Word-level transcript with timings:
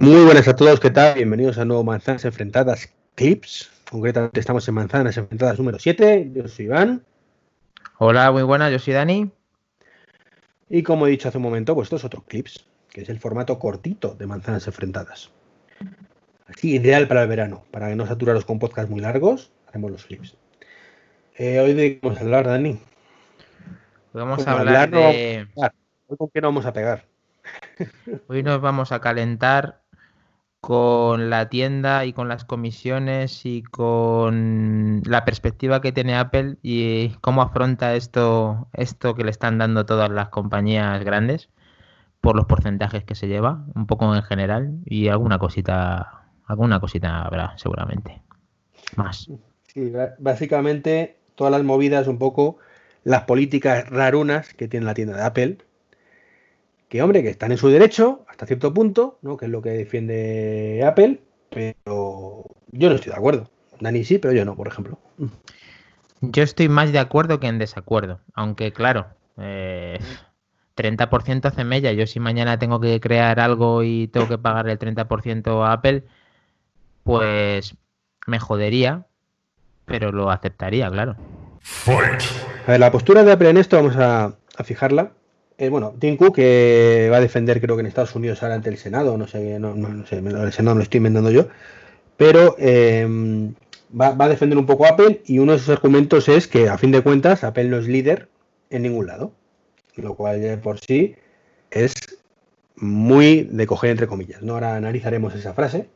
Muy 0.00 0.24
buenas 0.24 0.46
a 0.46 0.54
todos, 0.54 0.78
¿qué 0.78 0.90
tal? 0.90 1.16
Bienvenidos 1.16 1.58
a 1.58 1.64
nuevo 1.64 1.82
Manzanas 1.82 2.24
Enfrentadas 2.24 2.94
Clips. 3.16 3.68
Concretamente 3.90 4.38
estamos 4.38 4.68
en 4.68 4.74
Manzanas 4.74 5.16
Enfrentadas 5.16 5.58
número 5.58 5.80
7. 5.80 6.30
Yo 6.32 6.46
soy 6.46 6.66
Iván. 6.66 7.04
Hola, 7.98 8.30
muy 8.30 8.44
buenas, 8.44 8.70
yo 8.70 8.78
soy 8.78 8.94
Dani. 8.94 9.28
Y 10.68 10.84
como 10.84 11.06
he 11.06 11.10
dicho 11.10 11.28
hace 11.28 11.38
un 11.38 11.42
momento, 11.42 11.74
pues 11.74 11.86
esto 11.86 11.96
es 11.96 12.04
otro 12.04 12.22
Clips, 12.28 12.64
que 12.90 13.00
es 13.00 13.08
el 13.08 13.18
formato 13.18 13.58
cortito 13.58 14.14
de 14.14 14.26
Manzanas 14.28 14.68
Enfrentadas. 14.68 15.32
Así, 16.46 16.76
ideal 16.76 17.08
para 17.08 17.22
el 17.22 17.28
verano, 17.28 17.64
para 17.72 17.92
no 17.96 18.06
saturaros 18.06 18.44
con 18.44 18.60
podcasts 18.60 18.90
muy 18.90 19.00
largos, 19.00 19.50
haremos 19.66 19.90
los 19.90 20.04
clips. 20.04 20.36
Eh, 21.36 21.58
hoy 21.58 21.74
de 21.74 21.98
vamos 22.00 22.18
a 22.18 22.22
hablar, 22.22 22.46
Dani. 22.46 22.78
Vamos 24.12 24.46
a 24.46 24.52
hablar 24.52 24.90
de... 24.90 25.48
Hoy 26.06 26.16
con 26.16 26.30
qué 26.30 26.40
no 26.40 26.48
vamos 26.48 26.66
a 26.66 26.72
pegar. 26.72 27.04
Hoy 28.28 28.44
nos 28.44 28.60
vamos 28.60 28.92
a 28.92 29.00
calentar 29.00 29.87
con 30.60 31.30
la 31.30 31.48
tienda 31.48 32.04
y 32.04 32.12
con 32.12 32.28
las 32.28 32.44
comisiones 32.44 33.46
y 33.46 33.62
con 33.62 35.02
la 35.04 35.24
perspectiva 35.24 35.80
que 35.80 35.92
tiene 35.92 36.16
Apple 36.16 36.56
y 36.62 37.10
cómo 37.20 37.42
afronta 37.42 37.94
esto, 37.94 38.68
esto 38.72 39.14
que 39.14 39.24
le 39.24 39.30
están 39.30 39.58
dando 39.58 39.86
todas 39.86 40.10
las 40.10 40.30
compañías 40.30 41.02
grandes 41.04 41.48
por 42.20 42.34
los 42.34 42.46
porcentajes 42.46 43.04
que 43.04 43.14
se 43.14 43.28
lleva, 43.28 43.64
un 43.74 43.86
poco 43.86 44.14
en 44.14 44.22
general 44.22 44.78
y 44.84 45.08
alguna 45.08 45.38
cosita, 45.38 46.24
alguna 46.46 46.80
cosita 46.80 47.22
habrá 47.22 47.56
seguramente. 47.56 48.20
Más. 48.96 49.30
Sí, 49.72 49.92
básicamente 50.18 51.16
todas 51.34 51.52
las 51.52 51.62
movidas, 51.62 52.08
un 52.08 52.18
poco 52.18 52.58
las 53.04 53.22
políticas 53.22 53.88
rarunas 53.88 54.52
que 54.54 54.66
tiene 54.66 54.86
la 54.86 54.94
tienda 54.94 55.16
de 55.16 55.22
Apple, 55.22 55.58
que 56.88 57.02
hombre, 57.02 57.22
que 57.22 57.28
están 57.28 57.52
en 57.52 57.58
su 57.58 57.68
derecho 57.68 58.24
hasta 58.28 58.46
cierto 58.46 58.72
punto, 58.72 59.18
¿no? 59.22 59.36
Que 59.36 59.46
es 59.46 59.50
lo 59.50 59.62
que 59.62 59.70
defiende 59.70 60.82
Apple, 60.86 61.20
pero 61.50 62.44
yo 62.72 62.88
no 62.88 62.94
estoy 62.94 63.12
de 63.12 63.18
acuerdo. 63.18 63.50
Dani 63.80 64.04
sí, 64.04 64.18
pero 64.18 64.34
yo 64.34 64.44
no, 64.44 64.56
por 64.56 64.68
ejemplo. 64.68 64.98
Yo 66.20 66.42
estoy 66.42 66.68
más 66.68 66.92
de 66.92 66.98
acuerdo 66.98 67.38
que 67.40 67.46
en 67.46 67.58
desacuerdo, 67.58 68.20
aunque 68.34 68.72
claro, 68.72 69.06
eh, 69.36 69.98
30% 70.76 71.44
hace 71.46 71.64
mella. 71.64 71.92
Yo 71.92 72.06
si 72.06 72.20
mañana 72.20 72.58
tengo 72.58 72.80
que 72.80 73.00
crear 73.00 73.40
algo 73.40 73.82
y 73.82 74.08
tengo 74.08 74.28
que 74.28 74.38
pagar 74.38 74.68
el 74.68 74.78
30% 74.78 75.64
a 75.64 75.72
Apple, 75.72 76.04
pues 77.04 77.76
me 78.26 78.38
jodería, 78.38 79.06
pero 79.84 80.12
lo 80.12 80.30
aceptaría, 80.30 80.90
claro. 80.90 81.16
A 81.86 82.70
ver, 82.70 82.80
la 82.80 82.92
postura 82.92 83.24
de 83.24 83.32
Apple 83.32 83.50
en 83.50 83.56
esto 83.56 83.76
vamos 83.76 83.96
a, 83.96 84.36
fijarla. 84.64 85.12
Eh, 85.58 85.70
bueno, 85.70 85.92
Tim 85.98 86.16
Cook 86.16 86.36
que 86.36 87.08
va 87.10 87.16
a 87.16 87.20
defender, 87.20 87.60
creo 87.60 87.74
que 87.74 87.80
en 87.80 87.86
Estados 87.86 88.14
Unidos 88.14 88.42
ahora 88.42 88.54
ante 88.54 88.70
el 88.70 88.78
Senado, 88.78 89.18
no 89.18 89.26
sé, 89.26 89.58
no, 89.58 89.74
no, 89.74 90.06
sé, 90.06 90.18
el 90.18 90.52
Senado 90.52 90.76
lo 90.76 90.82
estoy 90.82 90.98
inventando 90.98 91.32
yo, 91.32 91.48
pero 92.16 92.54
em, 92.58 93.54
va, 94.00 94.14
a 94.16 94.28
defender 94.28 94.56
un 94.56 94.66
poco 94.66 94.86
a 94.86 94.90
Apple 94.90 95.20
y 95.26 95.40
uno 95.40 95.52
de 95.52 95.58
sus 95.58 95.70
argumentos 95.70 96.28
es 96.28 96.46
que 96.46 96.68
a 96.68 96.78
fin 96.78 96.92
de 96.92 97.02
cuentas 97.02 97.42
Apple 97.42 97.64
no 97.64 97.78
es 97.78 97.88
líder 97.88 98.28
en 98.70 98.82
ningún 98.82 99.08
lado, 99.08 99.32
lo 99.96 100.14
cual 100.14 100.60
por 100.62 100.78
sí 100.78 101.16
es 101.72 101.92
muy 102.76 103.42
de 103.50 103.66
coger 103.66 103.90
entre 103.90 104.06
comillas. 104.06 104.42
¿no? 104.42 104.54
Ahora 104.54 104.76
analizaremos 104.76 105.34
esa 105.34 105.54
frase. 105.54 105.88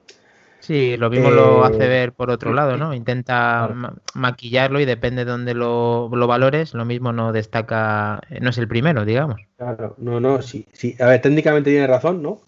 Sí, 0.62 0.96
lo 0.96 1.10
mismo 1.10 1.32
lo 1.32 1.64
hace 1.64 1.86
eh, 1.86 1.88
ver 1.88 2.12
por 2.12 2.30
otro 2.30 2.52
lado, 2.52 2.76
¿no? 2.76 2.94
Intenta 2.94 3.68
maquillarlo 4.14 4.78
y 4.78 4.84
depende 4.84 5.24
de 5.24 5.30
dónde 5.32 5.54
lo, 5.54 6.08
valores, 6.08 6.72
lo 6.72 6.84
mismo 6.84 7.12
no 7.12 7.32
destaca, 7.32 8.20
no 8.40 8.50
es 8.50 8.58
el 8.58 8.68
primero, 8.68 9.04
digamos. 9.04 9.40
Claro, 9.56 9.96
no, 9.98 10.20
no, 10.20 10.40
sí, 10.40 10.64
sí. 10.72 10.94
A 11.00 11.06
ver, 11.06 11.20
técnicamente 11.20 11.70
tiene 11.70 11.88
razón, 11.88 12.22
¿no? 12.22 12.40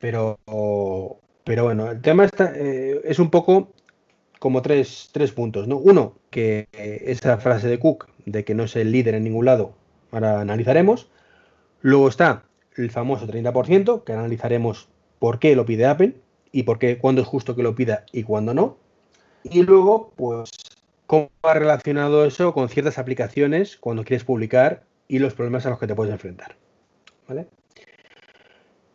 Pero, 0.00 0.40
pero 1.44 1.62
bueno, 1.62 1.88
el 1.88 2.00
tema 2.00 2.24
está, 2.24 2.52
eh, 2.56 3.00
es 3.04 3.20
un 3.20 3.30
poco 3.30 3.72
como 4.40 4.60
tres, 4.60 5.10
tres 5.12 5.30
puntos, 5.30 5.68
¿no? 5.68 5.76
Uno, 5.76 6.18
que 6.30 6.66
esa 6.72 7.38
frase 7.38 7.68
de 7.68 7.78
Cook 7.78 8.08
de 8.24 8.44
que 8.44 8.56
no 8.56 8.64
es 8.64 8.74
el 8.74 8.90
líder 8.90 9.14
en 9.14 9.22
ningún 9.22 9.44
lado, 9.44 9.72
ahora 10.10 10.40
analizaremos. 10.40 11.08
Luego 11.80 12.08
está 12.08 12.42
el 12.76 12.90
famoso 12.90 13.28
30%, 13.28 14.02
que 14.02 14.12
analizaremos 14.12 14.88
por 15.20 15.38
qué 15.38 15.54
lo 15.54 15.64
pide 15.64 15.86
Apple 15.86 16.25
y 16.56 16.62
por 16.62 16.78
qué, 16.78 16.96
cuándo 16.96 17.20
es 17.20 17.28
justo 17.28 17.54
que 17.54 17.62
lo 17.62 17.74
pida 17.74 18.06
y 18.12 18.22
cuándo 18.22 18.54
no. 18.54 18.78
Y 19.42 19.62
luego, 19.62 20.14
pues, 20.16 20.50
cómo 21.06 21.28
ha 21.42 21.52
relacionado 21.52 22.24
eso 22.24 22.54
con 22.54 22.70
ciertas 22.70 22.96
aplicaciones 22.96 23.76
cuando 23.76 24.04
quieres 24.04 24.24
publicar 24.24 24.84
y 25.06 25.18
los 25.18 25.34
problemas 25.34 25.66
a 25.66 25.70
los 25.70 25.78
que 25.78 25.86
te 25.86 25.94
puedes 25.94 26.14
enfrentar. 26.14 26.56
¿Vale? 27.28 27.46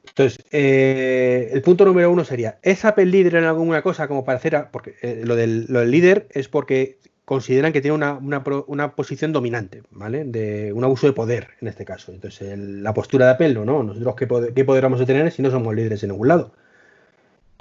Entonces, 0.07 0.43
eh, 0.49 1.51
el 1.53 1.61
punto 1.61 1.85
número 1.85 2.09
uno 2.09 2.25
sería, 2.25 2.57
¿es 2.63 2.83
Apple 2.83 3.05
líder 3.05 3.35
en 3.35 3.43
alguna 3.43 3.83
cosa 3.83 4.07
como 4.07 4.25
para 4.25 4.39
hacer? 4.39 4.69
Porque 4.71 4.95
eh, 5.03 5.21
lo, 5.23 5.35
del, 5.35 5.67
líder 5.91 6.29
es 6.31 6.47
porque 6.47 6.97
consideran 7.25 7.73
que 7.73 7.81
tiene 7.81 7.93
una, 7.93 8.95
posición 8.95 9.33
dominante, 9.33 9.83
¿vale? 9.91 10.23
De 10.25 10.73
un 10.73 10.83
abuso 10.83 11.05
de 11.05 11.13
poder, 11.13 11.49
en 11.61 11.67
este 11.67 11.85
caso. 11.85 12.11
Entonces, 12.11 12.57
la 12.57 12.95
postura 12.95 13.27
de 13.27 13.31
Apple, 13.33 13.53
no, 13.53 13.65
no. 13.65 13.83
Nosotros, 13.83 14.15
¿qué, 14.15 14.27
¿qué 14.55 14.65
poder 14.65 14.85
a 14.85 15.05
tener 15.05 15.31
si 15.31 15.43
no 15.43 15.51
somos 15.51 15.75
líderes 15.75 16.01
en 16.01 16.09
ningún 16.09 16.27
lado? 16.27 16.53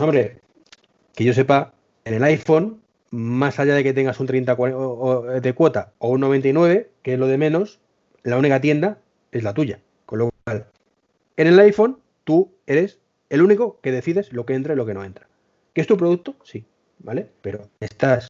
Hombre, 0.01 0.41
que 1.15 1.25
yo 1.25 1.35
sepa, 1.35 1.75
en 2.05 2.15
el 2.15 2.25
iPhone, 2.25 2.81
más 3.11 3.59
allá 3.59 3.75
de 3.75 3.83
que 3.83 3.93
tengas 3.93 4.19
un 4.21 4.27
30 4.27 4.57
de 5.41 5.53
cuota 5.55 5.93
o 5.99 6.11
un 6.11 6.21
99, 6.21 6.91
que 7.03 7.15
es 7.15 7.19
lo 7.19 7.27
de 7.27 7.39
menos, 7.39 7.81
la 8.23 8.39
única 8.39 8.61
tienda 8.61 8.99
es 9.33 9.43
la 9.43 9.55
tuya. 9.55 9.81
Con 10.07 10.21
lo 10.21 10.31
cual, 10.45 10.67
en 11.37 11.47
el 11.47 11.59
iPhone, 11.59 11.99
tú 12.25 12.53
eres 12.67 12.99
el 13.29 13.43
único 13.43 13.81
que 13.81 13.93
decides 13.93 14.33
lo 14.33 14.47
que 14.47 14.55
entra 14.55 14.75
y 14.75 14.77
lo 14.77 14.87
que 14.87 14.95
no 14.95 15.05
entra. 15.05 15.29
¿Qué 15.73 15.81
es 15.81 15.87
tu 15.87 15.97
producto? 15.97 16.35
Sí, 16.45 16.65
¿vale? 16.99 17.29
Pero 17.43 17.69
estás 17.81 18.29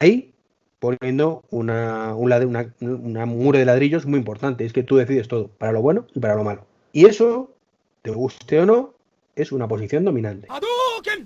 ahí 0.00 0.32
poniendo 0.78 1.44
una, 1.50 2.14
una, 2.16 2.40
una 2.80 3.58
de 3.58 3.64
ladrillos 3.64 4.06
muy 4.06 4.18
importante. 4.18 4.64
Es 4.64 4.72
que 4.72 4.82
tú 4.82 4.96
decides 4.96 5.28
todo, 5.28 5.48
para 5.48 5.72
lo 5.72 5.82
bueno 5.82 6.06
y 6.14 6.20
para 6.20 6.34
lo 6.34 6.44
malo. 6.44 6.66
Y 6.92 7.06
eso, 7.06 7.54
te 8.02 8.10
guste 8.10 8.58
o 8.60 8.66
no, 8.66 8.91
es 9.34 9.52
una 9.52 9.68
posición 9.68 10.04
dominante. 10.04 10.48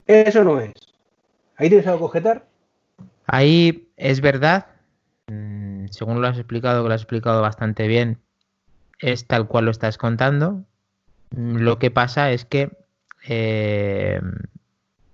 Eso 0.07 0.45
no 0.45 0.61
es. 0.61 0.73
¿Ahí 1.57 1.69
tienes 1.69 1.87
algo 1.87 1.99
que 1.99 2.05
objetar? 2.05 2.47
Ahí 3.27 3.89
es 3.97 4.21
verdad, 4.21 4.67
mm, 5.27 5.87
según 5.91 6.21
lo 6.21 6.29
has 6.29 6.39
explicado, 6.39 6.83
que 6.83 6.89
lo 6.89 6.95
has 6.95 7.03
explicado 7.03 7.43
bastante 7.43 7.89
bien, 7.89 8.19
es 9.01 9.27
tal 9.27 9.49
cual 9.49 9.65
lo 9.65 9.71
estás 9.71 9.99
contando. 9.99 10.65
Mm, 11.31 11.57
lo 11.59 11.79
que 11.79 11.91
pasa 11.91 12.31
es 12.31 12.45
que 12.45 12.71
eh, 13.29 14.21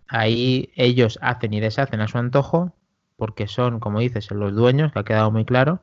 ahí 0.08 0.70
ellos 0.76 1.18
hacen 1.22 1.54
y 1.54 1.60
deshacen 1.60 2.00
a 2.00 2.08
su 2.08 2.18
antojo, 2.18 2.74
porque 3.16 3.46
son, 3.46 3.80
como 3.80 4.00
dices, 4.00 4.30
los 4.30 4.54
dueños, 4.54 4.92
que 4.92 4.98
ha 4.98 5.04
quedado 5.04 5.30
muy 5.30 5.44
claro. 5.44 5.80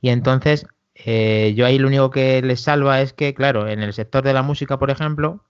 Y 0.00 0.10
entonces, 0.10 0.66
eh, 0.94 1.54
yo 1.56 1.66
ahí 1.66 1.78
lo 1.78 1.88
único 1.88 2.10
que 2.10 2.42
les 2.42 2.60
salva 2.60 3.00
es 3.00 3.12
que, 3.12 3.34
claro, 3.34 3.68
en 3.68 3.80
el 3.80 3.92
sector 3.92 4.24
de 4.24 4.32
la 4.32 4.42
música, 4.42 4.78
por 4.78 4.90
ejemplo, 4.90 5.44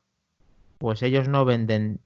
pues 0.78 1.02
ellos 1.02 1.28
no 1.28 1.44
venden, 1.44 2.00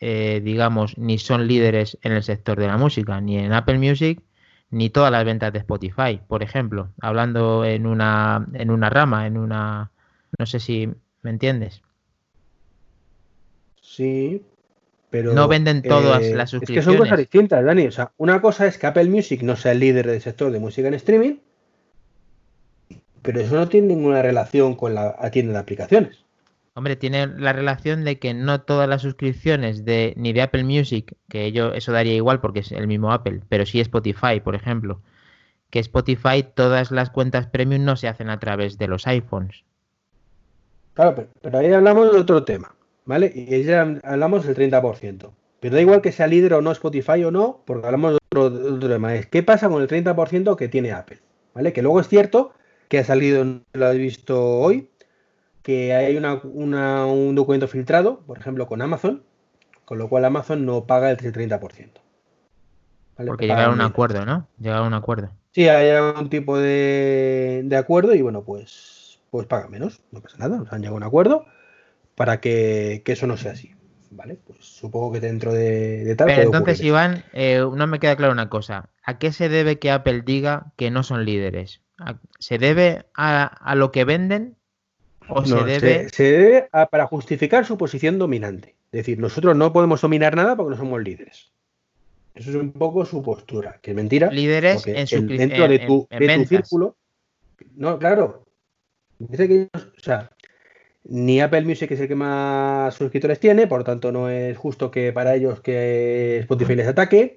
eh, 0.00 0.40
digamos, 0.42 0.98
ni 0.98 1.18
son 1.18 1.46
líderes 1.46 1.98
en 2.02 2.12
el 2.12 2.22
sector 2.22 2.58
de 2.58 2.66
la 2.66 2.76
música, 2.76 3.20
ni 3.20 3.38
en 3.38 3.52
Apple 3.52 3.78
Music, 3.78 4.22
ni 4.70 4.90
todas 4.90 5.10
las 5.10 5.24
ventas 5.24 5.52
de 5.52 5.60
Spotify, 5.60 6.20
por 6.26 6.42
ejemplo, 6.42 6.90
hablando 7.00 7.64
en 7.64 7.86
una, 7.86 8.46
en 8.52 8.70
una 8.70 8.90
rama, 8.90 9.26
en 9.26 9.38
una, 9.38 9.90
no 10.38 10.46
sé 10.46 10.60
si 10.60 10.88
me 11.22 11.30
entiendes. 11.30 11.82
Sí, 13.80 14.42
pero 15.10 15.32
no 15.32 15.48
venden 15.48 15.82
todas 15.82 16.22
eh, 16.22 16.34
las 16.34 16.50
suscripciones. 16.50 16.86
Es 16.86 16.86
que 16.86 16.90
son 16.92 17.02
cosas 17.02 17.18
distintas, 17.18 17.64
Dani. 17.64 17.86
O 17.86 17.92
sea, 17.92 18.12
una 18.18 18.40
cosa 18.42 18.66
es 18.66 18.76
que 18.76 18.86
Apple 18.86 19.08
Music 19.08 19.42
no 19.42 19.56
sea 19.56 19.72
el 19.72 19.80
líder 19.80 20.06
del 20.06 20.20
sector 20.20 20.52
de 20.52 20.60
música 20.60 20.88
en 20.88 20.94
streaming, 20.94 21.36
pero 23.22 23.40
eso 23.40 23.56
no 23.56 23.68
tiene 23.68 23.88
ninguna 23.88 24.20
relación 24.20 24.74
con 24.74 24.94
la 24.94 25.30
tienda 25.30 25.54
de 25.54 25.58
aplicaciones. 25.58 26.27
Hombre, 26.78 26.94
tiene 26.94 27.26
la 27.26 27.52
relación 27.52 28.04
de 28.04 28.20
que 28.20 28.34
no 28.34 28.60
todas 28.60 28.88
las 28.88 29.02
suscripciones 29.02 29.84
de 29.84 30.14
ni 30.16 30.32
de 30.32 30.42
Apple 30.42 30.62
Music, 30.62 31.16
que 31.28 31.44
ello, 31.44 31.74
eso 31.74 31.90
daría 31.90 32.14
igual 32.14 32.40
porque 32.40 32.60
es 32.60 32.70
el 32.70 32.86
mismo 32.86 33.10
Apple, 33.10 33.40
pero 33.48 33.66
sí 33.66 33.80
Spotify, 33.80 34.38
por 34.38 34.54
ejemplo, 34.54 35.00
que 35.70 35.80
Spotify 35.80 36.44
todas 36.54 36.92
las 36.92 37.10
cuentas 37.10 37.48
premium 37.48 37.84
no 37.84 37.96
se 37.96 38.06
hacen 38.06 38.30
a 38.30 38.38
través 38.38 38.78
de 38.78 38.86
los 38.86 39.08
iPhones. 39.08 39.64
Claro, 40.94 41.26
pero, 41.42 41.58
ahí 41.58 41.72
hablamos 41.72 42.12
de 42.12 42.20
otro 42.20 42.44
tema, 42.44 42.72
¿vale? 43.04 43.32
Y 43.34 43.60
ya 43.64 43.98
hablamos 44.04 44.46
del 44.46 44.54
30%. 44.54 45.32
Pero 45.58 45.74
da 45.74 45.80
igual 45.80 46.00
que 46.00 46.12
sea 46.12 46.28
líder 46.28 46.54
o 46.54 46.62
no 46.62 46.70
Spotify 46.70 47.24
o 47.24 47.32
no, 47.32 47.60
porque 47.66 47.86
hablamos 47.86 48.12
de 48.12 48.18
otro, 48.30 48.50
de 48.50 48.70
otro 48.70 48.88
tema. 48.88 49.16
Es 49.16 49.26
qué 49.26 49.42
pasa 49.42 49.68
con 49.68 49.82
el 49.82 49.88
30% 49.88 50.54
que 50.54 50.68
tiene 50.68 50.92
Apple, 50.92 51.18
¿vale? 51.54 51.72
Que 51.72 51.82
luego 51.82 51.98
es 51.98 52.06
cierto 52.06 52.52
que 52.86 53.00
ha 53.00 53.04
salido, 53.04 53.44
lo 53.72 53.90
he 53.90 53.98
visto 53.98 54.60
hoy, 54.60 54.90
que 55.68 55.92
hay 55.92 56.16
un 56.16 57.34
documento 57.34 57.68
filtrado, 57.68 58.20
por 58.20 58.38
ejemplo, 58.38 58.66
con 58.66 58.80
Amazon, 58.80 59.22
con 59.84 59.98
lo 59.98 60.08
cual 60.08 60.24
Amazon 60.24 60.64
no 60.64 60.86
paga 60.86 61.10
el 61.10 61.18
30%. 61.18 61.90
Porque 63.26 63.46
llegaron 63.46 63.72
a 63.72 63.84
un 63.84 63.90
acuerdo, 63.90 64.24
¿no? 64.24 64.48
Llegaron 64.58 64.84
a 64.84 64.88
un 64.88 64.94
acuerdo. 64.94 65.30
Sí, 65.50 65.68
hay 65.68 65.90
algún 65.90 66.30
tipo 66.30 66.56
de, 66.56 67.68
acuerdo 67.78 68.14
y 68.14 68.22
bueno, 68.22 68.44
pues, 68.44 69.20
pues 69.30 69.46
paga 69.46 69.68
menos, 69.68 70.00
no 70.10 70.22
pasa 70.22 70.38
nada, 70.38 70.56
nos 70.56 70.72
han 70.72 70.80
llegado 70.80 70.96
a 70.96 71.00
un 71.00 71.02
acuerdo. 71.02 71.44
para 72.14 72.40
que, 72.40 73.02
eso 73.04 73.26
no 73.26 73.36
sea 73.36 73.52
así. 73.52 73.74
¿Vale? 74.10 74.38
Pues 74.46 74.64
supongo 74.64 75.12
que 75.12 75.20
dentro 75.20 75.52
de, 75.52 76.14
tal. 76.16 76.28
Pero 76.28 76.44
entonces, 76.44 76.80
Iván, 76.80 77.24
eh, 77.34 77.58
no 77.58 77.86
me 77.86 77.98
queda 77.98 78.16
claro 78.16 78.32
una 78.32 78.48
cosa. 78.48 78.88
¿A 79.04 79.18
qué 79.18 79.32
se 79.32 79.50
debe 79.50 79.78
que 79.78 79.90
Apple 79.90 80.22
diga 80.24 80.72
que 80.76 80.90
no 80.90 81.02
son 81.02 81.26
líderes? 81.26 81.82
¿Se 82.38 82.56
debe 82.56 83.04
a, 83.14 83.74
lo 83.74 83.92
que 83.92 84.04
venden? 84.04 84.56
¿O 85.28 85.44
se 85.44 85.54
debe.? 85.64 86.08
Se, 86.08 86.22
debe 86.22 86.68
para 86.90 87.06
justificar 87.06 87.64
su 87.64 87.76
posición 87.76 88.18
dominante. 88.18 88.74
Es 88.92 88.98
decir, 89.00 89.18
nosotros 89.18 89.56
no 89.56 89.72
podemos 89.72 90.00
dominar 90.00 90.34
nada 90.36 90.56
porque 90.56 90.70
no 90.70 90.76
somos 90.76 91.02
líderes. 91.02 91.50
Eso 92.34 92.50
es 92.50 92.56
un 92.56 92.72
poco 92.72 93.04
su 93.04 93.22
postura, 93.22 93.78
que 93.82 93.90
es 93.90 93.96
mentira. 93.96 94.30
Líderes 94.30 94.86
en 94.86 95.06
su 95.06 95.26
dentro 95.26 95.66
de 95.68 95.80
tu, 95.80 96.08
círculo. 96.46 96.96
No, 97.74 97.98
claro. 97.98 98.44
Dice 99.18 99.48
que, 99.48 99.68
o 99.74 100.00
sea, 100.00 100.30
ni 101.04 101.40
Apple 101.40 101.62
Music 101.62 101.90
es 101.90 102.00
el 102.00 102.08
que 102.08 102.14
más 102.14 102.94
suscriptores 102.94 103.40
tiene, 103.40 103.66
por 103.66 103.80
lo 103.80 103.84
tanto 103.84 104.12
no 104.12 104.28
es 104.28 104.56
justo 104.56 104.90
que 104.90 105.12
para 105.12 105.34
ellos 105.34 105.60
que 105.60 106.38
Spotify 106.38 106.76
les 106.76 106.86
ataque 106.86 107.34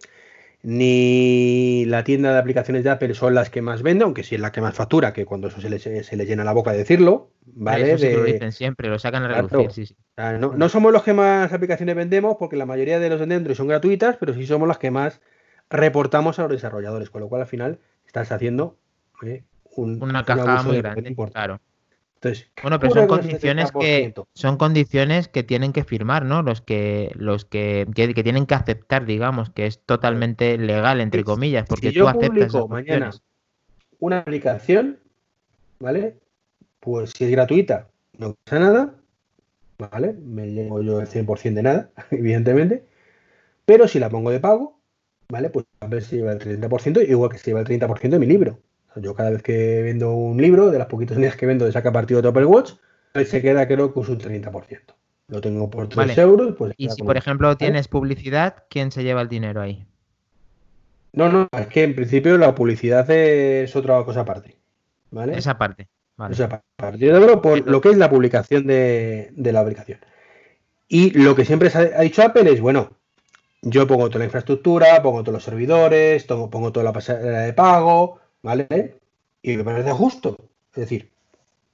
ni 0.63 1.85
la 1.85 2.03
tienda 2.03 2.33
de 2.33 2.39
aplicaciones 2.39 2.83
de 2.83 2.91
Apple 2.91 3.13
son 3.15 3.33
las 3.33 3.49
que 3.49 3.61
más 3.61 3.81
venden, 3.81 4.03
aunque 4.03 4.23
sí 4.23 4.35
es 4.35 4.41
la 4.41 4.51
que 4.51 4.61
más 4.61 4.75
factura, 4.75 5.11
que 5.11 5.25
cuando 5.25 5.47
eso 5.47 5.59
se 5.59 5.69
le, 5.69 6.25
llena 6.25 6.43
la 6.43 6.53
boca 6.53 6.71
de 6.71 6.79
decirlo, 6.79 7.31
¿vale? 7.45 7.93
Eso 7.93 8.05
lo 8.09 8.23
dicen 8.23 8.51
siempre, 8.51 8.87
lo 8.87 8.99
sacan 8.99 9.23
a 9.23 9.41
reducir, 9.41 9.95
no, 10.39 10.69
somos 10.69 10.93
los 10.93 11.03
que 11.03 11.13
más 11.13 11.51
aplicaciones 11.51 11.95
vendemos, 11.95 12.35
porque 12.37 12.55
la 12.55 12.65
mayoría 12.65 12.99
de 12.99 13.09
los 13.09 13.27
de 13.27 13.35
Android 13.35 13.55
son 13.55 13.67
gratuitas, 13.67 14.17
pero 14.17 14.33
sí 14.33 14.45
somos 14.45 14.67
las 14.67 14.77
que 14.77 14.91
más 14.91 15.21
reportamos 15.69 16.37
a 16.37 16.43
los 16.43 16.51
desarrolladores, 16.51 17.09
con 17.09 17.21
lo 17.21 17.29
cual 17.29 17.41
al 17.41 17.47
final 17.47 17.79
estás 18.05 18.31
haciendo 18.31 18.77
eh, 19.25 19.43
una 19.75 20.23
caja 20.25 20.63
muy 20.63 20.77
grande, 20.77 21.15
claro 21.31 21.59
bueno, 22.62 22.79
pero 22.79 22.94
son 22.94 23.07
condiciones 23.07 23.71
que 23.71 24.13
son 24.33 24.57
condiciones 24.57 25.27
que 25.27 25.44
tienen 25.44 25.73
que 25.73 25.83
firmar, 25.83 26.25
¿no? 26.25 26.44
Los 26.44 26.62
que 26.62 27.12
los 27.15 27.45
que, 27.45 27.88
tienen 27.95 28.45
que 28.45 28.56
aceptar, 28.56 29.06
digamos, 29.06 29.50
que 29.50 29.65
es 29.65 29.79
totalmente 29.79 30.57
legal 30.57 31.01
entre 31.01 31.23
comillas, 31.23 31.65
porque 31.68 31.89
si 31.89 31.95
yo 31.95 32.03
tú 32.03 32.09
aceptas 32.09 32.53
mañana 32.69 33.12
una 34.00 34.19
aplicación, 34.19 35.00
¿vale? 35.79 36.18
Pues 36.79 37.12
si 37.12 37.23
es 37.23 37.31
gratuita, 37.31 37.88
no 38.18 38.35
pasa 38.44 38.59
nada, 38.59 38.95
¿vale? 39.77 40.13
Me 40.13 40.47
llevo 40.47 40.81
yo 40.81 41.00
el 41.00 41.07
100% 41.07 41.53
de 41.53 41.63
nada, 41.63 41.91
evidentemente. 42.12 42.83
Pero 43.65 43.88
si 43.88 44.00
la 44.00 44.09
pongo 44.09 44.31
de 44.31 44.39
pago, 44.39 44.79
¿vale? 45.29 45.50
Pues 45.50 45.65
a 45.79 45.88
ver 45.88 46.03
si 46.03 46.18
lleva 46.18 46.33
el 46.33 46.39
30%, 46.39 47.07
igual 47.07 47.31
que 47.31 47.38
se 47.38 47.51
lleva 47.51 47.62
el 47.62 47.68
30% 47.68 48.09
de 48.09 48.19
mi 48.19 48.25
libro. 48.25 48.59
Yo 48.95 49.13
cada 49.15 49.29
vez 49.29 49.41
que 49.41 49.81
vendo 49.83 50.13
un 50.13 50.41
libro, 50.41 50.69
de 50.69 50.77
las 50.77 50.88
poquitas 50.88 51.17
unidades 51.17 51.38
que 51.38 51.45
vendo 51.45 51.65
de 51.65 51.71
saca 51.71 51.91
partido 51.91 52.21
de 52.21 52.29
Apple 52.29 52.45
Watch, 52.45 52.73
se 53.25 53.41
queda 53.41 53.67
creo 53.67 53.93
que 53.93 53.99
un 53.99 54.19
30%. 54.19 54.79
Lo 55.27 55.39
tengo 55.39 55.69
por 55.69 55.88
3 55.88 56.17
euros. 56.17 56.55
Pues 56.57 56.73
y 56.77 56.89
si, 56.89 57.03
por 57.03 57.15
ejemplo, 57.15 57.55
tienes 57.55 57.88
publicidad, 57.88 58.65
¿quién 58.69 58.91
se 58.91 59.03
lleva 59.03 59.21
el 59.21 59.29
dinero 59.29 59.61
ahí? 59.61 59.85
No, 61.13 61.29
no, 61.29 61.47
es 61.57 61.67
que 61.67 61.83
en 61.83 61.95
principio 61.95 62.38
la 62.38 62.55
publicidad 62.55 63.09
es 63.09 63.75
otra 63.75 64.03
cosa 64.03 64.21
aparte. 64.21 64.57
¿Vale? 65.11 65.37
Esa 65.37 65.57
parte. 65.57 65.89
Vale. 66.17 66.33
Esa 66.33 66.63
parte. 66.75 66.97
Yo 66.99 67.15
hablo 67.15 67.41
por 67.41 67.67
lo 67.67 67.81
que 67.81 67.89
es 67.89 67.97
la 67.97 68.09
publicación 68.09 68.65
de, 68.67 69.31
la 69.35 69.59
aplicación. 69.59 69.99
Y 70.87 71.11
lo 71.11 71.35
que 71.35 71.45
siempre 71.45 71.69
ha 71.73 72.01
dicho 72.01 72.23
Apple 72.23 72.51
es, 72.51 72.61
bueno, 72.61 72.97
yo 73.61 73.87
pongo 73.87 74.09
toda 74.09 74.19
la 74.19 74.25
infraestructura, 74.25 75.01
pongo 75.01 75.21
todos 75.21 75.33
los 75.33 75.44
servidores, 75.44 76.23
pongo 76.25 76.71
toda 76.71 76.83
la 76.83 76.94
pasarela 76.94 77.41
de 77.41 77.53
pago, 77.53 78.20
¿vale? 78.41 78.97
Y 79.41 79.57
me 79.57 79.63
parece 79.63 79.91
justo. 79.91 80.38
Es 80.73 80.81
decir, 80.81 81.11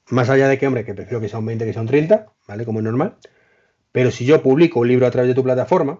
más 0.09 0.29
allá 0.29 0.47
de 0.47 0.57
que, 0.57 0.67
hombre, 0.67 0.85
que 0.85 0.93
prefiero 0.93 1.19
que 1.21 1.29
sea 1.29 1.39
un 1.39 1.45
20 1.45 1.65
que 1.65 1.73
sea 1.73 1.81
un 1.81 1.87
30, 1.87 2.27
¿vale? 2.47 2.65
Como 2.65 2.79
es 2.79 2.85
normal. 2.85 3.17
Pero 3.91 4.11
si 4.11 4.25
yo 4.25 4.41
publico 4.41 4.79
un 4.79 4.87
libro 4.87 5.07
a 5.07 5.11
través 5.11 5.29
de 5.29 5.35
tu 5.35 5.43
plataforma, 5.43 5.99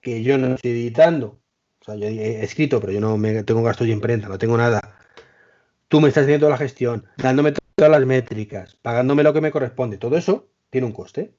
que 0.00 0.22
yo 0.22 0.38
no 0.38 0.54
estoy 0.54 0.70
editando, 0.72 1.38
o 1.80 1.84
sea, 1.84 1.94
yo 1.96 2.06
he 2.06 2.42
escrito, 2.42 2.80
pero 2.80 2.92
yo 2.92 3.00
no 3.00 3.16
me 3.16 3.42
tengo 3.44 3.62
gastos 3.62 3.86
de 3.86 3.92
imprenta, 3.92 4.28
no 4.28 4.38
tengo 4.38 4.56
nada. 4.56 4.98
Tú 5.88 6.00
me 6.00 6.08
estás 6.08 6.24
haciendo 6.24 6.46
toda 6.46 6.58
la 6.58 6.64
gestión, 6.64 7.04
dándome 7.16 7.52
todas 7.74 7.90
las 7.90 8.04
métricas, 8.06 8.76
pagándome 8.82 9.22
lo 9.22 9.32
que 9.32 9.40
me 9.40 9.50
corresponde, 9.50 9.98
todo 9.98 10.16
eso 10.16 10.48
tiene 10.70 10.86
un 10.86 10.92
coste. 10.92 11.34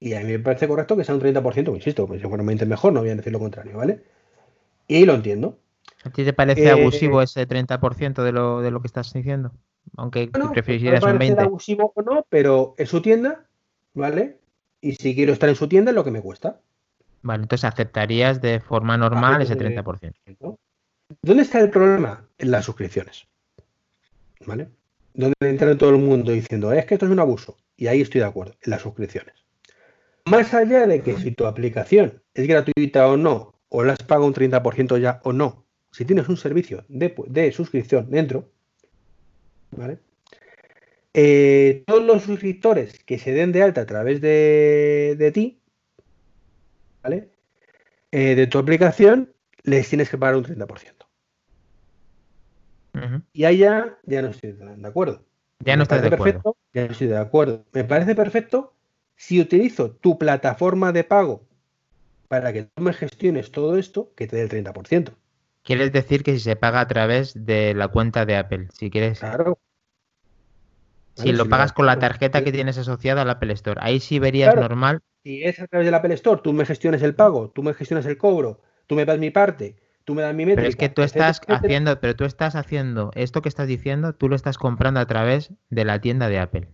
Y 0.00 0.14
a 0.14 0.20
mí 0.20 0.32
me 0.32 0.38
parece 0.40 0.66
correcto 0.66 0.96
que 0.96 1.04
sea 1.04 1.14
un 1.14 1.20
30%, 1.20 1.74
insisto, 1.74 2.06
pues 2.06 2.20
seguramente 2.20 2.66
mejor, 2.66 2.92
no 2.92 3.00
voy 3.00 3.10
a 3.10 3.14
decir 3.14 3.32
lo 3.32 3.38
contrario, 3.38 3.76
¿vale? 3.76 4.02
Y 4.88 5.04
lo 5.04 5.14
entiendo. 5.14 5.58
¿A 6.04 6.10
ti 6.10 6.24
te 6.24 6.32
parece 6.32 6.70
abusivo 6.70 7.22
ese 7.22 7.46
30% 7.46 8.22
de 8.22 8.32
lo, 8.32 8.60
de 8.60 8.70
lo 8.70 8.80
que 8.80 8.88
estás 8.88 9.12
diciendo? 9.12 9.52
Aunque 9.96 10.30
no, 10.38 10.50
preferirías 10.50 11.02
un 11.04 11.18
20%. 11.18 11.38
abusivo 11.40 11.92
o 11.94 12.02
no, 12.02 12.26
pero 12.28 12.74
es 12.78 12.88
su 12.88 13.02
tienda, 13.02 13.46
¿vale? 13.94 14.38
Y 14.80 14.94
si 14.94 15.14
quiero 15.14 15.32
estar 15.32 15.48
en 15.48 15.54
su 15.54 15.68
tienda 15.68 15.90
es 15.90 15.94
lo 15.94 16.04
que 16.04 16.10
me 16.10 16.22
cuesta. 16.22 16.60
Vale, 17.22 17.44
entonces 17.44 17.64
aceptarías 17.64 18.40
de 18.40 18.60
forma 18.60 18.96
normal 18.96 19.42
ese 19.42 19.56
30%. 19.56 20.58
¿Dónde 21.22 21.42
está 21.42 21.60
el 21.60 21.70
problema? 21.70 22.26
En 22.38 22.50
las 22.50 22.64
suscripciones. 22.64 23.26
¿Vale? 24.44 24.68
Donde 25.14 25.34
entra 25.40 25.76
todo 25.76 25.90
el 25.90 25.98
mundo 25.98 26.32
diciendo, 26.32 26.72
es 26.72 26.84
que 26.86 26.94
esto 26.94 27.06
es 27.06 27.12
un 27.12 27.20
abuso. 27.20 27.56
Y 27.76 27.86
ahí 27.86 28.00
estoy 28.00 28.22
de 28.22 28.26
acuerdo, 28.26 28.54
en 28.60 28.70
las 28.70 28.82
suscripciones. 28.82 29.34
Más 30.24 30.52
allá 30.54 30.86
de 30.86 31.02
que 31.02 31.16
si 31.16 31.32
tu 31.32 31.46
aplicación 31.46 32.22
es 32.34 32.48
gratuita 32.48 33.08
o 33.08 33.16
no, 33.16 33.54
o 33.68 33.84
la 33.84 33.92
has 33.92 34.02
pagado 34.02 34.26
un 34.26 34.34
30% 34.34 34.98
ya 34.98 35.20
o 35.24 35.32
no, 35.32 35.61
si 35.92 36.04
tienes 36.04 36.28
un 36.28 36.36
servicio 36.36 36.84
de, 36.88 37.52
suscripción 37.52 38.10
dentro, 38.10 38.48
¿vale? 39.70 39.98
Eh, 41.14 41.84
todos 41.86 42.04
los 42.04 42.22
suscriptores 42.22 42.98
que 43.04 43.18
se 43.18 43.32
den 43.32 43.52
de 43.52 43.62
alta 43.62 43.82
a 43.82 43.86
través 43.86 44.22
de, 44.22 45.30
ti, 45.34 45.60
¿vale? 47.02 47.28
Eh, 48.10 48.34
de 48.34 48.46
tu 48.46 48.58
aplicación, 48.58 49.32
les 49.62 49.88
tienes 49.88 50.08
que 50.08 50.18
pagar 50.18 50.36
un 50.36 50.44
30%. 50.44 51.02
Y 53.32 53.44
ahí 53.44 53.58
ya, 53.58 53.98
no 54.06 54.28
estoy 54.28 54.52
de 54.52 54.88
acuerdo. 54.88 55.24
Ya 55.60 55.76
no 55.76 55.82
estás 55.84 56.02
de 56.02 56.08
acuerdo. 56.08 56.56
Ya 56.72 56.86
no 56.86 56.92
estoy 56.92 57.08
de 57.08 57.16
acuerdo. 57.16 57.64
Me 57.72 57.84
parece 57.84 58.14
perfecto 58.14 58.74
si 59.16 59.40
utilizo 59.40 59.92
tu 59.92 60.18
plataforma 60.18 60.92
de 60.92 61.04
pago 61.04 61.46
para 62.28 62.52
que 62.52 62.64
tú 62.64 62.82
me 62.82 62.92
gestiones 62.92 63.50
todo 63.50 63.76
esto, 63.76 64.12
que 64.14 64.26
te 64.26 64.36
dé 64.36 64.42
el 64.42 64.48
30%. 64.48 65.14
Quieres 65.62 65.92
decir 65.92 66.22
que 66.22 66.32
si 66.32 66.40
se 66.40 66.56
paga 66.56 66.80
a 66.80 66.88
través 66.88 67.46
de 67.46 67.74
la 67.74 67.88
cuenta 67.88 68.26
de 68.26 68.36
Apple, 68.36 68.68
si 68.72 68.90
quieres. 68.90 69.20
Claro. 69.20 69.58
Si 71.14 71.32
lo 71.32 71.48
pagas 71.48 71.72
con 71.72 71.86
la 71.86 71.98
tarjeta 71.98 72.42
que 72.42 72.52
tienes 72.52 72.78
asociada 72.78 73.22
al 73.22 73.30
Apple 73.30 73.52
Store, 73.52 73.78
ahí 73.82 74.00
sí 74.00 74.18
verías 74.18 74.56
normal. 74.56 75.02
Si 75.22 75.44
es 75.44 75.60
a 75.60 75.66
través 75.66 75.86
del 75.86 75.94
Apple 75.94 76.14
Store, 76.14 76.40
tú 76.42 76.52
me 76.52 76.64
gestiones 76.64 77.02
el 77.02 77.14
pago, 77.14 77.50
tú 77.50 77.62
me 77.62 77.74
gestionas 77.74 78.06
el 78.06 78.16
cobro, 78.16 78.62
tú 78.86 78.96
me 78.96 79.04
das 79.04 79.18
mi 79.18 79.30
parte, 79.30 79.76
tú 80.04 80.14
me 80.14 80.22
das 80.22 80.34
mi 80.34 80.46
métrica. 80.46 80.62
Pero 80.62 80.68
es 80.68 80.76
que 80.76 80.88
tú 80.88 81.02
estás 81.02 81.40
haciendo, 81.46 82.00
pero 82.00 82.16
tú 82.16 82.24
estás 82.24 82.56
haciendo 82.56 83.12
esto 83.14 83.42
que 83.42 83.48
estás 83.48 83.68
diciendo, 83.68 84.14
tú 84.14 84.28
lo 84.28 84.36
estás 84.36 84.58
comprando 84.58 85.00
a 85.00 85.06
través 85.06 85.52
de 85.70 85.84
la 85.84 86.00
tienda 86.00 86.28
de 86.28 86.38
Apple. 86.38 86.68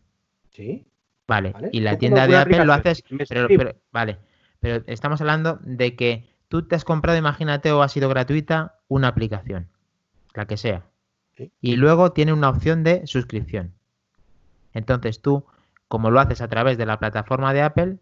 Sí. 0.50 0.86
Vale. 1.26 1.52
Y 1.72 1.80
la 1.80 1.98
tienda 1.98 2.26
de 2.26 2.36
Apple 2.36 2.64
lo 2.64 2.72
haces, 2.72 3.04
pero, 3.28 3.48
vale. 3.92 4.18
Pero 4.60 4.82
estamos 4.86 5.20
hablando 5.20 5.58
de 5.62 5.94
que 5.94 6.24
tú 6.48 6.66
te 6.66 6.74
has 6.74 6.84
comprado, 6.84 7.18
imagínate, 7.18 7.72
o 7.72 7.82
ha 7.82 7.88
sido 7.88 8.08
gratuita, 8.08 8.78
una 8.88 9.08
aplicación, 9.08 9.68
la 10.34 10.46
que 10.46 10.56
sea. 10.56 10.86
Y 11.60 11.76
luego 11.76 12.12
tiene 12.12 12.32
una 12.32 12.48
opción 12.48 12.82
de 12.82 13.06
suscripción. 13.06 13.72
Entonces 14.74 15.20
tú, 15.22 15.44
como 15.86 16.10
lo 16.10 16.20
haces 16.20 16.40
a 16.40 16.48
través 16.48 16.78
de 16.78 16.86
la 16.86 16.98
plataforma 16.98 17.54
de 17.54 17.62
Apple, 17.62 17.98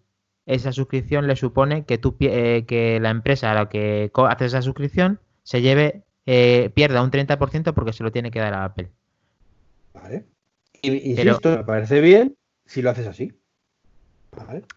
esa 0.46 0.72
suscripción 0.72 1.26
le 1.26 1.36
supone 1.36 1.84
que, 1.84 1.98
tú, 1.98 2.16
eh, 2.20 2.64
que 2.66 3.00
la 3.00 3.10
empresa 3.10 3.50
a 3.50 3.54
la 3.54 3.68
que 3.68 4.10
haces 4.14 4.46
esa 4.46 4.62
suscripción 4.62 5.20
se 5.42 5.60
lleve, 5.60 6.04
eh, 6.24 6.70
pierda 6.74 7.02
un 7.02 7.10
30% 7.10 7.74
porque 7.74 7.92
se 7.92 8.04
lo 8.04 8.12
tiene 8.12 8.30
que 8.30 8.38
dar 8.38 8.54
a 8.54 8.64
Apple. 8.64 8.90
Vale. 9.92 10.24
Y, 10.82 11.10
insisto, 11.10 11.56
me 11.56 11.64
parece 11.64 12.00
bien 12.00 12.36
si 12.64 12.80
lo 12.80 12.90
haces 12.90 13.06
así. 13.06 13.32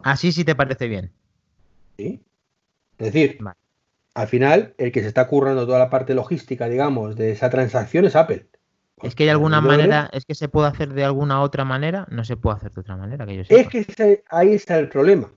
Así 0.02 0.32
sí 0.32 0.44
te 0.44 0.56
parece 0.56 0.88
bien. 0.88 1.12
Sí. 1.98 2.22
Es 3.00 3.14
decir, 3.14 3.40
al 4.14 4.28
final, 4.28 4.76
el 4.78 4.92
que 4.92 5.02
se 5.02 5.08
está 5.08 5.28
currando 5.28 5.66
toda 5.66 5.80
la 5.80 5.90
parte 5.90 6.14
logística, 6.14 6.68
digamos, 6.68 7.16
de 7.16 7.32
esa 7.32 7.50
transacción 7.50 8.06
es 8.06 8.16
Apple. 8.16 8.46
Es 9.02 9.16
que 9.16 9.24
hay 9.24 9.30
alguna 9.30 9.62
manera, 9.62 10.10
es 10.12 10.26
que 10.26 10.36
se 10.36 10.50
puede 10.50 10.68
hacer 10.68 10.94
de 10.94 11.06
alguna 11.06 11.42
otra 11.42 11.64
manera, 11.64 12.06
no 12.12 12.26
se 12.26 12.36
puede 12.36 12.58
hacer 12.58 12.72
de 12.72 12.82
otra 12.82 12.98
manera 12.98 13.26
que 13.26 13.38
yo 13.38 13.44
Es 13.48 13.68
que 13.70 14.24
ahí 14.30 14.54
está 14.54 14.78
el 14.78 14.90
problema, 14.90 15.32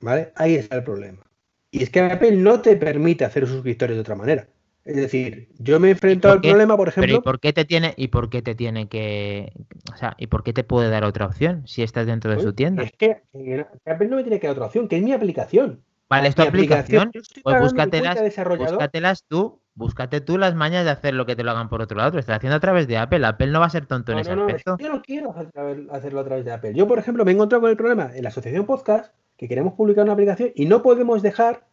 ¿vale? 0.00 0.32
Ahí 0.36 0.54
está 0.54 0.76
el 0.76 0.84
problema. 0.84 1.24
Y 1.70 1.82
es 1.82 1.88
que 1.88 2.00
Apple 2.00 2.32
no 2.32 2.60
te 2.60 2.76
permite 2.76 3.24
hacer 3.24 3.46
suscriptores 3.46 3.96
de 3.96 4.00
otra 4.02 4.16
manera. 4.16 4.46
Es 4.84 4.96
decir, 4.96 5.48
yo 5.58 5.78
me 5.78 5.88
he 5.88 5.90
enfrentado 5.92 6.34
al 6.34 6.40
problema, 6.40 6.76
por 6.76 6.88
ejemplo. 6.88 7.16
¿y 7.16 7.20
por 7.20 7.40
qué 7.40 7.52
te 7.52 7.64
tiene, 7.64 7.94
y 7.96 8.08
por 8.08 8.28
qué 8.28 8.42
te 8.42 8.54
tiene 8.54 8.88
que, 8.88 9.52
o 9.92 9.96
sea, 9.96 10.14
y 10.18 10.26
por 10.26 10.42
qué 10.42 10.52
te 10.52 10.64
puede 10.64 10.90
dar 10.90 11.04
otra 11.04 11.26
opción 11.26 11.66
si 11.66 11.82
estás 11.82 12.06
dentro 12.06 12.30
de 12.34 12.42
su 12.42 12.52
tienda? 12.52 12.82
Es 12.82 12.92
que, 12.92 13.22
Apple 13.86 14.08
no 14.08 14.16
me 14.16 14.22
tiene 14.22 14.40
que 14.40 14.46
dar 14.46 14.56
otra 14.56 14.66
opción, 14.66 14.88
que 14.88 14.96
es 14.96 15.02
mi 15.02 15.12
aplicación. 15.12 15.84
Vale, 16.10 16.28
es 16.28 16.34
tu 16.34 16.42
aplicación. 16.42 17.12
Pues 17.44 17.60
búscatelas, 17.60 18.18
búscatelas 18.58 19.24
tú, 19.28 19.60
búscate 19.74 20.20
tú 20.20 20.38
las 20.38 20.54
mañas 20.56 20.84
de 20.84 20.90
hacer 20.90 21.14
lo 21.14 21.24
que 21.24 21.36
te 21.36 21.44
lo 21.44 21.52
hagan 21.52 21.68
por 21.68 21.80
otro 21.80 21.96
lado. 21.98 22.10
Lo 22.12 22.18
estás 22.18 22.36
haciendo 22.38 22.56
a 22.56 22.60
través 22.60 22.88
de 22.88 22.98
Apple. 22.98 23.24
Apple 23.24 23.46
no 23.46 23.60
va 23.60 23.66
a 23.66 23.70
ser 23.70 23.86
tonto 23.86 24.10
en 24.12 24.16
No, 24.16 24.22
ese 24.22 24.34
no, 24.36 24.46
aspecto. 24.46 24.76
yo 24.78 24.88
no 24.88 25.02
quiero 25.02 25.30
hacer- 25.30 25.48
hacer- 25.54 25.86
hacerlo 25.92 26.20
a 26.20 26.24
través 26.24 26.44
de 26.44 26.52
Apple. 26.52 26.74
Yo, 26.74 26.88
por 26.88 26.98
ejemplo, 26.98 27.24
me 27.24 27.30
he 27.30 27.34
encontrado 27.34 27.60
con 27.62 27.70
el 27.70 27.76
problema 27.76 28.10
en 28.14 28.22
la 28.24 28.28
asociación 28.30 28.66
podcast 28.66 29.14
que 29.36 29.48
queremos 29.48 29.74
publicar 29.74 30.04
una 30.04 30.12
aplicación 30.14 30.50
y 30.54 30.66
no 30.66 30.82
podemos 30.82 31.22
dejar 31.22 31.66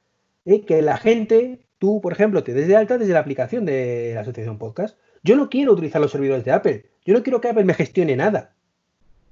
eh, 0.45 0.63
que 0.65 0.81
la 0.81 0.97
gente, 0.97 1.65
tú, 1.79 1.99
por 1.99 2.13
ejemplo, 2.13 2.43
te 2.43 2.53
des 2.53 2.67
de 2.67 2.77
alta 2.77 2.97
desde 2.97 3.13
la 3.13 3.19
aplicación 3.19 3.65
de 3.65 4.11
la 4.15 4.21
asociación 4.21 4.57
podcast. 4.59 4.97
Yo 5.23 5.35
no 5.35 5.49
quiero 5.49 5.73
utilizar 5.73 5.99
los 5.99 6.11
servidores 6.11 6.45
de 6.45 6.51
Apple. 6.51 6.85
Yo 7.05 7.13
no 7.15 7.23
quiero 7.23 7.41
que 7.41 7.49
Apple 7.49 7.65
me 7.65 7.73
gestione 7.73 8.15
nada. 8.15 8.53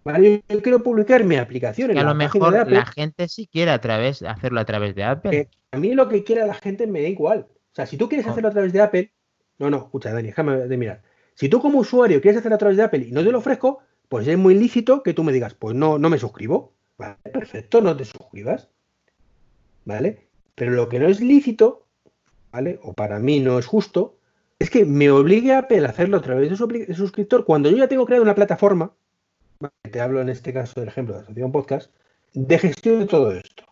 ¿Vale? 0.05 0.43
Yo, 0.47 0.61
quiero 0.61 0.83
publicar 0.83 1.23
mi 1.23 1.35
aplicación 1.35 1.89
en 1.89 1.95
Que 1.95 2.01
a 2.01 2.03
la 2.03 2.09
lo 2.11 2.15
mejor 2.15 2.53
de 2.53 2.59
Apple. 2.59 2.75
la 2.75 2.85
gente 2.85 3.27
sí 3.27 3.47
quiere 3.51 3.71
a 3.71 3.81
través, 3.81 4.21
hacerlo 4.21 4.59
a 4.59 4.65
través 4.65 4.93
de 4.93 5.03
Apple. 5.03 5.31
que 5.31 5.49
a 5.71 5.77
mí 5.77 5.93
lo 5.95 6.07
que 6.07 6.23
quiera 6.23 6.45
la 6.45 6.53
gente 6.53 6.85
me 6.85 7.01
da 7.01 7.07
igual. 7.09 7.47
O 7.49 7.75
sea, 7.75 7.87
si 7.87 7.97
tú 7.97 8.07
quieres 8.07 8.25
No. 8.27 8.31
hacerlo 8.31 8.49
a 8.49 8.51
través 8.51 8.71
de 8.71 8.81
Apple, 8.81 9.11
no, 9.57 9.69
no, 9.71 9.77
escucha, 9.77 10.13
Dani, 10.13 10.27
déjame 10.27 10.57
de 10.57 10.77
mirar. 10.77 11.01
Si 11.33 11.49
tú 11.49 11.59
como 11.59 11.79
usuario 11.79 12.21
quieres 12.21 12.37
hacerlo 12.39 12.55
a 12.55 12.59
través 12.59 12.77
de 12.77 12.83
Apple 12.83 13.05
y 13.07 13.11
no 13.11 13.23
te 13.23 13.31
lo 13.31 13.39
ofrezco, 13.39 13.79
pues 14.07 14.27
es 14.27 14.37
muy 14.37 14.53
lícito 14.53 15.01
que 15.01 15.13
tú 15.13 15.23
me 15.23 15.33
digas, 15.33 15.55
pues 15.55 15.75
no, 15.75 15.97
no 15.97 16.09
me 16.11 16.19
suscribo. 16.19 16.73
Vale, 16.97 17.17
perfecto, 17.33 17.81
no 17.81 17.97
te 17.97 18.05
suscribas. 18.05 18.69
¿Vale? 19.85 20.27
Pero 20.53 20.71
lo 20.71 20.87
que 20.87 20.99
no 20.99 21.07
es 21.07 21.19
lícito, 21.19 21.87
¿vale? 22.51 22.79
O 22.83 22.93
para 22.93 23.19
mí 23.19 23.39
no 23.39 23.57
es 23.59 23.65
justo, 23.65 24.19
es 24.59 24.69
que 24.69 24.85
me 24.85 25.09
obligue 25.09 25.51
a 25.53 25.59
Apple 25.59 25.85
a 25.85 25.89
hacerlo 25.89 26.17
a 26.17 26.21
través 26.21 26.49
de 26.49 26.55
su 26.55 26.67
suscriptor 26.95 27.43
cuando 27.43 27.69
yo 27.71 27.77
ya 27.77 27.87
tengo 27.87 28.05
creado 28.05 28.23
una 28.23 28.35
plataforma. 28.35 28.93
Te 29.91 30.01
hablo 30.01 30.21
en 30.21 30.29
este 30.29 30.53
caso 30.53 30.79
del 30.79 30.89
ejemplo 30.89 31.15
de 31.15 31.21
Asociación 31.21 31.51
Podcast, 31.51 31.91
de 32.33 32.59
gestión 32.59 32.99
de 32.99 33.05
todo 33.07 33.31
esto. 33.31 33.63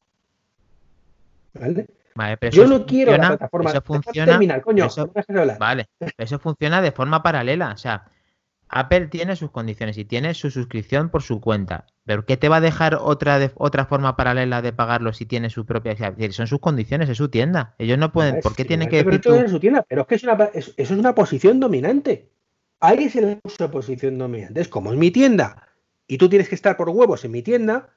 ¿Vale? 1.54 1.88
Vale, 2.16 2.38
pero 2.38 2.52
Yo 2.56 2.64
eso 2.64 2.78
no 2.80 2.86
quiero 2.86 3.12
la 3.12 3.18
funciona- 3.18 3.38
plataforma. 3.38 3.70
Eso 3.72 3.82
funciona. 3.82 4.32
terminar, 4.34 4.62
coño, 4.62 4.86
eso- 4.86 5.12
no. 5.28 5.58
Vale, 5.60 5.88
eso 6.18 6.40
funciona 6.40 6.82
de 6.82 6.92
forma 6.92 7.24
paralela. 7.24 7.72
O 7.74 7.78
sea, 7.78 8.06
Apple 8.70 9.08
tiene 9.08 9.36
sus 9.36 9.52
condiciones 9.52 9.98
y 9.98 10.06
tiene 10.06 10.34
su 10.34 10.50
suscripción 10.52 11.10
por 11.10 11.22
su 11.24 11.42
cuenta. 11.42 11.86
¿Pero 12.06 12.26
qué 12.26 12.38
te 12.38 12.50
va 12.50 12.58
a 12.58 12.62
dejar 12.62 12.96
otra 13.02 13.40
de, 13.40 13.52
otra 13.56 13.86
forma 13.86 14.16
paralela 14.16 14.62
de 14.62 14.74
pagarlo 14.74 15.14
si 15.14 15.26
tiene 15.26 15.50
su 15.50 15.66
propia? 15.66 15.94
o 15.94 15.98
sea, 15.98 16.08
es 16.10 16.18
decir, 16.18 16.34
son 16.34 16.48
sus 16.48 16.60
condiciones, 16.60 17.10
es 17.10 17.18
su 17.18 17.30
tienda. 17.30 17.76
Ellos 17.78 17.98
no 17.98 18.12
pueden. 18.12 18.42
¿Por 18.42 18.56
qué 18.56 18.66
tienen 18.66 18.90
igual 18.90 19.06
que 19.06 19.20
pero 19.20 19.44
tú? 19.44 19.50
su 19.50 19.60
tienda, 19.60 19.84
pero 19.88 20.02
es 20.02 20.08
que 20.08 20.16
es 20.16 20.24
una, 20.24 20.34
es- 20.54 20.74
eso 20.78 20.94
es 20.94 21.00
una 21.00 21.16
posición 21.16 21.60
dominante. 21.60 22.30
Ahí 22.80 23.06
es 23.06 23.16
el 23.16 23.40
uso 23.44 23.64
de 23.64 23.70
posición 23.70 24.18
dominante. 24.18 24.60
Es 24.62 24.68
como 24.68 24.92
es 24.92 25.00
mi 25.00 25.10
tienda 25.12 25.68
y 26.14 26.18
tú 26.20 26.30
tienes 26.30 26.48
que 26.48 26.54
estar 26.54 26.78
por 26.78 26.90
huevos 26.90 27.26
en 27.26 27.32
mi 27.32 27.42
tienda, 27.42 27.90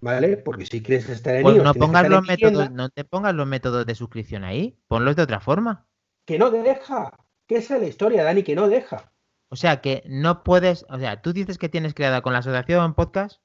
¿vale? 0.00 0.36
Porque 0.36 0.64
si 0.64 0.80
quieres 0.80 1.08
estar 1.08 1.34
en 1.34 1.42
Pues 1.42 1.56
no 1.60 1.74
pongas 1.74 2.08
los 2.08 2.22
métodos, 2.24 2.68
tienda, 2.68 2.68
no 2.68 2.88
te 2.88 3.04
pongas 3.04 3.34
los 3.34 3.48
métodos 3.48 3.84
de 3.84 3.96
suscripción 3.96 4.44
ahí. 4.44 4.78
Ponlos 4.86 5.16
de 5.16 5.22
otra 5.22 5.40
forma. 5.40 5.86
que 6.24 6.38
no 6.38 6.52
deja. 6.52 7.12
Que 7.48 7.56
esa 7.56 7.74
es 7.74 7.82
la 7.82 7.88
historia, 7.88 8.22
Dani, 8.22 8.44
que 8.44 8.54
no 8.54 8.68
deja. 8.68 9.10
O 9.48 9.56
sea 9.56 9.80
que 9.80 10.04
no 10.06 10.44
puedes, 10.44 10.86
o 10.88 11.00
sea, 11.00 11.20
tú 11.20 11.32
dices 11.32 11.58
que 11.58 11.68
tienes 11.68 11.94
creada 11.94 12.22
con 12.22 12.32
la 12.32 12.38
asociación 12.38 12.94
podcast 12.94 13.40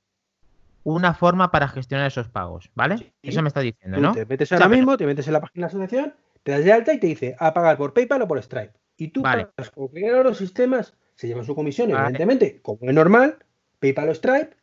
una 0.84 1.16
forma 1.16 1.50
para 1.50 1.68
gestionar 1.68 2.06
esos 2.06 2.30
pagos, 2.30 2.70
¿vale? 2.76 2.98
Sí. 3.00 3.14
Eso 3.24 3.42
me 3.42 3.48
está 3.48 3.62
diciendo, 3.62 3.98
Tú 3.98 4.04
¿no? 4.04 4.12
te 4.14 4.26
metes 4.28 4.48
O 4.48 4.56
sea, 4.56 4.58
ahora 4.60 4.76
mismo, 4.78 4.96
te 4.96 5.08
metes 5.08 5.26
en 5.26 5.34
la 5.34 5.42
página 5.42 5.68
de 5.68 5.74
la 5.74 5.84
asociación, 5.84 6.14
te 6.44 6.52
das 6.52 6.64
de 6.64 6.72
alta 6.72 6.94
y 6.94 7.00
te 7.00 7.08
dice 7.08 7.36
a 7.40 7.52
pagar 7.52 7.78
por 7.78 7.94
PayPal 7.96 8.22
o 8.22 8.28
por 8.28 8.42
Stripe. 8.44 8.74
Y 8.96 9.08
tú 9.08 9.24
Vale. 9.24 9.48
pagas 9.48 9.72
como 9.72 9.90
cualquiera 9.90 10.20
de 10.20 10.24
los 10.24 10.38
sistemas, 10.38 10.94
se 11.16 11.28
llevan 11.28 11.46
su 11.46 11.56
comisión, 11.56 11.90
Vale. 11.90 12.04
evidentemente, 12.04 12.62
como 12.62 12.78
es 12.84 12.94
normal, 12.94 13.40
PayPal 13.80 14.10
o 14.10 14.16
Stripe, 14.16 14.56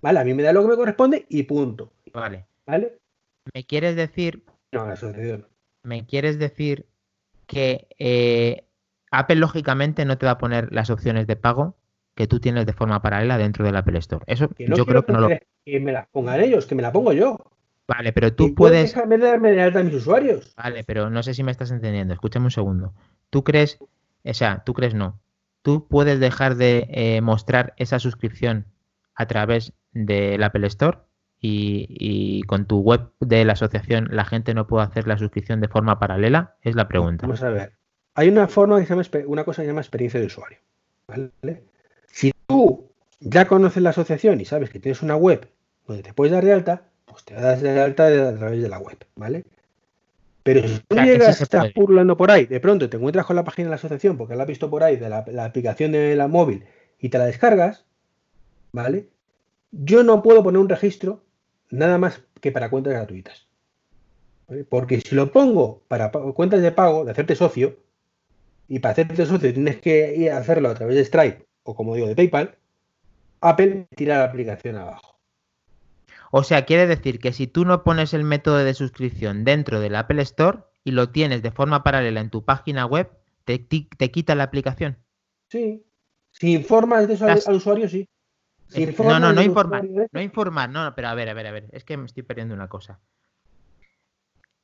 ¿vale? 0.00 0.20
A 0.20 0.24
mí 0.24 0.34
me 0.34 0.42
da 0.42 0.52
lo 0.52 0.62
que 0.62 0.68
me 0.68 0.76
corresponde 0.76 1.26
y 1.28 1.42
punto. 1.44 1.92
Vale. 2.12 2.46
¿Vale? 2.66 2.98
¿Me 3.54 3.64
quieres 3.64 3.96
decir, 3.96 4.44
No, 4.72 4.86
la 4.86 4.92
asociación. 4.94 5.46
me 5.82 6.04
quieres 6.06 6.38
decir 6.38 6.86
que 7.46 7.86
eh, 7.98 8.64
Apple 9.10 9.36
lógicamente 9.36 10.04
no 10.04 10.18
te 10.18 10.26
va 10.26 10.32
a 10.32 10.38
poner 10.38 10.72
las 10.72 10.90
opciones 10.90 11.26
de 11.26 11.36
pago 11.36 11.76
que 12.14 12.26
tú 12.26 12.40
tienes 12.40 12.66
de 12.66 12.72
forma 12.72 13.00
paralela 13.00 13.38
dentro 13.38 13.64
del 13.64 13.76
Apple 13.76 13.98
Store? 14.00 14.24
Eso 14.26 14.48
Que 14.48 14.66
no 14.66 14.76
yo 14.76 14.84
creo 14.84 15.04
que 15.04 15.12
no 15.12 15.20
lo. 15.20 15.28
que 15.28 15.80
me 15.80 15.92
las 15.92 16.06
pongan 16.08 16.40
ellos, 16.40 16.66
que 16.66 16.74
me 16.74 16.82
la 16.82 16.92
pongo 16.92 17.12
yo. 17.12 17.38
Vale, 17.86 18.12
pero 18.12 18.34
tú 18.34 18.54
puedes. 18.54 18.92
Déjame 18.94 19.16
de 19.16 19.26
darme 19.26 19.52
de 19.52 19.62
alta 19.62 19.78
a 19.78 19.82
mis 19.82 19.94
usuarios. 19.94 20.52
Vale, 20.56 20.84
pero 20.84 21.08
no 21.08 21.22
sé 21.22 21.32
si 21.32 21.42
me 21.42 21.50
estás 21.52 21.70
entendiendo. 21.70 22.12
Escúchame 22.12 22.44
un 22.46 22.50
segundo. 22.50 22.92
¿Tú 23.30 23.44
crees, 23.44 23.78
o 24.24 24.34
sea, 24.34 24.62
tú 24.66 24.74
crees 24.74 24.92
no? 24.94 25.18
¿Tú 25.62 25.86
puedes 25.88 26.20
dejar 26.20 26.56
de 26.56 26.86
eh, 26.90 27.20
mostrar 27.20 27.74
esa 27.76 27.98
suscripción 27.98 28.66
a 29.14 29.26
través 29.26 29.72
del 29.92 30.42
Apple 30.42 30.66
Store 30.68 30.98
y, 31.40 32.42
con 32.44 32.66
tu 32.66 32.80
web 32.80 33.10
de 33.20 33.44
la 33.44 33.52
asociación 33.52 34.08
la 34.10 34.24
gente 34.24 34.54
no 34.54 34.66
puede 34.66 34.84
hacer 34.84 35.06
la 35.06 35.18
suscripción 35.18 35.60
de 35.60 35.68
forma 35.68 35.98
paralela? 35.98 36.56
Es 36.62 36.74
la 36.74 36.88
pregunta. 36.88 37.26
Vamos 37.26 37.42
a 37.42 37.50
ver. 37.50 37.72
Hay 38.14 38.28
una 38.28 38.48
forma 38.48 38.80
que 38.80 38.86
se 38.86 38.94
llama 38.94 39.26
una 39.26 39.44
cosa 39.44 39.62
que 39.62 39.66
se 39.66 39.70
llama 39.70 39.80
experiencia 39.80 40.20
de 40.20 40.26
usuario. 40.26 40.58
¿vale? 41.06 41.30
Si 42.06 42.32
tú 42.46 42.90
ya 43.20 43.46
conoces 43.46 43.82
la 43.82 43.90
asociación 43.90 44.40
y 44.40 44.44
sabes 44.44 44.70
que 44.70 44.80
tienes 44.80 45.02
una 45.02 45.16
web 45.16 45.48
donde 45.86 46.02
te 46.02 46.12
puedes 46.12 46.32
dar 46.32 46.44
de 46.44 46.52
alta, 46.52 46.82
pues 47.04 47.24
te 47.24 47.34
das 47.34 47.62
de 47.62 47.80
alta 47.80 48.06
a 48.06 48.34
través 48.36 48.62
de 48.62 48.68
la 48.68 48.78
web, 48.78 48.98
¿vale? 49.16 49.44
Pero 50.54 50.66
si 50.68 50.78
tú 50.88 50.96
llegas, 50.96 51.40
estás 51.40 51.60
puede. 51.60 51.72
purlando 51.74 52.16
por 52.16 52.30
ahí, 52.30 52.46
de 52.46 52.60
pronto 52.60 52.88
te 52.88 52.96
encuentras 52.96 53.26
con 53.26 53.36
la 53.36 53.44
página 53.44 53.66
de 53.66 53.70
la 53.70 53.76
asociación 53.76 54.16
porque 54.16 54.34
la 54.34 54.44
has 54.44 54.48
visto 54.48 54.70
por 54.70 54.82
ahí 54.82 54.96
de 54.96 55.08
la, 55.08 55.24
la 55.28 55.44
aplicación 55.44 55.92
de 55.92 56.16
la 56.16 56.26
móvil 56.28 56.64
y 56.98 57.08
te 57.10 57.18
la 57.18 57.26
descargas, 57.26 57.84
¿vale? 58.72 59.08
Yo 59.70 60.02
no 60.02 60.22
puedo 60.22 60.42
poner 60.42 60.60
un 60.60 60.68
registro 60.68 61.22
nada 61.70 61.98
más 61.98 62.22
que 62.40 62.50
para 62.52 62.70
cuentas 62.70 62.94
gratuitas. 62.94 63.46
¿vale? 64.48 64.64
Porque 64.64 65.00
si 65.00 65.14
lo 65.14 65.30
pongo 65.32 65.82
para 65.88 66.10
pa- 66.10 66.32
cuentas 66.32 66.62
de 66.62 66.72
pago, 66.72 67.04
de 67.04 67.10
hacerte 67.10 67.34
socio, 67.34 67.76
y 68.68 68.78
para 68.78 68.92
hacerte 68.92 69.26
socio 69.26 69.52
tienes 69.52 69.76
que 69.80 70.14
ir 70.16 70.30
a 70.30 70.38
hacerlo 70.38 70.68
a 70.70 70.74
través 70.74 70.96
de 70.96 71.04
Stripe 71.04 71.46
o 71.64 71.74
como 71.74 71.94
digo 71.94 72.06
de 72.06 72.16
PayPal, 72.16 72.54
Apple 73.40 73.86
tira 73.94 74.18
la 74.18 74.24
aplicación 74.24 74.76
abajo. 74.76 75.07
O 76.30 76.42
sea, 76.42 76.64
quiere 76.64 76.86
decir 76.86 77.20
que 77.20 77.32
si 77.32 77.46
tú 77.46 77.64
no 77.64 77.82
pones 77.84 78.14
el 78.14 78.24
método 78.24 78.58
de 78.58 78.74
suscripción 78.74 79.44
dentro 79.44 79.80
del 79.80 79.96
Apple 79.96 80.22
Store 80.22 80.60
y 80.84 80.92
lo 80.92 81.10
tienes 81.10 81.42
de 81.42 81.50
forma 81.50 81.82
paralela 81.82 82.20
en 82.20 82.30
tu 82.30 82.44
página 82.44 82.86
web, 82.86 83.10
te, 83.44 83.66
quita 84.10 84.34
la 84.34 84.44
aplicación. 84.44 84.98
Sí. 85.48 85.84
Si 86.30 86.52
informas 86.52 87.08
de 87.08 87.14
eso 87.14 87.26
al, 87.26 87.40
usuario, 87.54 87.88
sí. 87.88 88.08
Si 88.68 88.84
no, 88.84 89.18
no, 89.18 89.32
no 89.32 89.42
informar. 89.42 89.84
usuario 89.84 90.08
No 90.12 90.20
informar, 90.20 90.68
no, 90.68 90.84
no, 90.84 90.94
pero 90.94 91.08
a 91.08 91.14
ver, 91.14 91.30
a 91.30 91.34
ver, 91.34 91.46
a 91.46 91.52
ver. 91.52 91.68
Es 91.72 91.84
que 91.84 91.96
me 91.96 92.04
estoy 92.04 92.22
perdiendo 92.22 92.54
una 92.54 92.68
cosa. 92.68 93.00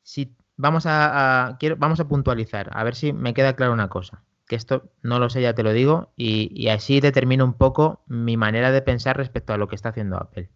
Si 0.02 0.37
vamos 0.56 0.85
a, 0.85 1.47
a- 1.47 1.59
quiero, 1.59 1.76
vamos 1.76 2.00
a 2.00 2.06
puntualizar, 2.09 2.71
a 2.73 2.85
ver 2.85 2.94
si 2.94 3.14
me 3.14 3.33
queda 3.33 3.56
claro 3.56 3.73
una 3.73 3.88
cosa. 3.88 4.23
Que 4.47 4.56
esto 4.56 4.92
no 5.02 5.18
lo 5.18 5.30
sé, 5.30 5.40
ya 5.40 5.54
te 5.54 5.62
lo 5.62 5.73
digo, 5.73 6.12
y, 6.16 6.50
y 6.54 6.68
así 6.68 7.00
determino 7.00 7.47
un 7.47 7.54
poco 7.54 8.02
mi 8.06 8.37
manera 8.37 8.71
de 8.71 8.83
pensar 8.83 9.16
respecto 9.16 9.54
a 9.54 9.56
lo 9.56 9.68
que 9.68 9.75
está 9.75 9.88
haciendo 9.88 10.18
Apple. 10.18 10.50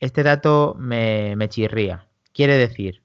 Este 0.00 0.22
dato 0.22 0.76
me, 0.78 1.34
me 1.36 1.48
chirría. 1.48 2.06
Quiere 2.32 2.56
decir 2.56 3.02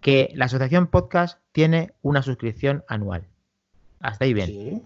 que 0.00 0.30
la 0.34 0.44
asociación 0.46 0.86
podcast 0.86 1.40
tiene 1.52 1.92
una 2.02 2.22
suscripción 2.22 2.84
anual. 2.88 3.24
Hasta 4.00 4.24
ahí 4.24 4.34
bien. 4.34 4.46
Sí. 4.46 4.82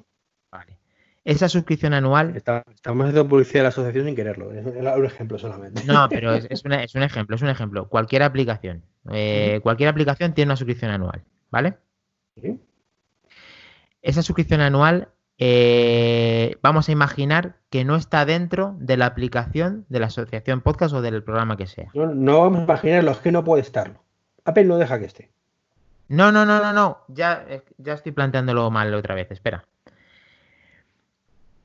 Vale. 0.50 0.78
Esa 1.24 1.48
suscripción 1.48 1.92
anual 1.94 2.36
Está- 2.36 2.62
estamos 2.72 3.04
haciendo 3.06 3.28
publicidad 3.28 3.60
de 3.60 3.62
la 3.64 3.68
asociación 3.70 4.06
sin 4.06 4.14
quererlo. 4.14 4.52
Es 4.52 4.64
un 4.64 5.04
ejemplo 5.04 5.38
solamente. 5.38 5.82
No, 5.84 6.08
pero 6.08 6.34
es, 6.34 6.46
es 6.50 6.64
una- 6.64 6.82
es 6.84 6.94
un 6.94 7.02
ejemplo, 7.02 7.36
es 7.36 7.42
un 7.42 7.48
ejemplo. 7.48 7.88
Cualquier 7.88 8.22
aplicación. 8.22 8.82
eh, 9.12 9.60
cualquier 9.62 9.88
aplicación 9.88 10.32
tiene 10.34 10.48
una 10.50 10.56
suscripción 10.56 10.90
anual, 10.90 11.22
¿vale? 11.50 11.76
Sí. 12.40 12.58
Esa 14.02 14.22
suscripción 14.22 14.60
anual, 14.60 15.08
eh, 15.38 16.56
vamos 16.62 16.88
a 16.88 16.92
imaginar 16.92 17.56
que 17.70 17.84
no 17.84 17.96
está 17.96 18.24
dentro 18.24 18.74
de 18.78 18.96
la 18.96 19.06
aplicación 19.06 19.84
de 19.88 20.00
la 20.00 20.06
asociación 20.06 20.62
podcast 20.62 20.94
o 20.94 21.02
del 21.02 21.22
programa 21.22 21.56
que 21.56 21.66
sea. 21.66 21.90
No, 21.94 22.06
no 22.06 22.40
vamos 22.40 22.60
a 22.60 22.64
imaginarlo, 22.64 23.10
es 23.10 23.18
que 23.18 23.32
no 23.32 23.44
puede 23.44 23.62
estarlo. 23.62 24.02
Apple 24.44 24.64
no 24.64 24.78
deja 24.78 24.98
que 24.98 25.06
esté. 25.06 25.30
No, 26.08 26.32
no, 26.32 26.46
no, 26.46 26.60
no, 26.60 26.72
no. 26.72 26.98
Ya, 27.08 27.44
eh, 27.48 27.62
ya 27.78 27.94
estoy 27.94 28.12
planteándolo 28.12 28.70
mal 28.70 28.94
otra 28.94 29.14
vez. 29.14 29.30
Espera. 29.30 29.66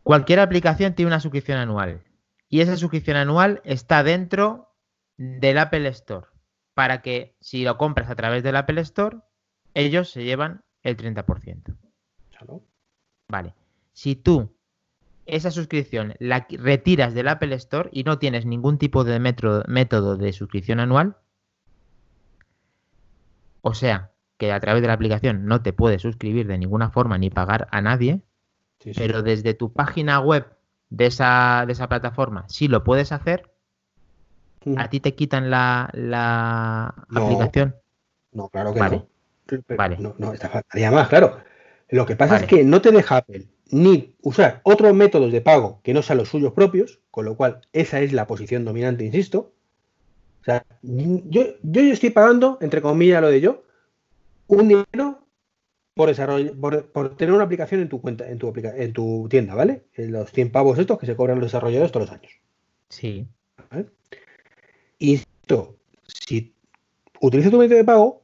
Cualquier 0.03 0.39
aplicación 0.39 0.93
tiene 0.93 1.07
una 1.07 1.19
suscripción 1.19 1.59
anual. 1.59 2.01
Y 2.49 2.61
esa 2.61 2.75
suscripción 2.75 3.17
anual 3.17 3.61
está 3.63 4.03
dentro 4.03 4.73
del 5.17 5.57
Apple 5.59 5.87
Store. 5.89 6.27
Para 6.73 7.01
que 7.01 7.35
si 7.39 7.63
lo 7.63 7.77
compras 7.77 8.09
a 8.09 8.15
través 8.15 8.43
del 8.43 8.55
Apple 8.55 8.81
Store, 8.81 9.17
ellos 9.73 10.09
se 10.09 10.23
llevan 10.23 10.63
el 10.83 10.97
30%. 10.97 11.77
Claro. 12.31 12.63
Vale. 13.27 13.53
Si 13.93 14.15
tú 14.15 14.53
esa 15.25 15.51
suscripción 15.51 16.15
la 16.19 16.47
retiras 16.49 17.13
del 17.13 17.27
Apple 17.27 17.55
Store 17.55 17.89
y 17.93 18.03
no 18.03 18.19
tienes 18.19 18.45
ningún 18.45 18.77
tipo 18.77 19.03
de 19.03 19.19
metro- 19.19 19.63
método 19.67 20.17
de 20.17 20.33
suscripción 20.33 20.79
anual, 20.79 21.15
o 23.61 23.73
sea, 23.73 24.11
que 24.37 24.51
a 24.51 24.59
través 24.59 24.81
de 24.81 24.87
la 24.87 24.93
aplicación 24.93 25.45
no 25.45 25.61
te 25.61 25.73
puedes 25.73 26.01
suscribir 26.01 26.47
de 26.47 26.57
ninguna 26.57 26.89
forma 26.89 27.17
ni 27.17 27.29
pagar 27.29 27.67
a 27.71 27.81
nadie, 27.81 28.21
Sí, 28.79 28.93
sí. 28.95 28.99
pero 28.99 29.21
desde 29.21 29.53
tu 29.53 29.71
página 29.71 30.19
web 30.19 30.47
de 30.89 31.05
esa, 31.05 31.63
de 31.67 31.73
esa 31.73 31.87
plataforma 31.87 32.45
sí 32.49 32.67
lo 32.67 32.83
puedes 32.83 33.11
hacer, 33.11 33.51
mm. 34.65 34.79
¿a 34.79 34.89
ti 34.89 34.99
te 34.99 35.13
quitan 35.13 35.51
la, 35.51 35.85
aplicación? 37.09 37.75
No, 38.31 38.49
claro 38.49 38.73
que 38.73 38.79
no. 38.79 39.07
vale. 39.77 39.97
No, 39.99 40.15
no, 40.17 40.33
está 40.33 40.63
más, 40.91 41.07
claro. 41.09 41.37
Lo 41.89 42.05
que 42.07 42.15
pasa 42.15 42.37
es 42.37 42.47
que 42.47 42.63
no 42.63 42.81
te 42.81 42.91
deja 42.91 43.17
Apple 43.17 43.50
ni 43.71 44.15
usar 44.21 44.61
otros 44.63 44.93
métodos 44.93 45.31
de 45.31 45.41
pago 45.41 45.79
que 45.83 45.93
no 45.93 46.01
sean 46.01 46.17
los 46.17 46.29
suyos 46.29 46.53
propios, 46.53 46.99
con 47.09 47.25
lo 47.25 47.35
cual 47.35 47.61
esa 47.73 48.01
es 48.01 48.13
la 48.13 48.27
posición 48.27 48.65
dominante, 48.65 49.05
insisto. 49.05 49.53
O 50.41 50.43
sea, 50.43 50.65
yo, 50.81 51.43
yo 51.61 51.81
estoy 51.81 52.09
pagando, 52.09 52.57
entre 52.61 52.81
comillas, 52.81 53.21
lo 53.21 53.29
de 53.29 53.41
yo, 53.41 53.63
un 54.47 54.67
dinero 54.67 55.25
por, 55.93 56.09
desarrollo, 56.09 56.53
por, 56.59 57.15
tener 57.15 57.33
una 57.33 57.45
aplicación 57.45 57.81
en 57.81 57.89
tu 57.89 58.01
cuenta, 58.01 58.29
en 58.29 58.37
tu, 58.37 58.53
en 58.55 58.93
tu 58.93 59.27
tienda, 59.29 59.55
¿vale? 59.55 59.83
En 59.93 60.11
los 60.11 60.31
100 60.31 60.51
pavos 60.51 60.77
estos 60.77 60.99
que 60.99 61.05
se 61.05 61.15
cobran 61.15 61.39
los 61.39 61.47
desarrolladores 61.47 61.91
todos 61.91 62.09
los 62.09 62.17
años. 62.17 62.33
Sí. 62.89 63.27
Y 64.97 65.13
esto, 65.15 65.77
si 66.07 66.53
utilizo 67.21 67.51
tu 67.51 67.57
método 67.57 67.77
de 67.77 67.83
pago, 67.83 68.20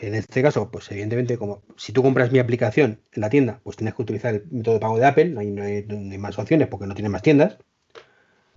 en 0.00 0.14
este 0.14 0.42
caso, 0.42 0.70
pues 0.70 0.90
evidentemente, 0.90 1.38
como 1.38 1.62
si 1.76 1.92
tú 1.92 2.02
compras 2.02 2.32
mi 2.32 2.38
aplicación 2.38 3.00
en 3.12 3.20
la 3.20 3.30
tienda, 3.30 3.60
pues 3.62 3.76
tienes 3.76 3.94
que 3.94 4.02
utilizar 4.02 4.34
el 4.34 4.46
método 4.50 4.74
de 4.74 4.80
pago 4.80 4.98
de 4.98 5.06
Apple, 5.06 5.26
no 5.26 5.40
hay, 5.40 5.50
no 5.50 5.62
hay, 5.62 6.18
más 6.18 6.38
opciones 6.38 6.68
porque 6.68 6.86
no 6.86 6.94
tiene 6.94 7.08
más 7.08 7.22
tiendas. 7.22 7.58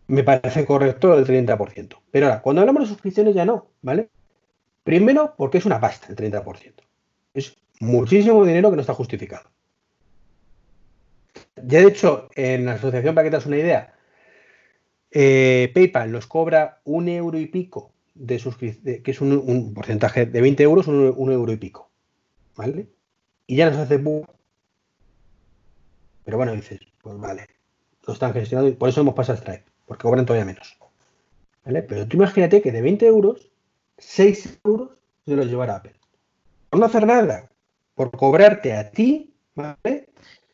Me 0.08 0.24
parece 0.24 0.66
correcto 0.66 1.18
el 1.18 1.26
30%. 1.26 1.98
Pero 2.12 2.28
ahora, 2.28 2.42
cuando 2.42 2.62
hablamos 2.62 2.84
de 2.84 2.90
suscripciones 2.90 3.36
ya 3.36 3.46
no, 3.46 3.70
¿vale? 3.82 4.10
Primero, 4.84 5.34
porque 5.38 5.58
es 5.58 5.66
una 5.66 5.80
pasta 5.80 6.08
el 6.10 6.16
30%. 6.16 6.74
Es 7.34 7.58
muchísimo 7.80 8.46
dinero 8.46 8.70
que 8.70 8.76
no 8.76 8.82
está 8.82 8.94
justificado. 8.94 9.50
Ya 11.56 11.80
de 11.80 11.88
hecho, 11.88 12.30
en 12.36 12.66
la 12.66 12.74
asociación, 12.74 13.16
para 13.16 13.26
que 13.26 13.32
te 13.32 13.38
das 13.38 13.46
una 13.46 13.58
idea, 13.58 13.94
eh, 15.12 15.72
PayPal 15.74 16.12
nos 16.12 16.28
cobra 16.28 16.82
un 16.84 17.08
euro 17.08 17.38
y 17.40 17.48
pico 17.48 17.95
de 18.16 18.40
suscripción, 18.40 19.04
que 19.04 19.12
es 19.12 19.22
un, 19.22 19.74
porcentaje 19.74 20.26
de 20.26 20.42
20 20.42 20.64
euros, 20.64 20.88
un, 20.88 21.32
euro 21.32 21.52
y 21.52 21.58
pico. 21.58 21.92
¿Vale? 22.56 22.88
Y 23.46 23.58
ya 23.58 23.70
nos 23.70 23.80
hace. 23.80 24.00
Pero 26.24 26.38
bueno, 26.38 26.54
dices, 26.54 26.80
pues 27.02 27.18
vale, 27.20 27.48
lo 28.08 28.14
están 28.14 28.34
gestionando 28.34 28.72
y 28.72 28.74
por 28.76 28.90
eso 28.90 29.02
hemos 29.02 29.14
pasado 29.14 29.38
a 29.38 29.42
Stripe, 29.42 29.66
porque 29.86 30.04
cobran 30.04 30.26
todavía 30.26 30.46
menos. 30.46 30.78
¿Vale? 31.66 31.84
Pero 31.84 32.08
tú 32.08 32.18
imagínate 32.18 32.62
que 32.62 32.72
de 32.72 32.82
20 32.82 33.06
euros, 33.06 33.52
6 33.98 34.60
euros 34.64 34.92
se 35.26 35.36
los 35.36 35.48
llevará 35.48 35.76
Apple. 35.76 35.96
Por 36.70 36.80
no 36.80 36.86
hacer 36.86 37.06
nada, 37.06 37.50
por 37.94 38.12
cobrarte 38.12 38.74
a 38.74 38.92
ti, 38.92 39.34
¿vale? 39.56 40.10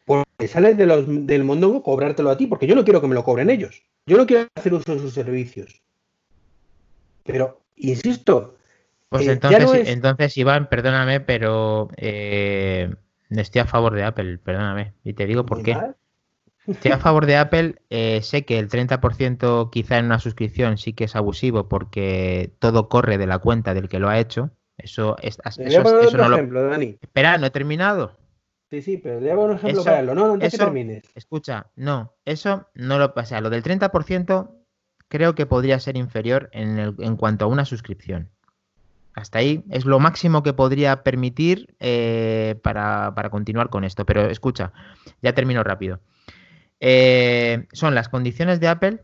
Porque 0.06 0.48
sales 0.48 0.78
de 0.78 0.86
los, 0.86 1.06
del 1.08 1.44
mondongo, 1.44 1.84
cobrártelo 1.84 2.30
a 2.30 2.38
ti, 2.38 2.48
porque 2.48 2.68
yo 2.68 2.76
no 2.76 2.84
quiero 2.84 3.02
que 3.02 3.08
me 3.08 3.16
lo 3.16 3.24
cobren 3.24 3.50
ellos. 3.50 3.84
Yo 4.06 4.18
no 4.18 4.26
quiero 4.26 4.48
hacer 4.56 4.74
uso 4.74 4.94
de 4.94 5.00
sus 5.00 5.14
servicios. 5.14 5.82
Pero, 7.32 7.62
insisto. 7.76 8.56
Pues 9.10 9.28
eh, 9.28 9.34
entonces, 9.34 9.90
entonces, 9.90 10.38
Iván, 10.38 10.70
perdóname, 10.70 11.20
pero 11.20 11.90
eh, 11.98 12.94
estoy 13.30 13.62
a 13.62 13.66
favor 13.66 13.94
de 13.94 14.04
Apple, 14.04 14.38
perdóname. 14.38 14.94
Y 15.04 15.14
te 15.14 15.26
digo 15.26 15.46
por 15.46 15.64
qué. 15.64 15.78
Estoy 16.66 16.92
a 16.92 16.98
favor 17.00 17.26
de 17.26 17.36
Apple. 17.36 17.76
Eh, 17.90 18.22
sé 18.22 18.46
que 18.46 18.58
el 18.58 18.70
30% 18.70 19.70
quizá 19.70 19.98
en 19.98 20.06
una 20.06 20.20
suscripción 20.20 20.78
sí 20.78 20.94
que 20.94 21.06
es 21.06 21.16
abusivo 21.16 21.68
porque 21.68 22.54
todo 22.60 22.88
corre 22.88 23.18
de 23.18 23.28
la 23.28 23.40
cuenta 23.40 23.74
del 23.74 23.90
que 23.90 24.00
lo 24.00 24.08
ha 24.08 24.20
hecho. 24.20 24.52
Eso, 24.78 25.16
es, 25.22 25.38
eso, 25.58 25.84
no 26.18 26.34
ejemplo, 26.34 26.64
Dani. 26.64 26.98
Espera, 27.02 27.38
no 27.38 27.48
he 27.48 27.52
terminado. 27.52 28.18
Sí, 28.72 28.82
sí, 28.82 28.98
pero 28.98 29.20
le 29.20 29.36
un 29.36 29.52
ejemplo 29.52 29.84
para 29.84 30.02
No, 30.02 30.16
no, 30.16 30.40
que 30.40 30.50
termines. 30.50 31.04
Escucha, 31.14 31.68
no, 31.76 32.14
eso 32.24 32.68
no 32.74 32.98
lo 32.98 33.14
pasa. 33.14 33.42
Lo 33.42 33.50
del 33.50 33.64
30% 33.64 34.50
creo 35.12 35.36
que 35.36 35.46
podría 35.46 35.78
ser 35.80 35.98
inferior 35.98 36.50
en, 36.54 36.80
en 36.80 37.18
cuanto 37.18 37.44
a 37.44 37.50
una 37.50 37.66
suscripción. 37.66 38.30
Hasta 39.14 39.40
ahí 39.40 39.66
es 39.70 39.84
lo 39.84 40.00
máximo 40.00 40.42
que 40.42 40.54
podría 40.54 41.04
permitir 41.04 41.76
eh, 41.82 42.56
para, 42.64 43.14
para, 43.14 43.30
continuar 43.30 43.70
con 43.70 43.84
esto. 43.84 44.06
Pero 44.06 44.30
escucha, 44.30 44.72
ya 45.22 45.34
termino 45.34 45.66
rápido. 45.66 46.00
Eh, 46.80 47.68
son 47.74 47.94
las 47.94 48.08
condiciones 48.08 48.62
de 48.62 48.70
Apple 48.70 49.02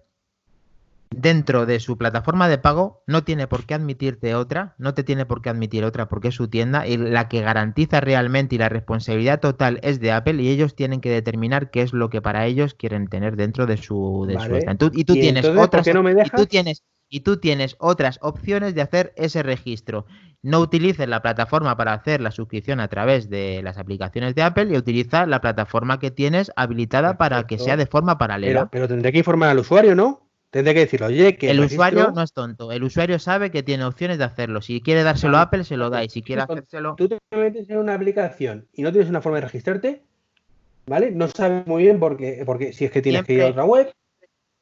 dentro 1.10 1.66
de 1.66 1.80
su 1.80 1.98
plataforma 1.98 2.48
de 2.48 2.58
pago 2.58 3.04
no 3.08 3.24
tiene 3.24 3.48
por 3.48 3.66
qué 3.66 3.74
admitirte 3.74 4.36
otra, 4.36 4.76
no 4.78 4.94
te 4.94 5.04
tiene 5.04 5.26
por 5.26 5.42
qué 5.42 5.50
admitir 5.50 5.84
otra 5.84 6.08
porque 6.10 6.30
es 6.30 6.36
su 6.36 6.48
tienda 6.48 6.88
y 6.88 6.98
la 6.98 7.28
que 7.28 7.42
garantiza 7.42 8.02
realmente 8.02 8.56
y 8.56 8.58
la 8.58 8.70
responsabilidad 8.70 9.40
total 9.40 9.80
es 9.84 10.00
de 10.00 10.12
Apple 10.12 10.42
y 10.42 10.50
ellos 10.50 10.76
tienen 10.76 11.02
que 11.02 11.10
determinar 11.10 11.72
qué 11.72 11.82
es 11.82 11.94
lo 11.94 12.10
que 12.10 12.22
para 12.22 12.46
ellos 12.46 12.74
quieren 12.74 13.08
tener 13.08 13.36
dentro 13.36 13.66
de 13.66 13.78
su, 13.78 14.26
de 14.28 14.36
y 14.94 15.04
tú 15.06 15.14
tienes 15.14 15.46
otras 15.46 15.88
y 15.88 16.30
tú 16.36 16.46
tienes 16.46 16.84
y 17.10 17.22
tú 17.22 17.38
tienes 17.38 17.78
otras 17.80 18.20
opciones 18.22 18.76
de 18.76 18.82
hacer 18.82 19.14
ese 19.16 19.42
registro. 19.42 20.06
No 20.44 20.60
utilices 20.60 21.08
la 21.08 21.22
plataforma 21.22 21.78
para 21.78 21.94
hacer 21.94 22.22
la 22.22 22.32
suscripción 22.32 22.80
a 22.80 22.90
través 22.90 23.30
de 23.30 23.62
las 23.64 23.78
aplicaciones 23.78 24.36
de 24.36 24.44
Apple 24.44 24.68
y 24.72 24.78
utiliza 24.78 25.26
la 25.26 25.40
plataforma 25.40 26.00
que 26.00 26.12
tienes 26.12 26.52
habilitada 26.56 27.18
para 27.18 27.48
que 27.48 27.60
sea 27.60 27.78
de 27.78 27.86
forma 27.86 28.18
paralela. 28.18 28.70
Pero, 28.70 28.70
pero 28.72 28.88
tendré 28.90 29.14
que 29.14 29.20
informar 29.20 29.50
al 29.50 29.60
usuario, 29.60 29.96
¿no? 29.96 30.27
Tendré 30.50 30.74
que 30.74 30.80
decirlo, 30.82 31.08
oye, 31.08 31.36
que 31.36 31.50
el, 31.50 31.60
usuario 31.60 32.12
no 32.12 32.22
es 32.22 32.32
tonto. 32.32 32.72
El 32.72 32.84
usuario 32.84 33.20
sabe 33.20 33.52
que 33.52 33.64
tiene 33.64 33.84
opciones 33.84 34.18
de 34.18 34.24
hacerlo. 34.24 34.62
Si 34.62 34.82
quiere 34.82 35.04
dárselo 35.04 35.38
a 35.38 35.42
Apple, 35.42 35.66
se 35.66 35.76
lo 35.76 35.90
da. 35.90 36.04
Y 36.04 36.10
si 36.10 36.22
quiere 36.22 36.42
hacérselo. 36.42 36.96
Tú 36.96 37.10
te 37.10 37.18
metes 37.32 37.70
en 37.70 37.78
una 37.78 37.94
aplicación 37.94 38.68
y 38.72 38.82
no 38.82 38.92
tienes 38.92 39.10
una 39.10 39.22
forma 39.22 39.40
de 39.40 39.46
registrarte, 39.46 40.04
¿vale? 40.86 41.12
No 41.12 41.28
sabes 41.28 41.68
muy 41.68 41.84
bien 41.84 42.00
por 42.00 42.16
qué, 42.16 42.44
porque 42.46 42.72
si 42.72 42.86
es 42.86 42.92
que 42.92 43.02
tienes 43.02 43.24
que 43.24 43.34
ir 43.34 43.42
a 43.42 43.48
otra 43.48 43.66
web. 43.66 43.92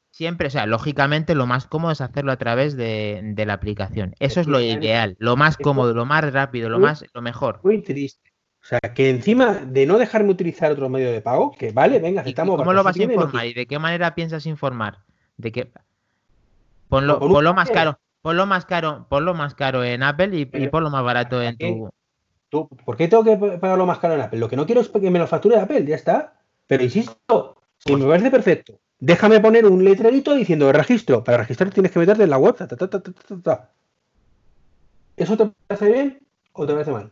Siempre, 0.09 0.47
o 0.47 0.49
sea, 0.49 0.65
lógicamente 0.65 1.35
lo 1.35 1.45
más 1.45 1.67
cómodo 1.67 1.91
es 1.91 2.01
hacerlo 2.01 2.31
a 2.31 2.37
través 2.37 2.75
de, 2.75 3.35
la 3.45 3.53
aplicación. 3.53 4.15
Eso 4.19 4.39
es 4.39 4.47
lo 4.47 4.61
ideal, 4.61 5.17
lo 5.19 5.35
más 5.35 5.57
cómodo, 5.57 5.93
lo 5.93 6.05
más 6.05 6.31
rápido, 6.31 6.69
lo 6.69 6.79
más, 6.79 7.05
lo 7.13 7.21
mejor. 7.21 7.59
Muy 7.63 7.81
triste. 7.81 8.31
O 8.63 8.67
sea, 8.67 8.79
que 8.79 9.11
encima 9.11 9.53
de 9.53 9.85
no 9.85 9.99
dejarme 9.99 10.31
utilizar 10.31 10.71
otro 10.71 10.89
medio 10.89 11.11
de 11.11 11.21
pago, 11.21 11.51
que 11.51 11.71
vale, 11.71 11.99
venga, 11.99 12.21
aceptamos. 12.21 12.57
¿Cómo 12.57 12.73
lo 12.73 12.83
vas 12.83 12.97
a 12.97 13.03
informar 13.03 13.45
y 13.45 13.53
de 13.53 13.67
qué 13.67 13.77
manera 13.77 14.15
piensas 14.15 14.47
informar? 14.47 15.03
De 15.37 15.51
que 15.51 15.71
ponlo, 16.87 17.19
ponlo 17.19 17.53
más 17.53 17.69
caro, 17.69 17.99
ponlo 18.21 18.45
más 18.45 18.65
caro, 18.65 19.05
ponlo 19.09 19.33
más 19.33 19.55
caro 19.55 19.83
en 19.83 20.03
Apple 20.03 20.29
y, 20.33 20.49
y 20.53 20.67
ponlo 20.67 20.89
más 20.89 21.03
barato 21.03 21.41
en 21.41 21.57
tu. 21.57 21.89
¿Tú, 22.49 22.67
¿Por 22.67 22.95
qué 22.95 23.07
tengo 23.07 23.23
que 23.23 23.35
pagarlo 23.57 23.85
más 23.85 23.99
caro 23.99 24.13
en 24.13 24.21
Apple? 24.21 24.39
Lo 24.39 24.49
que 24.49 24.55
no 24.55 24.65
quiero 24.65 24.81
es 24.81 24.89
que 24.89 25.11
me 25.11 25.19
lo 25.19 25.27
facture 25.27 25.59
Apple, 25.59 25.85
ya 25.85 25.95
está. 25.95 26.35
Pero 26.67 26.83
insisto, 26.83 27.57
si 27.77 27.95
me 27.95 28.05
parece 28.05 28.31
perfecto, 28.31 28.79
déjame 28.99 29.39
poner 29.39 29.65
un 29.65 29.83
letrerito 29.83 30.33
diciendo 30.33 30.71
registro. 30.71 31.23
Para 31.23 31.39
registrar 31.39 31.69
tienes 31.71 31.91
que 31.91 31.99
meterte 31.99 32.23
en 32.23 32.29
la 32.29 32.37
web. 32.37 32.55
¿Eso 35.17 35.37
te 35.37 35.51
parece 35.67 35.91
bien 35.91 36.19
o 36.53 36.65
te 36.65 36.73
parece 36.73 36.91
mal? 36.91 37.11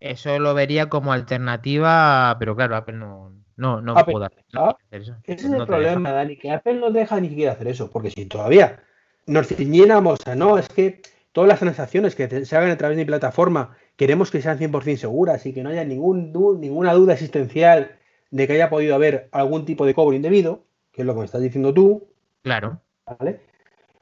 Eso 0.00 0.38
lo 0.38 0.54
vería 0.54 0.88
como 0.88 1.12
alternativa, 1.12 2.36
pero 2.38 2.54
claro, 2.54 2.76
Apple 2.76 2.96
no, 2.96 3.32
no, 3.56 3.80
no 3.80 3.94
puedo 4.04 4.24
hacer 4.24 4.44
eso. 4.90 5.16
Ese 5.24 5.46
es 5.46 5.52
el 5.52 5.66
problema, 5.66 6.12
Dani, 6.12 6.36
que 6.36 6.50
Apple 6.50 6.74
no 6.74 6.90
deja 6.90 7.20
ni 7.20 7.28
siquiera 7.28 7.52
hacer 7.52 7.68
eso, 7.68 7.90
porque 7.90 8.10
si 8.10 8.26
todavía 8.26 8.82
nos 9.26 9.48
ciñéramos 9.48 10.26
a 10.26 10.34
no, 10.34 10.58
es 10.58 10.68
que 10.68 11.00
todas 11.32 11.48
las 11.48 11.58
transacciones 11.58 12.14
que 12.14 12.44
se 12.44 12.56
hagan 12.56 12.70
a 12.70 12.76
través 12.76 12.96
de 12.96 13.04
mi 13.04 13.06
plataforma 13.06 13.76
queremos 13.96 14.30
que 14.30 14.42
sean 14.42 14.58
100% 14.58 14.96
seguras 14.96 15.46
y 15.46 15.52
que 15.52 15.62
no 15.62 15.70
haya 15.70 15.84
ningún, 15.84 16.32
ninguna 16.60 16.92
duda 16.92 17.14
existencial 17.14 17.96
de 18.30 18.46
que 18.46 18.52
haya 18.54 18.68
podido 18.68 18.94
haber 18.94 19.28
algún 19.32 19.64
tipo 19.64 19.86
de 19.86 19.94
cobro 19.94 20.14
indebido, 20.14 20.64
que 20.92 21.02
es 21.02 21.06
lo 21.06 21.14
que 21.14 21.20
me 21.20 21.24
estás 21.24 21.42
diciendo 21.42 21.72
tú. 21.72 22.06
Claro. 22.42 22.80
¿Vale? 23.18 23.40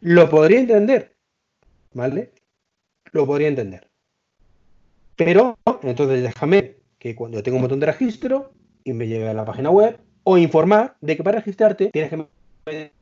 Lo 0.00 0.28
podría 0.28 0.60
entender. 0.60 1.14
¿Vale? 1.92 2.32
Lo 3.12 3.26
podría 3.26 3.48
entender. 3.48 3.88
Pero, 5.16 5.56
entonces 5.82 6.22
déjame 6.22 6.76
que 6.98 7.14
cuando 7.14 7.42
tengo 7.42 7.56
un 7.56 7.62
botón 7.62 7.80
de 7.80 7.86
registro, 7.86 8.52
y 8.84 8.92
me 8.92 9.08
lleve 9.08 9.28
a 9.28 9.34
la 9.34 9.44
página 9.44 9.70
web 9.70 9.98
o 10.22 10.38
informar 10.38 10.96
de 11.00 11.16
que 11.16 11.24
para 11.24 11.38
registrarte 11.38 11.90
tienes 11.90 12.10
que 12.10 12.26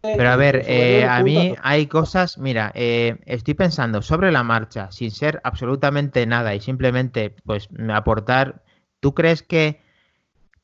pero 0.03 0.31
a 0.31 0.37
ver, 0.37 0.65
eh, 0.67 1.05
a 1.05 1.23
mí 1.23 1.55
hay 1.63 1.87
cosas, 1.87 2.37
mira, 2.37 2.73
eh, 2.75 3.19
estoy 3.27 3.55
pensando 3.55 4.03
sobre 4.03 4.33
la 4.33 4.43
marcha, 4.43 4.91
sin 4.91 5.13
ser 5.13 5.41
absolutamente 5.45 6.27
nada 6.27 6.55
y 6.55 6.61
simplemente 6.61 7.37
pues 7.45 7.69
aportar, 7.93 8.65
¿tú 8.99 9.15
crees 9.15 9.45
que 9.45 9.81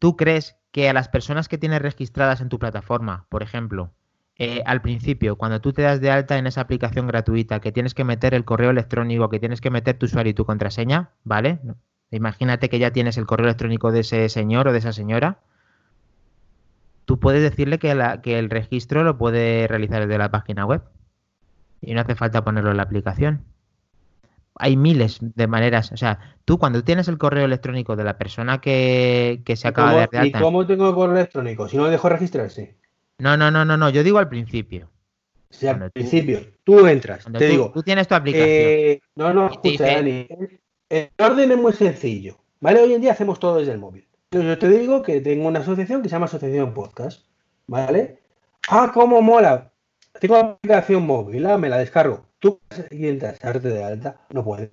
tú 0.00 0.16
crees 0.16 0.56
que 0.72 0.88
a 0.88 0.92
las 0.92 1.08
personas 1.08 1.48
que 1.48 1.58
tienes 1.58 1.80
registradas 1.80 2.40
en 2.40 2.48
tu 2.48 2.58
plataforma, 2.58 3.26
por 3.28 3.42
ejemplo, 3.42 3.92
eh, 4.36 4.62
al 4.66 4.82
principio, 4.82 5.36
cuando 5.36 5.60
tú 5.60 5.72
te 5.72 5.82
das 5.82 6.00
de 6.00 6.10
alta 6.10 6.38
en 6.38 6.46
esa 6.46 6.60
aplicación 6.60 7.06
gratuita, 7.06 7.60
que 7.60 7.72
tienes 7.72 7.94
que 7.94 8.04
meter 8.04 8.34
el 8.34 8.44
correo 8.44 8.70
electrónico, 8.70 9.28
que 9.28 9.40
tienes 9.40 9.60
que 9.60 9.70
meter 9.70 9.98
tu 9.98 10.06
usuario 10.06 10.30
y 10.30 10.34
tu 10.34 10.44
contraseña, 10.44 11.10
¿vale? 11.24 11.58
Imagínate 12.10 12.68
que 12.68 12.78
ya 12.78 12.92
tienes 12.92 13.18
el 13.18 13.26
correo 13.26 13.46
electrónico 13.46 13.92
de 13.92 14.00
ese 14.00 14.28
señor 14.28 14.68
o 14.68 14.72
de 14.72 14.78
esa 14.78 14.92
señora. 14.92 15.38
Tú 17.04 17.18
puedes 17.18 17.42
decirle 17.42 17.78
que, 17.78 18.20
que 18.22 18.38
el 18.38 18.50
registro 18.50 19.04
lo 19.04 19.18
puede 19.18 19.66
realizar 19.66 20.06
desde 20.06 20.18
la 20.18 20.30
página 20.30 20.64
web. 20.64 20.82
Y 21.80 21.94
no 21.94 22.00
hace 22.00 22.14
falta 22.14 22.44
ponerlo 22.44 22.70
en 22.70 22.78
la 22.78 22.82
aplicación. 22.82 23.44
Hay 24.56 24.76
miles 24.76 25.18
de 25.20 25.46
maneras. 25.46 25.92
O 25.92 25.96
sea, 25.96 26.36
tú 26.44 26.58
cuando 26.58 26.82
tienes 26.82 27.08
el 27.08 27.18
correo 27.18 27.44
electrónico 27.44 27.94
de 27.94 28.04
la 28.04 28.18
persona 28.18 28.60
que, 28.60 29.42
se 29.54 29.68
acaba 29.68 29.92
de 29.92 30.08
dar 30.10 30.26
¿Y 30.26 30.32
cómo 30.32 30.66
tengo 30.66 30.88
el 30.88 30.94
correo 30.94 31.16
electrónico? 31.16 31.68
Si 31.68 31.76
no 31.76 31.84
me 31.84 31.90
dejo 31.90 32.08
registrarse. 32.08 32.76
No, 33.18 33.36
no, 33.36 33.50
no, 33.50 33.64
no, 33.64 33.76
no. 33.76 33.90
Yo 33.90 34.02
digo 34.02 34.18
al 34.18 34.28
principio. 34.28 34.90
Si 35.50 35.66
al 35.66 35.90
principio 35.90 36.40
tú 36.64 36.86
entras, 36.86 37.24
te 37.24 37.46
digo. 37.46 37.70
Tú 37.72 37.82
tienes 37.82 38.06
tu 38.06 38.14
aplicación. 38.14 38.48
Eh, 38.50 39.00
no, 39.14 39.32
no, 39.32 39.50
escucha, 39.50 39.86
Dani. 39.86 40.28
El 40.88 41.10
orden 41.18 41.52
es 41.52 41.58
muy 41.58 41.72
sencillo. 41.72 42.36
¿Vale? 42.60 42.80
Hoy 42.80 42.94
en 42.94 43.00
día 43.00 43.12
hacemos 43.12 43.38
todo 43.38 43.56
desde 43.56 43.72
el 43.72 43.78
móvil. 43.78 44.06
Yo 44.30 44.58
te 44.58 44.68
digo 44.68 45.02
que 45.02 45.20
tengo 45.20 45.48
una 45.48 45.60
asociación 45.60 46.02
que 46.02 46.08
se 46.08 46.14
llama 46.14 46.26
Asociación 46.26 46.74
Podcast. 46.74 47.24
¿Vale? 47.66 48.18
Ah, 48.68 48.90
cómo 48.92 49.22
mola. 49.22 49.70
Tengo 50.20 50.40
una 50.40 50.50
aplicación 50.50 51.06
móvil, 51.06 51.46
ah, 51.46 51.58
me 51.58 51.68
la 51.68 51.78
descargo. 51.78 52.26
Tú 52.38 52.60
entras, 52.90 53.38
darte 53.38 53.68
de 53.68 53.84
alta, 53.84 54.20
no 54.30 54.44
puedes. 54.44 54.70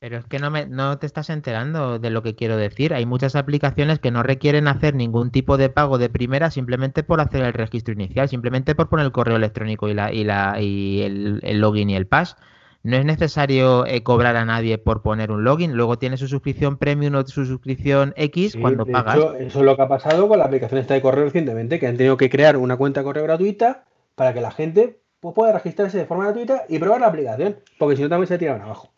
Pero 0.00 0.16
es 0.16 0.24
que 0.24 0.38
no, 0.38 0.50
me, 0.50 0.66
no 0.66 0.98
te 0.98 1.04
estás 1.06 1.28
enterando 1.28 1.98
de 1.98 2.08
lo 2.08 2.22
que 2.22 2.34
quiero 2.34 2.56
decir. 2.56 2.94
Hay 2.94 3.04
muchas 3.04 3.36
aplicaciones 3.36 3.98
que 3.98 4.10
no 4.10 4.22
requieren 4.22 4.66
hacer 4.66 4.94
ningún 4.94 5.30
tipo 5.30 5.58
de 5.58 5.68
pago 5.68 5.98
de 5.98 6.08
primera 6.08 6.50
simplemente 6.50 7.02
por 7.02 7.20
hacer 7.20 7.42
el 7.42 7.52
registro 7.52 7.92
inicial, 7.92 8.28
simplemente 8.28 8.74
por 8.74 8.88
poner 8.88 9.04
el 9.04 9.12
correo 9.12 9.36
electrónico 9.36 9.88
y, 9.88 9.94
la, 9.94 10.10
y, 10.10 10.24
la, 10.24 10.58
y 10.58 11.02
el, 11.02 11.60
login 11.60 11.90
y 11.90 11.96
el 11.96 12.06
pass. 12.06 12.36
No 12.82 12.96
es 12.96 13.04
necesario 13.04 13.84
eh, 13.86 14.02
cobrar 14.02 14.36
a 14.36 14.44
nadie 14.46 14.78
por 14.78 15.02
poner 15.02 15.30
un 15.30 15.44
login. 15.44 15.74
Luego 15.74 15.98
tiene 15.98 16.16
su 16.16 16.28
suscripción 16.28 16.78
premium 16.78 17.14
o 17.14 17.26
su 17.26 17.44
suscripción 17.44 18.14
X 18.16 18.56
cuando 18.58 18.86
pagas. 18.86 19.18
eso 19.38 19.58
es 19.58 19.64
lo 19.64 19.76
que 19.76 19.82
ha 19.82 19.88
pasado 19.88 20.28
con 20.28 20.38
la 20.38 20.46
aplicación 20.46 20.80
esta 20.80 20.94
de 20.94 21.02
correo 21.02 21.24
recientemente, 21.24 21.78
que 21.78 21.86
han 21.86 21.98
tenido 21.98 22.16
que 22.16 22.30
crear 22.30 22.56
una 22.56 22.76
cuenta 22.76 23.00
de 23.00 23.04
correo 23.04 23.24
gratuita 23.24 23.84
para 24.14 24.32
que 24.32 24.40
la 24.40 24.50
gente 24.50 24.98
pues, 25.20 25.34
pueda 25.34 25.52
registrarse 25.52 25.98
de 25.98 26.06
forma 26.06 26.24
gratuita 26.24 26.64
y 26.68 26.78
probar 26.78 27.02
la 27.02 27.08
aplicación, 27.08 27.56
porque 27.78 27.96
si 27.96 28.02
no 28.02 28.08
también 28.08 28.28
se 28.28 28.38
tiran 28.38 28.62
abajo. 28.62 28.90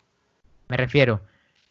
Me 0.69 0.77
refiero, 0.77 1.19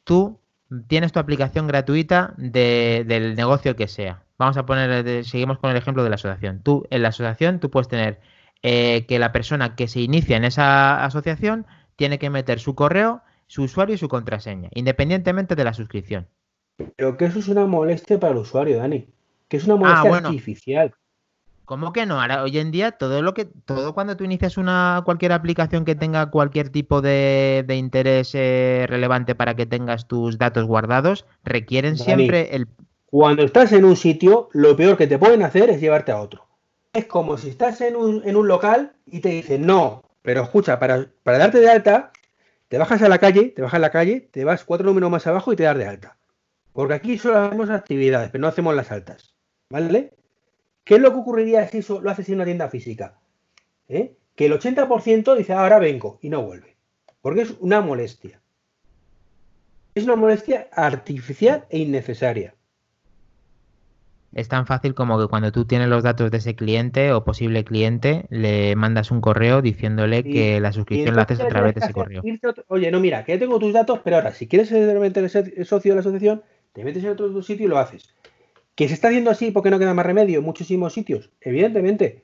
tú 0.04 0.38
tienes 0.86 1.12
tu 1.12 1.18
aplicación 1.18 1.66
gratuita 1.66 2.34
del 2.36 3.34
negocio 3.34 3.74
que 3.74 3.88
sea. 3.88 4.22
Vamos 4.38 4.56
a 4.56 4.66
poner, 4.66 5.24
seguimos 5.24 5.58
con 5.58 5.70
el 5.70 5.76
ejemplo 5.76 6.02
de 6.02 6.10
la 6.10 6.16
asociación. 6.16 6.60
Tú, 6.62 6.86
en 6.90 7.02
la 7.02 7.08
asociación, 7.08 7.58
tú 7.58 7.70
puedes 7.70 7.88
tener 7.88 8.20
eh, 8.62 9.06
que 9.06 9.18
la 9.18 9.32
persona 9.32 9.74
que 9.74 9.88
se 9.88 10.00
inicia 10.00 10.36
en 10.36 10.44
esa 10.44 11.04
asociación 11.04 11.66
tiene 12.02 12.18
que 12.18 12.30
meter 12.30 12.58
su 12.58 12.74
correo, 12.74 13.22
su 13.46 13.62
usuario 13.62 13.94
y 13.94 13.98
su 13.98 14.08
contraseña, 14.08 14.70
independientemente 14.74 15.54
de 15.54 15.62
la 15.62 15.72
suscripción. 15.72 16.26
Pero 16.96 17.16
que 17.16 17.26
eso 17.26 17.38
es 17.38 17.46
una 17.46 17.64
molestia 17.64 18.18
para 18.18 18.32
el 18.32 18.40
usuario, 18.40 18.78
Dani. 18.78 19.06
Que 19.46 19.58
es 19.58 19.66
una 19.66 19.76
molestia 19.76 20.10
ah, 20.12 20.16
artificial. 20.16 20.92
¿Cómo 21.64 21.92
que 21.92 22.04
no? 22.04 22.20
Ahora, 22.20 22.42
hoy 22.42 22.58
en 22.58 22.72
día, 22.72 22.90
todo 22.90 23.22
lo 23.22 23.34
que, 23.34 23.44
todo 23.44 23.94
cuando 23.94 24.16
tú 24.16 24.24
inicias 24.24 24.56
una 24.56 25.02
cualquier 25.04 25.30
aplicación 25.30 25.84
que 25.84 25.94
tenga 25.94 26.28
cualquier 26.32 26.70
tipo 26.70 27.00
de, 27.02 27.64
interés 27.68 28.34
eh, 28.34 28.86
relevante 28.88 29.36
para 29.36 29.54
que 29.54 29.66
tengas 29.66 30.08
tus 30.08 30.38
datos 30.38 30.64
guardados, 30.64 31.24
requieren 31.44 31.96
siempre 31.96 32.56
el. 32.56 32.66
Cuando 33.06 33.44
estás 33.44 33.70
en 33.70 33.84
un 33.84 33.94
sitio, 33.94 34.48
lo 34.54 34.74
peor 34.74 34.96
que 34.96 35.06
te 35.06 35.20
pueden 35.20 35.44
hacer 35.44 35.70
es 35.70 35.80
llevarte 35.80 36.10
a 36.10 36.20
otro. 36.20 36.48
Es 36.92 37.04
como 37.04 37.38
si 37.38 37.50
estás 37.50 37.80
en 37.80 37.94
un, 37.94 38.22
en 38.24 38.34
un 38.34 38.48
local 38.48 38.96
y 39.06 39.20
te 39.20 39.28
dicen, 39.28 39.64
no, 39.66 40.02
pero 40.22 40.42
escucha, 40.42 40.78
para, 40.78 41.06
para 41.22 41.38
darte 41.38 41.60
de 41.60 41.70
alta, 41.70 42.12
te 42.68 42.78
bajas 42.78 43.02
a 43.02 43.08
la 43.08 43.18
calle, 43.18 43.50
te 43.50 43.62
bajas 43.62 43.78
a 43.78 43.80
la 43.80 43.90
calle, 43.90 44.28
te 44.30 44.44
vas 44.44 44.64
cuatro 44.64 44.86
números 44.86 45.10
más 45.10 45.26
abajo 45.26 45.52
y 45.52 45.56
te 45.56 45.64
das 45.64 45.76
de 45.76 45.86
alta. 45.86 46.16
Porque 46.72 46.94
aquí 46.94 47.18
solo 47.18 47.38
hacemos 47.38 47.68
actividades, 47.70 48.30
pero 48.30 48.42
no 48.42 48.48
hacemos 48.48 48.74
las 48.74 48.90
altas. 48.90 49.34
¿Vale? 49.68 50.14
¿Qué 50.84 50.94
es 50.94 51.00
lo 51.00 51.12
que 51.12 51.18
ocurriría 51.18 51.66
si 51.68 51.78
eso 51.78 52.00
lo 52.00 52.10
haces 52.10 52.28
en 52.28 52.36
una 52.36 52.44
tienda 52.44 52.68
física? 52.68 53.18
¿Eh? 53.88 54.16
Que 54.34 54.46
el 54.46 54.52
80% 54.52 55.36
dice, 55.36 55.52
ahora 55.52 55.78
vengo 55.78 56.18
y 56.22 56.30
no 56.30 56.42
vuelve. 56.42 56.76
Porque 57.20 57.42
es 57.42 57.50
una 57.60 57.80
molestia. 57.80 58.40
Es 59.94 60.04
una 60.04 60.16
molestia 60.16 60.68
artificial 60.72 61.66
e 61.68 61.78
innecesaria. 61.78 62.54
Es 64.34 64.48
tan 64.48 64.66
fácil 64.66 64.94
como 64.94 65.20
que 65.20 65.26
cuando 65.26 65.52
tú 65.52 65.66
tienes 65.66 65.88
los 65.88 66.02
datos 66.02 66.30
de 66.30 66.38
ese 66.38 66.54
cliente 66.54 67.12
o 67.12 67.22
posible 67.22 67.64
cliente, 67.64 68.24
le 68.30 68.74
mandas 68.76 69.10
un 69.10 69.20
correo 69.20 69.60
diciéndole 69.60 70.24
que 70.24 70.58
la 70.58 70.72
suscripción 70.72 71.16
la 71.16 71.22
haces 71.22 71.40
a 71.40 71.48
través 71.48 71.74
de 71.74 71.80
ese 71.80 71.92
correo. 71.92 72.22
Oye, 72.68 72.90
no, 72.90 72.98
mira, 72.98 73.24
que 73.24 73.32
ya 73.32 73.38
tengo 73.38 73.58
tus 73.58 73.74
datos, 73.74 74.00
pero 74.02 74.16
ahora, 74.16 74.32
si 74.32 74.48
quieres 74.48 74.68
ser 74.68 75.66
socio 75.66 75.92
de 75.92 75.96
la 75.96 76.00
asociación, 76.00 76.42
te 76.72 76.82
metes 76.82 77.04
en 77.04 77.10
otro 77.10 77.42
sitio 77.42 77.66
y 77.66 77.68
lo 77.68 77.78
haces. 77.78 78.14
¿Que 78.74 78.88
se 78.88 78.94
está 78.94 79.08
haciendo 79.08 79.30
así 79.30 79.50
porque 79.50 79.68
no 79.68 79.78
queda 79.78 79.92
más 79.92 80.06
remedio 80.06 80.38
en 80.38 80.44
muchísimos 80.46 80.94
sitios? 80.94 81.30
Evidentemente. 81.42 82.22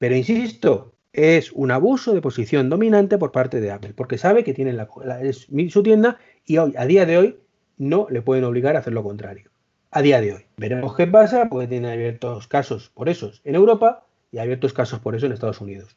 Pero 0.00 0.16
insisto, 0.16 0.92
es 1.12 1.52
un 1.52 1.70
abuso 1.70 2.14
de 2.14 2.20
posición 2.20 2.68
dominante 2.68 3.16
por 3.16 3.30
parte 3.30 3.60
de 3.60 3.70
Apple, 3.70 3.92
porque 3.94 4.18
sabe 4.18 4.42
que 4.42 4.54
tiene 4.54 4.72
la, 4.72 4.88
es 5.22 5.46
su 5.68 5.82
tienda 5.84 6.18
y 6.44 6.58
hoy, 6.58 6.74
a 6.76 6.84
día 6.86 7.06
de 7.06 7.18
hoy, 7.18 7.36
no 7.78 8.08
le 8.10 8.22
pueden 8.22 8.42
obligar 8.42 8.74
a 8.74 8.80
hacer 8.80 8.92
lo 8.92 9.04
contrario. 9.04 9.51
A 9.92 10.02
día 10.02 10.20
de 10.20 10.34
hoy. 10.34 10.46
Veremos 10.56 10.96
qué 10.96 11.06
pasa, 11.06 11.48
porque 11.48 11.68
tiene 11.68 11.92
abiertos 11.92 12.48
casos 12.48 12.90
por 12.92 13.08
esos 13.08 13.40
en 13.44 13.54
Europa 13.54 14.04
y 14.32 14.38
abiertos 14.38 14.72
casos 14.72 14.98
por 14.98 15.14
eso 15.14 15.26
en 15.26 15.32
Estados 15.32 15.60
Unidos. 15.60 15.96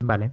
Vale. 0.00 0.32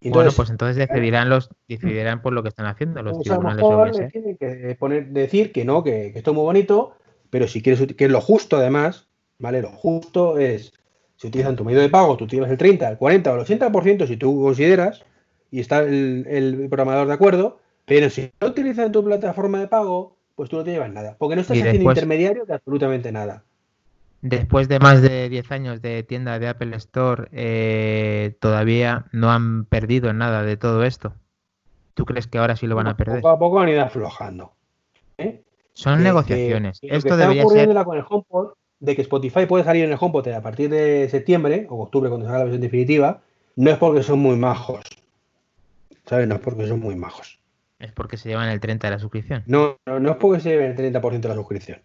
bueno, 0.00 0.30
pues 0.34 0.48
entonces 0.50 0.76
decidirán 0.76 1.28
los 1.28 1.50
decidirán 1.68 2.22
por 2.22 2.32
lo 2.32 2.42
que 2.42 2.48
están 2.48 2.66
haciendo 2.66 3.02
los 3.02 3.20
tribunales. 3.20 4.12
tienen 4.12 4.36
que 4.36 4.76
poner, 4.78 5.08
decir 5.08 5.52
que 5.52 5.64
no, 5.64 5.82
que, 5.84 6.12
que 6.12 6.18
esto 6.18 6.30
es 6.30 6.34
muy 6.36 6.44
bonito, 6.44 6.96
pero 7.30 7.48
si 7.48 7.62
quieres, 7.62 7.94
que 7.94 8.04
es 8.04 8.10
lo 8.10 8.20
justo 8.20 8.56
además, 8.56 9.08
¿vale? 9.38 9.60
Lo 9.60 9.70
justo 9.70 10.38
es, 10.38 10.72
si 11.16 11.28
utilizan 11.28 11.56
tu 11.56 11.64
medio 11.64 11.80
de 11.80 11.88
pago, 11.88 12.16
tú 12.16 12.26
tienes 12.26 12.50
el 12.50 12.58
30, 12.58 12.88
el 12.88 12.96
40 12.96 13.32
o 13.32 13.36
el 13.36 13.44
80% 13.44 14.06
si 14.06 14.16
tú 14.16 14.40
consideras, 14.40 15.04
y 15.50 15.60
está 15.60 15.80
el, 15.80 16.66
programador 16.68 17.06
de 17.06 17.14
acuerdo, 17.14 17.58
pero 17.84 18.10
si 18.10 18.30
no 18.40 18.48
utilizan 18.48 18.92
tu 18.92 19.04
plataforma 19.04 19.60
de 19.60 19.68
pago, 19.68 20.15
pues 20.36 20.50
tú 20.50 20.56
no 20.56 20.64
te 20.64 20.70
llevas 20.70 20.92
nada, 20.92 21.16
porque 21.18 21.34
no 21.34 21.40
estás 21.40 21.58
haciendo 21.58 21.90
intermediario 21.90 22.44
de 22.44 22.54
absolutamente 22.54 23.10
nada. 23.10 23.42
Después 24.22 24.68
de 24.68 24.78
más 24.78 25.02
de 25.02 25.28
10 25.28 25.52
años 25.52 25.82
de 25.82 26.02
tienda 26.02 26.38
de 26.38 26.48
Apple 26.48 26.76
Store, 26.76 27.28
eh, 27.32 28.36
todavía 28.40 29.06
no 29.12 29.30
han 29.30 29.64
perdido 29.64 30.12
nada 30.12 30.42
de 30.42 30.56
todo 30.56 30.84
esto. 30.84 31.14
¿Tú 31.94 32.04
crees 32.04 32.26
que 32.26 32.38
ahora 32.38 32.56
sí 32.56 32.66
lo 32.66 32.76
van 32.76 32.88
a 32.88 32.96
perder? 32.96 33.22
Poco 33.22 33.28
a 33.28 33.38
poco 33.38 33.60
han 33.60 33.68
ido 33.68 33.82
aflojando. 33.82 34.52
¿eh? 35.16 35.42
Son 35.72 36.02
negociaciones. 36.02 36.78
Esto 36.82 37.10
que 37.10 37.16
debería 37.16 37.46
ser... 37.46 37.84
con 37.84 37.96
el 37.96 38.04
HomePod, 38.08 38.54
de 38.80 38.96
que 38.96 39.02
Spotify 39.02 39.46
puede 39.46 39.64
salir 39.64 39.84
en 39.84 39.92
el 39.92 39.98
HomePod 39.98 40.28
a 40.28 40.42
partir 40.42 40.68
de 40.70 41.08
septiembre 41.08 41.66
o 41.70 41.82
octubre 41.82 42.08
cuando 42.10 42.26
salga 42.26 42.38
la 42.38 42.44
versión 42.44 42.62
definitiva, 42.62 43.20
no 43.56 43.70
es 43.70 43.78
porque 43.78 44.02
son 44.02 44.18
muy 44.18 44.36
majos. 44.36 44.84
¿Sabes? 46.04 46.28
No 46.28 46.34
es 46.34 46.40
porque 46.40 46.66
son 46.66 46.80
muy 46.80 46.96
majos. 46.96 47.38
Es 47.78 47.92
porque 47.92 48.16
se 48.16 48.28
llevan 48.28 48.48
el 48.48 48.60
30% 48.60 48.80
de 48.80 48.90
la 48.90 48.98
suscripción. 48.98 49.42
No, 49.46 49.76
no, 49.86 50.10
es 50.10 50.16
porque 50.16 50.40
se 50.40 50.50
lleven 50.50 50.70
el 50.70 50.76
30% 50.76 51.20
de 51.20 51.28
la 51.28 51.34
suscripción. 51.34 51.82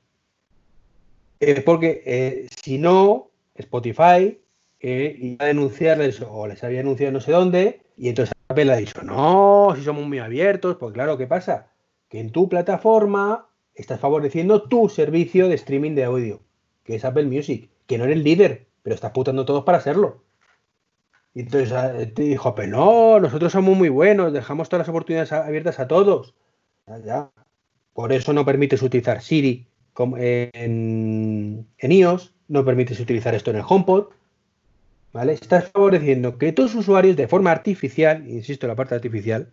Es 1.40 1.64
porque 1.64 2.04
eh, 2.06 2.48
si 2.64 2.78
no, 2.78 3.32
Spotify 3.56 4.40
eh, 4.80 5.16
iba 5.20 5.46
a 5.46 5.48
denunciarles 5.48 6.22
o 6.22 6.48
les 6.48 6.64
había 6.64 6.80
anunciado 6.80 7.12
no 7.12 7.20
sé 7.20 7.32
dónde, 7.32 7.82
y 7.98 8.10
entonces 8.10 8.34
Apple 8.48 8.72
ha 8.72 8.78
dicho, 8.78 9.02
no, 9.04 9.74
si 9.76 9.84
somos 9.84 10.06
muy 10.08 10.20
abiertos, 10.20 10.78
pues 10.78 10.94
claro, 10.94 11.18
¿qué 11.18 11.28
pasa? 11.28 11.72
Que 12.10 12.20
en 12.20 12.32
tu 12.32 12.48
plataforma 12.48 13.48
estás 13.76 14.00
favoreciendo 14.00 14.64
tu 14.64 14.90
servicio 14.90 15.48
de 15.48 15.56
streaming 15.56 15.96
de 15.96 16.06
audio, 16.06 16.42
que 16.84 16.96
es 16.96 17.06
Apple 17.06 17.26
Music, 17.26 17.70
que 17.88 17.98
no 17.98 18.06
eres 18.06 18.18
líder, 18.18 18.68
pero 18.84 18.96
estás 18.96 19.12
putando 19.12 19.46
todos 19.46 19.64
para 19.64 19.82
serlo. 19.82 20.24
Y 21.34 21.42
entonces 21.42 21.72
ah, 21.72 21.94
te 22.14 22.24
dijo 22.24 22.50
Apple, 22.50 22.68
no, 22.68 23.20
nosotros 23.20 23.52
somos 23.52 23.78
muy 23.78 23.90
buenos, 23.90 24.34
dejamos 24.34 24.70
todas 24.70 24.82
las 24.88 24.90
oportunidades 24.90 25.32
abiertas 25.32 25.80
a 25.80 25.88
todos. 25.88 26.36
Por 27.94 28.12
eso 28.12 28.34
no 28.34 28.46
permites 28.46 28.82
utilizar 28.82 29.22
Siri 29.22 29.68
en, 29.98 31.68
en 31.78 31.92
iOS, 31.92 32.34
no 32.48 32.66
permites 32.66 33.00
utilizar 33.00 33.36
esto 33.36 33.52
en 33.52 33.58
el 33.58 33.64
HomePod. 33.68 34.08
¿Vale? 35.14 35.34
Estás 35.34 35.70
favoreciendo 35.70 36.38
que 36.38 36.54
tus 36.54 36.74
usuarios 36.74 37.18
de 37.18 37.28
forma 37.28 37.52
artificial, 37.52 38.26
insisto 38.30 38.66
la 38.66 38.76
parte 38.76 38.96
artificial, 38.96 39.52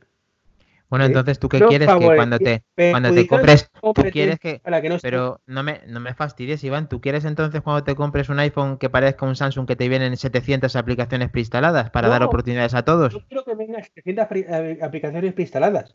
bueno, 0.90 1.04
entonces 1.04 1.38
tú 1.38 1.48
qué 1.48 1.60
quieres 1.60 1.88
que 1.88 2.06
cuando 2.06 2.38
te 2.38 2.62
cuando 2.76 3.12
te 3.12 3.26
compres 3.26 3.70
tú 3.94 4.02
quieres 4.10 4.38
que, 4.38 4.62
pero 5.02 5.40
no 5.46 5.62
me 5.62 5.82
no 5.86 6.00
me 6.00 6.14
fastidies, 6.14 6.64
Iván, 6.64 6.88
tú 6.88 7.00
quieres 7.00 7.24
entonces 7.24 7.60
cuando 7.60 7.84
te 7.84 7.94
compres 7.94 8.28
un 8.30 8.38
iPhone 8.38 8.78
que 8.78 8.88
parezca 8.88 9.26
un 9.26 9.36
Samsung 9.36 9.66
que 9.66 9.76
te 9.76 9.88
vienen 9.88 10.16
700 10.16 10.74
aplicaciones 10.76 11.30
preinstaladas 11.30 11.90
para 11.90 12.08
dar 12.08 12.22
oportunidades 12.22 12.74
a 12.74 12.84
todos. 12.84 13.12
Yo 13.12 13.24
quiero 13.26 13.44
que 13.44 13.54
vengan 13.54 13.84
700 13.84 14.26
eh, 14.30 14.78
aplicaciones 14.80 15.34
preinstaladas, 15.34 15.94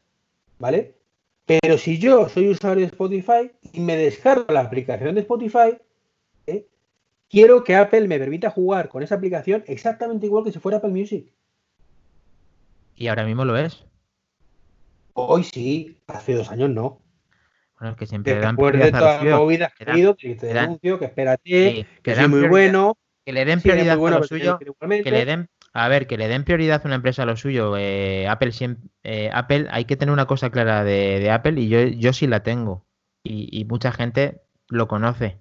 ¿vale? 0.59 0.95
Pero 1.45 1.77
si 1.77 1.97
yo 1.97 2.29
soy 2.29 2.49
usuario 2.49 2.81
de 2.81 2.87
Spotify 2.87 3.51
y 3.73 3.79
me 3.79 3.97
descargo 3.97 4.45
la 4.53 4.61
aplicación 4.61 5.15
de 5.15 5.21
Spotify, 5.21 5.77
¿eh? 6.47 6.67
quiero 7.29 7.63
que 7.63 7.75
Apple 7.75 8.07
me 8.07 8.19
permita 8.19 8.49
jugar 8.49 8.89
con 8.89 9.03
esa 9.03 9.15
aplicación 9.15 9.63
exactamente 9.67 10.27
igual 10.27 10.43
que 10.43 10.51
si 10.51 10.59
fuera 10.59 10.77
Apple 10.77 10.91
Music. 10.91 11.33
Y 12.95 13.07
ahora 13.07 13.25
mismo 13.25 13.43
lo 13.43 13.57
es. 13.57 13.83
Hoy 15.13 15.43
sí, 15.43 15.99
hace 16.07 16.33
dos 16.33 16.49
años 16.51 16.69
no. 16.69 17.01
Bueno, 17.79 17.91
es 17.91 17.97
que 17.97 18.07
siempre 18.07 18.39
dan 18.39 18.55
prioridad 18.55 18.85
de 18.85 18.91
todas 18.91 19.23
las 19.23 19.39
movidas 19.39 19.73
que 19.73 19.83
he 19.83 20.15
que 20.15 20.35
te 20.35 20.47
denuncio, 20.47 20.99
que 20.99 21.05
espérate, 21.05 21.87
que, 22.01 22.15
soy 22.15 22.27
muy 22.27 22.47
bueno. 22.47 22.97
Que 23.25 23.33
le 23.33 23.45
den 23.45 23.61
prioridad 23.61 23.93
a 23.93 24.09
lo 24.09 24.23
suyo. 24.23 24.59
Que 24.59 25.11
le 25.11 25.25
den, 25.25 25.49
a 25.71 25.87
ver, 25.87 26.07
que 26.07 26.17
le 26.17 26.27
den 26.27 26.43
prioridad 26.43 26.81
a 26.83 26.87
una 26.87 26.95
empresa 26.95 27.23
a 27.23 27.25
lo 27.25 27.37
suyo. 27.37 27.77
Eh, 27.77 28.27
Apple, 28.27 28.51
eh, 29.03 29.29
Apple, 29.33 29.67
hay 29.71 29.85
que 29.85 29.95
tener 29.95 30.11
una 30.11 30.25
cosa 30.25 30.49
clara 30.49 30.83
de, 30.83 31.29
Apple 31.31 31.59
y 31.61 31.69
yo, 31.69 31.83
yo 31.83 32.11
sí 32.13 32.27
la 32.27 32.41
tengo. 32.41 32.85
Y, 33.23 33.65
mucha 33.65 33.91
gente 33.91 34.41
lo 34.67 34.87
conoce. 34.87 35.37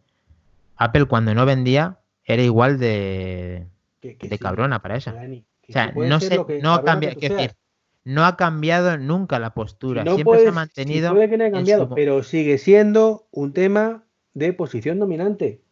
Apple 0.77 1.07
cuando 1.07 1.35
no 1.35 1.47
vendía 1.47 1.99
era 2.25 2.43
igual 2.43 2.79
de, 2.79 3.67
que, 4.01 4.17
de 4.17 4.39
cabrona 4.39 4.81
para 4.81 4.97
eso. 4.97 5.11
o 5.11 5.73
sea, 5.73 5.93
no, 5.93 6.21
sé, 6.21 6.41
no 6.63 6.75
ha 6.75 6.85
cambiado, 6.85 7.19
decir, 7.19 7.53
no 8.05 8.25
ha 8.25 8.37
cambiado 8.37 8.97
nunca 8.99 9.39
la 9.39 9.55
postura, 9.55 10.03
siempre 10.05 10.41
se 10.41 10.49
ha 10.49 10.53
mantenido. 10.53 11.13
puede 11.13 11.31
que 11.31 11.39
no 11.39 11.45
haya 11.45 11.53
cambiado, 11.53 11.95
pero 11.95 12.23
sigue 12.23 12.59
siendo 12.59 13.27
un 13.31 13.53
tema 13.53 14.05
de 14.35 14.53
posición 14.53 14.99
dominante 14.99 15.63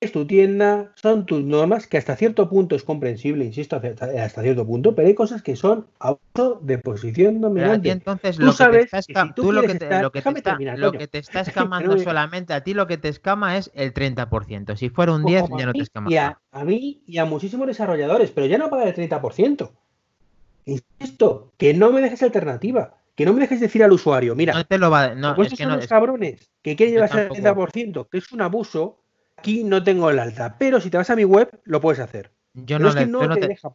es 0.00 0.12
tu 0.12 0.26
tienda, 0.26 0.92
son 0.94 1.26
tus 1.26 1.42
normas, 1.42 1.88
que 1.88 1.98
hasta 1.98 2.14
cierto 2.14 2.48
punto 2.48 2.76
es 2.76 2.84
comprensible, 2.84 3.44
insisto, 3.44 3.76
hasta, 3.76 4.42
cierto 4.42 4.64
punto, 4.64 4.94
pero 4.94 5.08
hay 5.08 5.14
cosas 5.14 5.42
que 5.42 5.56
son 5.56 5.88
abuso 5.98 6.60
de 6.62 6.78
posición 6.78 7.40
dominante. 7.40 7.90
entonces, 7.90 8.36
tú 8.36 8.44
lo 8.44 8.52
sabes 8.52 8.90
que 8.90 9.12
te 9.12 9.52
lo 9.52 9.62
que 9.62 9.74
te, 9.74 10.02
lo 10.76 10.92
que 10.92 11.08
te 11.08 11.18
está, 11.18 11.40
escamando 11.40 11.98
solamente 11.98 12.54
a 12.54 12.62
ti, 12.62 12.74
lo 12.74 12.86
que 12.86 12.96
te 12.96 13.08
escama 13.08 13.56
es 13.56 13.72
el 13.74 13.92
30%. 13.92 14.76
Si 14.76 14.88
fuera 14.88 15.12
un 15.12 15.24
10, 15.24 15.44
ya 15.58 15.66
no 15.66 15.72
te 15.72 15.82
escama. 15.82 16.10
Y 16.10 16.16
a, 16.16 16.38
mí 16.64 17.02
y 17.04 17.18
a 17.18 17.24
muchísimos 17.24 17.66
desarrolladores, 17.66 18.30
pero 18.30 18.46
ya 18.46 18.58
no 18.58 18.70
pagar 18.70 18.88
el 18.88 18.94
30%. 18.94 19.70
Insisto, 20.68 21.52
que 21.56 21.74
no 21.74 21.90
me 21.90 22.00
dejes 22.00 22.22
alternativa. 22.22 22.94
Que 23.14 23.24
no 23.24 23.32
me 23.32 23.40
dejes 23.40 23.58
decir 23.58 23.82
al 23.82 23.90
usuario, 23.90 24.36
mira, 24.36 24.54
no 24.54 24.64
te 24.64 24.78
lo 24.78 24.90
va, 24.92 25.12
no, 25.16 25.34
es 25.42 25.50
que 25.50 25.56
son 25.56 25.74
los 25.74 25.88
cabrones 25.88 26.52
que 26.62 26.76
quieren 26.76 26.94
llevarse 26.94 27.22
el 27.22 27.30
30%, 27.30 28.08
que 28.08 28.18
es 28.18 28.30
un 28.30 28.42
abuso, 28.42 29.00
aquí 29.36 29.64
no 29.64 29.82
tengo 29.82 30.08
el 30.08 30.20
alta, 30.20 30.54
pero 30.56 30.80
si 30.80 30.88
te 30.88 30.98
vas 30.98 31.10
a 31.10 31.16
mi 31.16 31.24
web, 31.24 31.50
lo 31.64 31.80
puedes 31.80 31.98
hacer. 31.98 32.30
Yo 32.54 32.78
no, 32.78 32.94
te, 32.94 33.06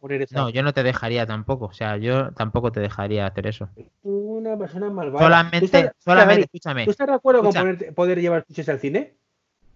poner 0.00 0.26
No, 0.32 0.50
yo 0.50 0.62
no 0.62 0.72
te 0.72 0.82
dejaría 0.82 1.26
tampoco. 1.26 1.66
O 1.66 1.72
sea, 1.72 1.96
yo 1.96 2.32
tampoco 2.32 2.72
te 2.72 2.80
dejaría 2.80 3.26
hacer 3.26 3.46
eso. 3.46 3.68
Una 4.02 4.58
persona 4.58 4.90
malvada. 4.90 5.24
Solamente, 5.24 5.92
solamente, 5.98 6.42
escúchame. 6.42 6.84
¿Tú 6.84 6.90
estás 6.90 7.06
de 7.06 7.14
acuerdo 7.14 7.42
con 7.42 7.52
poder 7.94 8.20
llevar 8.20 8.44
chuches 8.46 8.68
al 8.68 8.80
cine? 8.80 9.14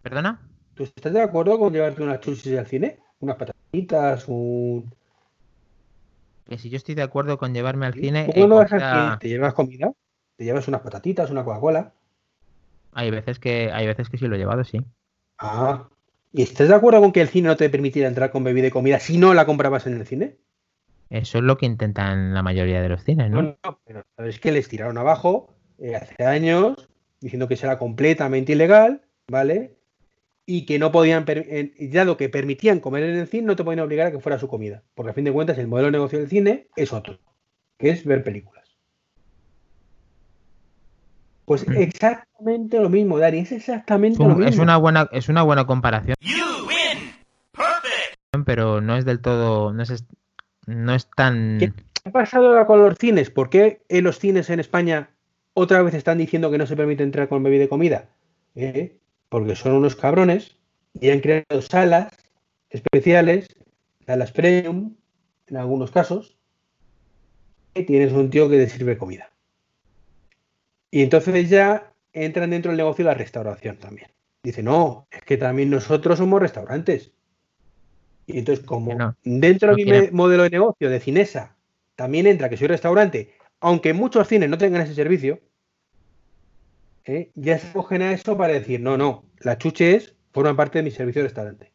¿Perdona? 0.03 0.41
¿Tú 0.75 0.85
estás 0.85 1.13
de 1.13 1.23
acuerdo 1.23 1.59
con 1.59 1.73
llevarte 1.73 2.03
unas 2.03 2.21
chuches 2.21 2.59
al 2.59 2.67
cine? 2.67 2.99
Unas 3.21 3.37
patatitas, 3.37 4.25
un. 4.29 4.91
Que 6.49 6.59
si 6.59 6.71
yo 6.71 6.77
estoy 6.77 6.95
de 6.95 7.03
acuerdo 7.03 7.39
con 7.39 7.53
llevarme 7.53 7.87
al 7.87 7.95
cine. 7.95 8.31
¿Cómo 8.33 8.47
no 8.47 8.57
vas 8.57 8.73
al 8.73 8.81
cine? 8.81 9.17
¿Te 9.21 9.29
llevas 9.29 9.55
comida? 9.55 9.93
¿Te 10.37 10.45
llevas 10.45 10.67
unas 10.69 10.81
patatitas, 10.81 11.31
una 11.31 11.45
Coca-Cola? 11.45 11.93
Hay 12.93 13.11
veces 13.11 13.39
que, 13.39 13.71
hay 13.73 13.87
veces 13.87 14.09
que 14.09 14.17
sí 14.17 14.27
lo 14.27 14.37
he 14.37 14.39
llevado, 14.39 14.65
sí. 14.65 14.81
Ah, 15.39 15.89
¿y 16.33 16.43
estás 16.43 16.69
de 16.69 16.75
acuerdo 16.75 17.01
con 17.01 17.13
que 17.13 17.21
el 17.21 17.29
cine 17.29 17.49
no 17.49 17.57
te 17.57 17.69
permitiera 17.69 18.09
entrar 18.09 18.31
con 18.31 18.45
bebida 18.45 18.69
y 18.69 18.71
comida 18.71 18.99
si 18.99 19.19
no 19.19 19.35
la 19.35 19.47
comprabas 19.47 19.87
en 19.87 19.95
el 19.95 20.07
cine? 20.07 20.37
Eso 21.11 21.39
es 21.39 21.45
lo 21.45 21.57
que 21.57 21.67
intentan 21.67 22.35
la 22.35 22.43
mayoría 22.43 22.83
de 22.83 22.89
los 22.89 23.05
cines, 23.05 23.31
¿no? 23.31 23.43
No, 23.43 23.81
pero 23.85 24.05
sabes 24.17 24.41
que 24.41 24.53
les 24.53 24.69
tiraron 24.69 24.99
abajo 24.99 25.55
eh, 25.79 25.97
hace 25.97 26.25
años 26.25 26.89
diciendo 27.21 27.49
que 27.49 27.55
eso 27.55 27.67
era 27.67 27.79
completamente 27.79 28.53
ilegal, 28.53 29.03
¿vale? 29.29 29.78
Y 30.51 30.65
que 30.65 30.79
no 30.79 30.91
podían, 30.91 31.27
ya 31.79 32.07
lo 32.07 32.17
que 32.17 32.31
permitían 32.31 32.81
comer 32.81 33.03
en 33.03 33.17
el 33.17 33.27
cine, 33.29 33.47
no 33.47 33.55
te 33.55 33.65
podían 33.65 33.85
obligar 33.85 34.07
a 34.07 34.11
que 34.11 34.19
fuera 34.19 34.39
su 34.39 34.49
comida. 34.49 34.83
Porque 34.95 35.11
a 35.11 35.13
fin 35.13 35.25
de 35.25 35.33
cuentas 35.33 35.59
el 35.59 35.69
modelo 35.69 35.89
de 35.89 35.93
negocio 35.93 36.19
del 36.19 36.31
cine 36.31 36.69
es 36.75 36.95
otro, 36.95 37.19
que 37.77 37.91
es 37.91 38.03
ver 38.07 38.25
películas. 38.25 38.65
Pues 41.45 41.69
mm. 41.69 41.77
exactamente 41.77 42.81
lo 42.81 42.89
mismo, 42.89 43.19
Dani, 43.19 43.41
es 43.41 43.53
exactamente 43.53 44.23
lo 44.23 44.31
mismo. 44.31 44.47
Es 44.47 44.57
una 44.57 44.79
buena, 44.79 45.11
es 45.13 45.29
una 45.29 45.43
buena 45.43 45.67
comparación. 45.67 46.17
Pero 48.47 48.81
no 48.81 48.97
es 48.97 49.05
del 49.05 49.21
todo, 49.21 49.75
no 49.75 49.83
es, 49.83 50.03
no 50.65 50.95
es 50.95 51.11
tan... 51.15 51.59
¿Qué 51.59 51.75
ha 52.07 52.11
pasado 52.11 52.67
con 52.67 52.81
los 52.81 52.97
cines? 52.97 53.29
¿Por 53.29 53.51
qué 53.51 53.83
en 53.91 54.05
los 54.05 54.19
cines 54.19 54.49
en 54.49 54.61
España 54.61 55.11
otra 55.53 55.83
vez 55.83 55.93
están 55.93 56.17
diciendo 56.17 56.51
que 56.51 56.57
no 56.57 56.65
se 56.65 56.75
permite 56.75 57.03
entrar 57.03 57.29
con 57.29 57.43
bebida 57.43 57.65
y 57.65 57.69
comida? 57.69 58.09
¿Eh? 58.55 58.99
Porque 59.29 59.57
son 59.57 59.73
unos 59.73 59.97
cabrones 59.97 60.57
y 61.01 61.11
han 61.11 61.21
creado 61.21 61.63
salas 61.63 62.13
especiales, 62.71 63.49
salas 64.07 64.33
premium, 64.33 64.97
en 65.47 65.57
algunos 65.57 65.91
casos, 65.91 66.37
y 67.75 67.85
tienes 67.85 68.13
un 68.13 68.31
tío 68.31 68.49
que 68.49 68.57
te 68.57 68.69
sirve 68.69 68.99
comida. 68.99 69.31
Y 70.91 71.03
entonces 71.03 71.49
ya 71.49 71.93
entran 72.13 72.51
dentro 72.51 72.71
del 72.71 72.79
negocio 72.79 73.05
de 73.05 73.11
la 73.11 73.19
restauración 73.19 73.77
también. 73.77 74.09
Dice, 74.43 74.63
no, 74.63 75.07
es 75.11 75.23
que 75.23 75.37
también 75.37 75.71
nosotros 75.71 76.19
somos 76.19 76.41
restaurantes. 76.41 77.13
Y 78.27 78.39
entonces, 78.39 78.65
como 78.65 79.15
dentro 79.25 79.75
de 79.75 79.85
mi 79.85 80.11
modelo 80.17 80.43
de 80.45 80.51
negocio 80.51 80.91
de 80.91 81.01
Cinesa 81.01 81.57
también 81.97 82.27
entra 82.27 82.49
que 82.49 82.57
soy 82.57 82.69
restaurante, 82.69 83.35
aunque 83.61 83.93
muchos 83.93 84.29
cines 84.29 84.49
no 84.49 84.59
tengan 84.59 84.83
ese 84.83 84.95
servicio, 84.95 85.41
¿eh? 87.09 87.31
ya 87.35 87.59
se 87.59 87.73
cogen 87.73 88.03
a 88.03 88.13
eso 88.13 88.37
para 88.37 88.53
decir, 88.53 88.81
no, 88.81 88.97
no, 88.97 89.25
las 89.41 89.59
chuches 89.59 90.15
forman 90.33 90.57
parte 90.57 90.79
de 90.79 90.85
mi 90.85 90.91
servicio 90.91 91.23
de 91.23 91.29
restaurante. 91.29 91.73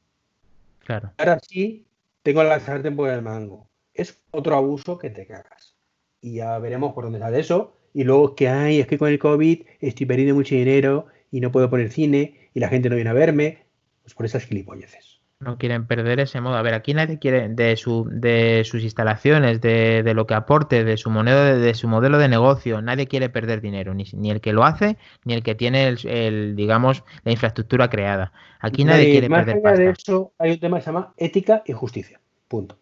Claro. 0.79 1.11
Ahora 1.17 1.39
sí, 1.39 1.85
tengo 2.21 2.43
la 2.43 2.59
sartén 2.59 2.95
por 2.95 3.09
el 3.09 3.21
mango. 3.21 3.67
Es 3.93 4.21
otro 4.31 4.55
abuso 4.55 4.97
que 4.97 5.09
te 5.09 5.25
cagas. 5.25 5.75
Y 6.21 6.35
ya 6.35 6.57
veremos 6.59 6.93
por 6.93 7.03
dónde 7.03 7.19
sale 7.19 7.39
eso 7.39 7.77
y 7.93 8.03
luego 8.03 8.35
que 8.35 8.49
hay, 8.49 8.79
es 8.79 8.87
que 8.87 8.97
con 8.97 9.09
el 9.09 9.19
COVID 9.19 9.61
estoy 9.79 10.05
perdiendo 10.05 10.35
mucho 10.35 10.55
dinero 10.55 11.07
y 11.31 11.39
no 11.39 11.51
puedo 11.51 11.69
poner 11.69 11.91
cine 11.91 12.49
y 12.53 12.59
la 12.59 12.69
gente 12.69 12.89
no 12.89 12.95
viene 12.95 13.11
a 13.11 13.13
verme, 13.13 13.65
pues 14.01 14.13
por 14.15 14.25
esas 14.25 14.45
gilipolleces. 14.45 15.12
No 15.43 15.57
quieren 15.57 15.85
perder 15.85 16.19
ese 16.19 16.41
modo. 16.41 16.55
A 16.55 16.61
ver, 16.61 16.73
aquí 16.73 16.93
nadie 16.93 17.19
quiere 17.19 17.49
de 17.49 17.75
su, 17.75 18.07
de 18.09 18.63
sus 18.65 18.83
instalaciones, 18.83 19.61
de, 19.61 20.03
de 20.03 20.13
lo 20.13 20.25
que 20.25 20.33
aporte, 20.33 20.83
de 20.83 20.97
su 20.97 21.09
moneda, 21.09 21.55
de, 21.55 21.73
su 21.73 21.87
modelo 21.87 22.17
de 22.17 22.29
negocio. 22.29 22.81
Nadie 22.81 23.07
quiere 23.07 23.29
perder 23.29 23.61
dinero, 23.61 23.93
ni, 23.93 24.05
ni 24.13 24.31
el 24.31 24.41
que 24.41 24.53
lo 24.53 24.63
hace, 24.63 24.97
ni 25.25 25.33
el 25.33 25.43
que 25.43 25.55
tiene 25.55 25.87
el, 25.87 26.55
digamos, 26.55 27.03
la 27.23 27.31
infraestructura 27.31 27.89
creada. 27.89 28.31
Aquí 28.59 28.85
nadie, 28.85 29.11
quiere 29.11 29.29
perder 29.29 29.61
pasta. 29.61 29.77
de 29.77 29.89
eso 29.89 30.31
hay 30.37 30.51
un 30.51 30.59
tema 30.59 30.77
que 30.77 30.83
se 30.83 30.91
llama 30.91 31.13
ética 31.17 31.63
y 31.65 31.73
justicia. 31.73 32.19
Punto. 32.47 32.77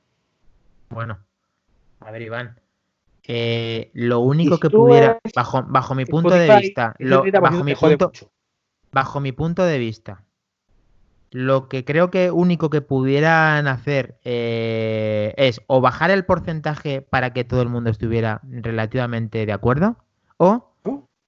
Bueno, 0.90 1.20
a 2.02 2.12
ver, 2.12 2.22
Iván, 2.22 2.60
eh, 3.28 3.92
lo 3.94 4.20
único 4.20 4.60
que 4.60 4.70
pudiera, 4.70 5.20
bajo, 5.36 5.64
bajo 5.64 5.96
mi 5.96 6.06
punto 6.06 6.32
de 6.32 6.60
vista, 6.60 6.96
bajo, 7.42 7.64
mi 7.64 7.76
punto, 7.76 8.12
bajo 8.92 9.20
mi 9.20 9.32
punto 9.32 9.64
de 9.64 9.78
vista, 9.78 10.24
lo 11.32 11.70
que 11.70 11.86
creo 11.86 12.12
que 12.12 12.30
único 12.30 12.70
que 12.70 12.82
pudieran 12.82 13.68
hacer 13.68 14.20
eh, 14.24 15.34
es 15.38 15.62
o 15.68 15.80
bajar 15.80 16.12
el 16.12 16.26
porcentaje 16.26 17.02
para 17.02 17.32
que 17.32 17.46
todo 17.46 17.62
el 17.62 17.70
mundo 17.70 17.90
estuviera 17.90 18.42
relativamente 18.44 19.46
de 19.46 19.54
acuerdo, 19.54 19.98
o 20.38 20.76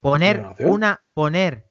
poner 0.00 0.44
una, 0.58 1.02
poner, 1.14 1.70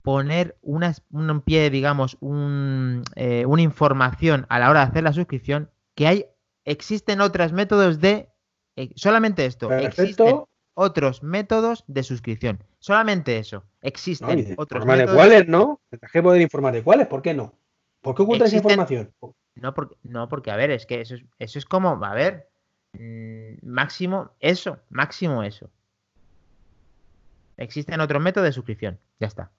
poner 0.00 0.56
una, 0.62 0.94
un 1.10 1.42
pie, 1.42 1.68
digamos, 1.68 2.16
un, 2.20 3.02
eh, 3.14 3.44
una 3.44 3.60
información 3.60 4.46
a 4.48 4.58
la 4.58 4.70
hora 4.70 4.80
de 4.80 4.86
hacer 4.86 5.04
la 5.04 5.12
suscripción 5.12 5.70
que 5.94 6.06
hay, 6.06 6.26
existen 6.64 7.20
otros 7.20 7.52
métodos 7.52 8.00
de 8.00 8.30
eh, 8.76 8.90
solamente 8.96 9.44
esto. 9.44 9.70
Existen 9.70 10.44
otros 10.76 11.22
métodos 11.22 11.84
de 11.88 12.02
suscripción. 12.02 12.62
Solamente 12.78 13.38
eso. 13.38 13.64
Existen 13.80 14.54
otros 14.58 14.84
métodos. 14.84 15.10
de 15.10 15.16
cuáles, 15.16 15.48
¿no? 15.48 15.80
que 16.12 16.22
poder 16.22 16.42
informar 16.42 16.74
de 16.74 16.82
cuáles, 16.82 17.06
¿por 17.06 17.22
qué 17.22 17.32
no? 17.32 17.54
¿Por 18.02 18.14
qué 18.14 18.22
ocultas 18.22 18.48
esa 18.48 18.58
información? 18.58 19.10
No 19.54 19.74
porque, 19.74 19.96
no, 20.02 20.28
porque, 20.28 20.50
a 20.50 20.56
ver, 20.56 20.70
es 20.70 20.84
que 20.84 21.00
eso 21.00 21.14
es, 21.14 21.24
eso 21.38 21.58
es 21.58 21.64
como, 21.64 22.04
a 22.04 22.14
ver, 22.14 22.48
mm, 22.92 23.66
máximo 23.66 24.32
eso, 24.38 24.78
máximo 24.90 25.42
eso. 25.42 25.70
Existen 27.56 28.00
otros 28.00 28.22
métodos 28.22 28.46
de 28.46 28.52
suscripción, 28.52 28.98
ya 29.18 29.28
está. 29.28 29.50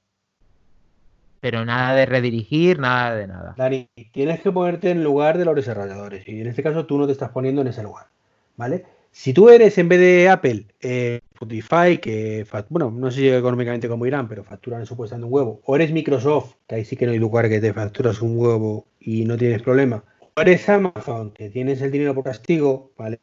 Pero 1.40 1.66
nada 1.66 1.96
de 1.96 2.06
redirigir, 2.06 2.80
nada 2.80 3.16
de 3.16 3.26
nada. 3.26 3.56
Dani, 3.58 3.90
tienes 4.12 4.40
que 4.42 4.52
ponerte 4.52 4.92
en 4.92 5.04
lugar 5.04 5.40
de 5.40 5.46
los 5.46 5.56
desarrolladores. 5.56 6.28
Y 6.28 6.42
en 6.42 6.48
este 6.48 6.62
caso 6.62 6.86
tú 6.86 7.00
no 7.00 7.08
te 7.08 7.12
estás 7.12 7.32
poniendo 7.32 7.62
en 7.62 7.68
ese 7.70 7.82
lugar. 7.82 8.08
¿Vale? 8.56 8.86
Si 9.18 9.34
tú 9.34 9.50
eres 9.50 9.80
en 9.80 9.90
vez 9.90 10.00
de 10.00 10.30
Apple, 10.30 10.68
eh, 10.80 11.22
Spotify, 11.34 11.98
que 12.00 12.46
bueno, 12.70 12.92
no 12.92 13.10
sé 13.10 13.36
económicamente 13.36 13.90
cómo 13.90 14.06
irán, 14.06 14.28
pero 14.28 14.44
facturan 14.44 14.86
supuestamente 14.86 15.26
un 15.26 15.34
huevo, 15.34 15.60
o 15.66 15.76
eres 15.76 15.92
Microsoft, 15.92 16.54
que 16.68 16.76
ahí 16.76 16.86
sí 16.86 16.96
que 16.96 17.08
no 17.08 17.14
hay 17.14 17.18
lugar 17.18 17.50
que 17.50 17.60
te 17.60 17.74
facturas 17.74 18.22
un 18.22 18.38
huevo 18.38 18.86
y 19.00 19.26
no 19.26 19.36
tienes 19.36 19.64
problema, 19.64 20.04
o 20.36 20.40
eres 20.40 20.70
Amazon, 20.70 21.32
que 21.32 21.50
tienes 21.50 21.82
el 21.82 21.92
dinero 21.92 22.14
por 22.14 22.26
castigo, 22.26 22.92
¿vale? 22.96 23.20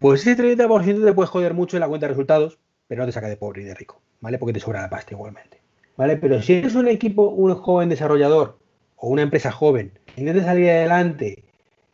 Pues 0.00 0.26
ese 0.26 0.36
30% 0.36 1.04
te 1.04 1.12
puedes 1.12 1.30
joder 1.30 1.54
mucho 1.54 1.76
en 1.76 1.82
la 1.82 1.88
cuenta 1.88 2.06
de 2.06 2.14
resultados, 2.14 2.58
pero 2.88 3.02
no 3.02 3.06
te 3.06 3.12
saca 3.12 3.28
de 3.28 3.36
pobre 3.36 3.62
y 3.62 3.64
de 3.64 3.74
rico, 3.74 4.02
¿vale? 4.20 4.38
Porque 4.38 4.54
te 4.54 4.60
sobra 4.60 4.82
la 4.82 4.90
pasta 4.90 5.14
igualmente, 5.14 5.60
¿vale? 5.96 6.16
Pero 6.16 6.42
si 6.42 6.54
eres 6.54 6.74
un 6.74 6.88
equipo, 6.88 7.28
un 7.28 7.54
joven 7.54 7.90
desarrollador 7.90 8.58
o 8.96 9.06
una 9.08 9.22
empresa 9.22 9.52
joven, 9.52 9.92
que 10.04 10.20
intenta 10.20 10.42
salir 10.42 10.68
adelante 10.68 11.44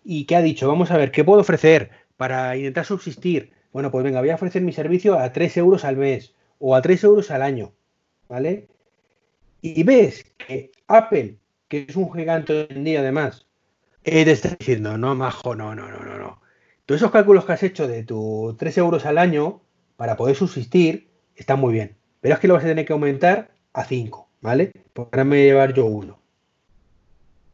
y 0.02 0.24
que 0.24 0.36
ha 0.36 0.40
dicho, 0.40 0.66
vamos 0.66 0.90
a 0.90 0.96
ver, 0.96 1.10
¿qué 1.10 1.24
puedo 1.24 1.42
ofrecer? 1.42 1.90
Para 2.16 2.56
intentar 2.56 2.84
subsistir, 2.84 3.52
bueno, 3.72 3.90
pues 3.90 4.04
venga, 4.04 4.20
voy 4.20 4.30
a 4.30 4.36
ofrecer 4.36 4.62
mi 4.62 4.72
servicio 4.72 5.18
a 5.18 5.32
3 5.32 5.56
euros 5.56 5.84
al 5.84 5.96
mes 5.96 6.34
o 6.58 6.74
a 6.74 6.82
3 6.82 7.04
euros 7.04 7.30
al 7.30 7.42
año, 7.42 7.72
¿vale? 8.28 8.68
Y 9.60 9.82
ves 9.82 10.24
que 10.38 10.70
Apple, 10.86 11.38
que 11.68 11.86
es 11.88 11.96
un 11.96 12.12
gigante 12.12 12.52
hoy 12.52 12.66
en 12.70 12.84
día 12.84 13.00
además, 13.00 13.46
eh, 14.04 14.24
te 14.24 14.32
está 14.32 14.54
diciendo, 14.58 14.96
no, 14.98 15.14
majo, 15.14 15.54
no, 15.54 15.74
no, 15.74 15.88
no, 15.88 16.04
no, 16.04 16.18
no. 16.18 16.40
Todos 16.86 17.00
esos 17.00 17.10
cálculos 17.10 17.46
que 17.46 17.52
has 17.52 17.62
hecho 17.62 17.88
de 17.88 18.04
tus 18.04 18.56
3 18.56 18.78
euros 18.78 19.06
al 19.06 19.18
año 19.18 19.62
para 19.96 20.16
poder 20.16 20.36
subsistir 20.36 21.08
están 21.34 21.58
muy 21.60 21.72
bien, 21.72 21.96
pero 22.20 22.34
es 22.34 22.40
que 22.40 22.48
lo 22.48 22.54
vas 22.54 22.64
a 22.64 22.68
tener 22.68 22.84
que 22.84 22.92
aumentar 22.92 23.50
a 23.72 23.84
5, 23.84 24.28
¿vale? 24.40 24.72
Para 24.92 25.24
me 25.24 25.42
llevar 25.42 25.72
yo 25.72 25.86
uno. 25.86 26.20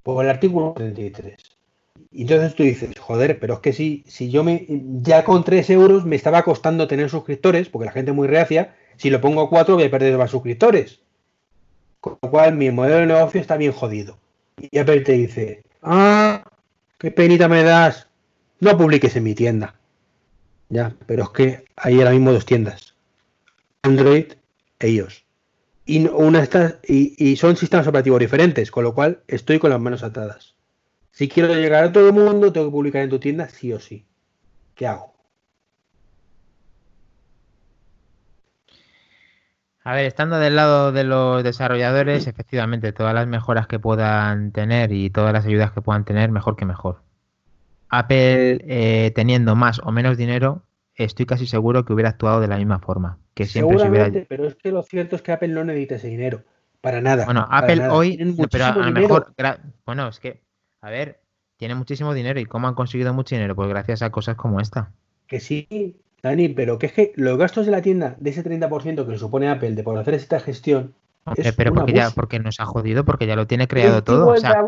Por 0.02 0.24
el 0.24 0.30
artículo 0.30 0.72
33. 0.76 1.59
Y 2.10 2.22
entonces 2.22 2.54
tú 2.54 2.62
dices, 2.62 2.98
joder, 2.98 3.38
pero 3.38 3.54
es 3.54 3.60
que 3.60 3.72
si, 3.72 4.04
si 4.06 4.30
yo 4.30 4.44
me, 4.44 4.66
ya 5.02 5.24
con 5.24 5.44
3 5.44 5.70
euros 5.70 6.04
me 6.04 6.16
estaba 6.16 6.42
costando 6.42 6.88
tener 6.88 7.10
suscriptores, 7.10 7.68
porque 7.68 7.86
la 7.86 7.92
gente 7.92 8.10
es 8.10 8.16
muy 8.16 8.28
reacia, 8.28 8.74
si 8.96 9.10
lo 9.10 9.20
pongo 9.20 9.42
a 9.42 9.48
4 9.48 9.74
voy 9.74 9.84
a 9.84 9.90
perder 9.90 10.16
más 10.18 10.30
suscriptores. 10.30 11.00
Con 12.00 12.18
lo 12.22 12.30
cual 12.30 12.56
mi 12.56 12.70
modelo 12.70 12.96
de 12.96 13.06
negocio 13.06 13.40
está 13.40 13.56
bien 13.56 13.72
jodido. 13.72 14.18
Y 14.58 14.78
Apple 14.78 15.00
te 15.00 15.12
dice, 15.12 15.62
ah, 15.82 16.44
qué 16.98 17.10
penita 17.10 17.48
me 17.48 17.62
das, 17.62 18.08
no 18.60 18.76
publiques 18.76 19.16
en 19.16 19.24
mi 19.24 19.34
tienda. 19.34 19.74
Ya, 20.68 20.94
pero 21.06 21.24
es 21.24 21.30
que 21.30 21.64
hay 21.76 21.98
ahora 21.98 22.12
mismo 22.12 22.32
dos 22.32 22.46
tiendas. 22.46 22.94
Android 23.82 24.32
e 24.78 24.88
iOS. 24.88 25.24
Y, 25.86 26.06
una 26.06 26.42
está, 26.42 26.78
y, 26.86 27.14
y 27.18 27.36
son 27.36 27.56
sistemas 27.56 27.86
operativos 27.86 28.20
diferentes, 28.20 28.70
con 28.70 28.84
lo 28.84 28.94
cual 28.94 29.22
estoy 29.26 29.58
con 29.58 29.70
las 29.70 29.80
manos 29.80 30.02
atadas. 30.02 30.54
Si 31.10 31.28
quiero 31.28 31.54
llegar 31.54 31.84
a 31.84 31.92
todo 31.92 32.08
el 32.08 32.14
mundo, 32.14 32.52
tengo 32.52 32.66
que 32.66 32.72
publicar 32.72 33.02
en 33.02 33.10
tu 33.10 33.18
tienda 33.18 33.48
sí 33.48 33.72
o 33.72 33.80
sí. 33.80 34.06
¿Qué 34.74 34.86
hago? 34.86 35.10
A 39.82 39.94
ver, 39.94 40.06
estando 40.06 40.38
del 40.38 40.56
lado 40.56 40.92
de 40.92 41.04
los 41.04 41.42
desarrolladores, 41.42 42.26
efectivamente, 42.26 42.92
todas 42.92 43.14
las 43.14 43.26
mejoras 43.26 43.66
que 43.66 43.78
puedan 43.78 44.52
tener 44.52 44.92
y 44.92 45.10
todas 45.10 45.32
las 45.32 45.46
ayudas 45.46 45.72
que 45.72 45.80
puedan 45.80 46.04
tener, 46.04 46.30
mejor 46.30 46.56
que 46.56 46.66
mejor. 46.66 47.02
Apple, 47.88 48.64
eh, 48.68 49.10
teniendo 49.14 49.56
más 49.56 49.80
o 49.80 49.90
menos 49.90 50.16
dinero, 50.16 50.62
estoy 50.94 51.26
casi 51.26 51.46
seguro 51.46 51.84
que 51.84 51.92
hubiera 51.92 52.10
actuado 52.10 52.40
de 52.40 52.48
la 52.48 52.56
misma 52.56 52.78
forma. 52.78 53.18
Que 53.34 53.46
siempre 53.46 53.78
se 53.78 53.88
hubiera... 53.88 54.10
pero 54.28 54.46
es 54.46 54.54
que 54.54 54.70
lo 54.70 54.82
cierto 54.82 55.16
es 55.16 55.22
que 55.22 55.32
Apple 55.32 55.48
no 55.48 55.64
necesita 55.64 55.96
ese 55.96 56.08
dinero. 56.08 56.44
Para 56.80 57.00
nada. 57.00 57.24
Bueno, 57.24 57.46
Apple 57.50 57.88
hoy, 57.88 58.36
pero 58.50 58.64
a 58.64 58.76
lo 58.76 58.92
mejor, 58.92 59.34
bueno, 59.84 60.08
es 60.08 60.20
que 60.20 60.42
a 60.80 60.90
ver, 60.90 61.20
tiene 61.56 61.74
muchísimo 61.74 62.14
dinero. 62.14 62.40
¿Y 62.40 62.46
cómo 62.46 62.68
han 62.68 62.74
conseguido 62.74 63.12
mucho 63.12 63.34
dinero? 63.34 63.54
Pues 63.54 63.68
gracias 63.68 64.02
a 64.02 64.10
cosas 64.10 64.36
como 64.36 64.60
esta. 64.60 64.92
Que 65.26 65.40
sí, 65.40 65.96
Dani, 66.22 66.48
pero 66.48 66.78
que 66.78 66.86
es 66.86 66.92
que 66.92 67.12
los 67.16 67.38
gastos 67.38 67.66
de 67.66 67.72
la 67.72 67.82
tienda, 67.82 68.16
de 68.18 68.30
ese 68.30 68.42
30% 68.42 69.04
que 69.04 69.12
le 69.12 69.18
supone 69.18 69.48
Apple 69.48 69.72
de 69.72 69.82
por 69.82 69.98
hacer 69.98 70.14
esta 70.14 70.40
gestión. 70.40 70.94
pero 71.56 71.74
porque 71.74 71.92
ya 71.92 72.10
porque 72.10 72.38
nos 72.38 72.60
ha 72.60 72.66
jodido, 72.66 73.04
porque 73.04 73.26
ya 73.26 73.36
lo 73.36 73.46
tiene 73.46 73.68
creado 73.68 74.02
todo. 74.02 74.28
O 74.28 74.36
sea, 74.36 74.62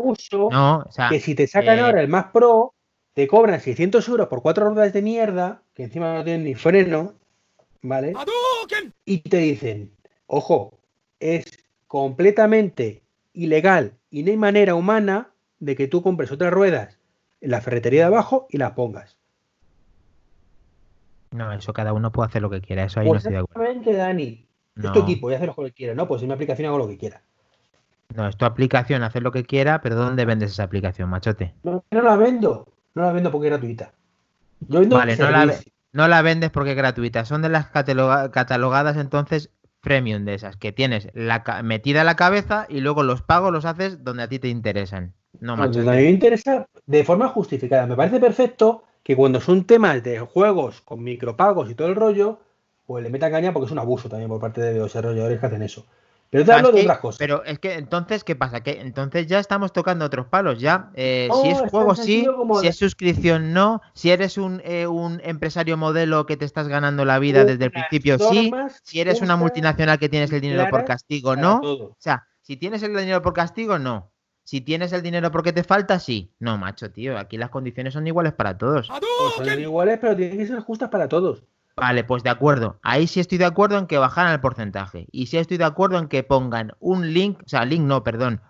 no, 0.51 0.83
o 0.87 0.91
sea, 0.91 1.09
que 1.09 1.19
si 1.19 1.35
te 1.35 1.47
sacan 1.47 1.79
eh, 1.79 1.81
ahora 1.81 2.01
el 2.01 2.07
más 2.07 2.25
pro, 2.25 2.73
te 3.13 3.27
cobran 3.27 3.59
600 3.59 4.07
euros 4.07 4.27
por 4.27 4.41
cuatro 4.41 4.69
ruedas 4.69 4.93
de 4.93 5.01
mierda, 5.01 5.61
que 5.73 5.83
encima 5.83 6.13
no 6.13 6.23
tienen 6.23 6.43
ni 6.43 6.55
freno, 6.55 7.13
¿vale? 7.81 8.13
Y 9.05 9.19
te 9.19 9.37
dicen, 9.37 9.91
ojo, 10.27 10.79
es 11.19 11.45
completamente 11.87 13.03
ilegal 13.33 13.93
y 14.09 14.23
no 14.23 14.31
hay 14.31 14.37
manera 14.37 14.75
humana 14.75 15.32
de 15.63 15.75
que 15.75 15.87
tú 15.87 16.01
compres 16.01 16.31
otras 16.31 16.51
ruedas 16.51 16.99
en 17.39 17.51
la 17.51 17.61
ferretería 17.61 18.01
de 18.01 18.07
abajo 18.07 18.47
y 18.49 18.57
las 18.57 18.71
pongas. 18.71 19.17
No, 21.31 21.51
eso 21.53 21.73
cada 21.73 21.93
uno 21.93 22.11
puede 22.11 22.27
hacer 22.27 22.41
lo 22.41 22.49
que 22.49 22.61
quiera, 22.61 22.83
eso 22.83 22.99
ahí 22.99 23.09
no 23.09 23.15
estoy 23.15 23.33
de 23.33 23.39
acuerdo. 23.39 23.91
Dani. 23.91 24.45
Es 24.75 24.91
tu 24.91 24.99
equipo, 24.99 25.31
y 25.31 25.35
hacer 25.35 25.47
lo 25.47 25.55
que 25.55 25.71
quiera, 25.71 25.93
¿no? 25.93 26.07
Pues 26.07 26.21
en 26.21 26.27
mi 26.27 26.33
aplicación 26.33 26.67
hago 26.67 26.79
lo 26.79 26.87
que 26.87 26.97
quiera. 26.97 27.21
No, 28.15 28.27
es 28.27 28.35
tu 28.37 28.45
aplicación, 28.45 29.03
hacer 29.03 29.23
lo 29.23 29.31
que 29.31 29.43
quiera, 29.43 29.81
pero 29.81 29.95
¿dónde 29.95 30.25
vendes 30.25 30.51
esa 30.51 30.63
aplicación, 30.63 31.09
machote? 31.09 31.53
No, 31.63 31.83
no 31.89 32.01
la 32.01 32.15
vendo. 32.15 32.67
No 32.95 33.03
la 33.03 33.11
vendo 33.13 33.31
porque 33.31 33.47
es 33.47 33.51
gratuita. 33.51 33.93
vale, 34.67 35.15
no 35.15 35.31
la, 35.31 35.53
no 35.93 36.07
la, 36.07 36.21
vendes 36.21 36.51
porque 36.51 36.71
es 36.71 36.77
gratuita. 36.77 37.23
Son 37.25 37.41
de 37.41 37.49
las 37.49 37.67
catalogadas 37.67 38.97
entonces 38.97 39.51
premium 39.81 40.25
de 40.25 40.33
esas, 40.33 40.55
que 40.57 40.71
tienes 40.71 41.09
la, 41.13 41.43
metida 41.63 42.03
la 42.03 42.15
cabeza 42.15 42.65
y 42.69 42.79
luego 42.79 43.03
los 43.03 43.21
pagos 43.21 43.51
los 43.51 43.65
haces 43.65 44.03
donde 44.03 44.23
a 44.23 44.27
ti 44.27 44.39
te 44.39 44.47
interesan. 44.47 45.13
No, 45.43 45.57
macho. 45.57 45.81
a 45.81 45.95
mí 45.95 46.03
me 46.03 46.09
interesa 46.09 46.69
de 46.85 47.03
forma 47.03 47.27
justificada. 47.27 47.85
Me 47.85 47.97
parece 47.97 48.17
perfecto 48.17 48.85
que 49.03 49.13
cuando 49.17 49.41
son 49.41 49.65
temas 49.65 50.01
de 50.01 50.19
juegos 50.19 50.79
con 50.79 51.03
micropagos 51.03 51.69
y 51.69 51.75
todo 51.75 51.89
el 51.89 51.95
rollo, 51.95 52.39
pues 52.85 53.03
le 53.03 53.09
metan 53.09 53.33
caña 53.33 53.51
porque 53.51 53.65
es 53.65 53.71
un 53.73 53.79
abuso 53.79 54.07
también 54.07 54.29
por 54.29 54.39
parte 54.39 54.61
de 54.61 54.75
los 54.75 54.85
desarrolladores 54.85 55.41
que 55.41 55.45
hacen 55.45 55.61
eso. 55.61 55.85
Pero 56.29 56.45
te 56.45 56.53
hablo 56.53 56.71
de 56.71 56.81
otras 56.83 56.99
cosas. 56.99 57.19
Pero 57.19 57.43
es 57.43 57.59
que 57.59 57.73
entonces, 57.73 58.23
¿qué 58.23 58.37
pasa? 58.37 58.63
Que 58.63 58.79
entonces 58.79 59.27
ya 59.27 59.37
estamos 59.39 59.73
tocando 59.73 60.05
otros 60.05 60.27
palos. 60.27 60.61
Ya, 60.61 60.91
eh, 60.95 61.27
si 61.41 61.49
es 61.49 61.59
juego, 61.69 61.93
sí. 61.93 62.25
Si 62.61 62.67
es 62.67 62.77
suscripción, 62.77 63.51
no. 63.51 63.81
Si 63.93 64.11
eres 64.11 64.37
un, 64.37 64.61
eh, 64.63 64.87
un, 64.87 65.19
empresario 65.25 65.75
modelo 65.75 66.25
que 66.25 66.37
te 66.37 66.45
estás 66.45 66.69
ganando 66.69 67.03
la 67.03 67.19
vida 67.19 67.43
desde 67.43 67.65
el 67.65 67.71
principio, 67.71 68.17
sí. 68.17 68.49
Si 68.81 69.01
eres 69.01 69.21
una 69.21 69.35
multinacional 69.35 69.99
que 69.99 70.07
tienes 70.07 70.31
el 70.31 70.39
dinero 70.39 70.67
por 70.69 70.85
castigo, 70.85 71.35
no. 71.35 71.59
O 71.61 71.95
sea, 71.99 72.25
si 72.41 72.55
tienes 72.55 72.81
el 72.81 72.95
dinero 72.95 73.21
por 73.21 73.33
castigo, 73.33 73.77
no. 73.77 74.12
Si 74.43 74.61
tienes 74.61 74.91
el 74.91 75.01
dinero 75.01 75.31
porque 75.31 75.53
te 75.53 75.63
falta, 75.63 75.99
sí. 75.99 76.31
No, 76.39 76.57
macho, 76.57 76.91
tío. 76.91 77.17
Aquí 77.17 77.37
las 77.37 77.49
condiciones 77.49 77.93
son 77.93 78.05
iguales 78.07 78.33
para 78.33 78.57
todos. 78.57 78.89
Pues 78.89 79.47
son 79.47 79.59
iguales, 79.59 79.99
pero 80.01 80.15
tienen 80.15 80.37
que 80.37 80.47
ser 80.47 80.59
justas 80.59 80.89
para 80.89 81.07
todos. 81.07 81.43
Vale, 81.75 82.03
pues 82.03 82.23
de 82.23 82.29
acuerdo. 82.29 82.77
Ahí 82.83 83.07
sí 83.07 83.19
estoy 83.19 83.37
de 83.37 83.45
acuerdo 83.45 83.77
en 83.77 83.87
que 83.87 83.97
bajaran 83.97 84.33
el 84.33 84.41
porcentaje. 84.41 85.07
Y 85.11 85.27
sí 85.27 85.37
estoy 85.37 85.57
de 85.57 85.63
acuerdo 85.63 85.97
en 85.97 86.07
que 86.07 86.23
pongan 86.23 86.73
un 86.79 87.13
link, 87.13 87.39
o 87.45 87.49
sea, 87.49 87.65
link 87.65 87.81
no, 87.81 88.03
perdón, 88.03 88.41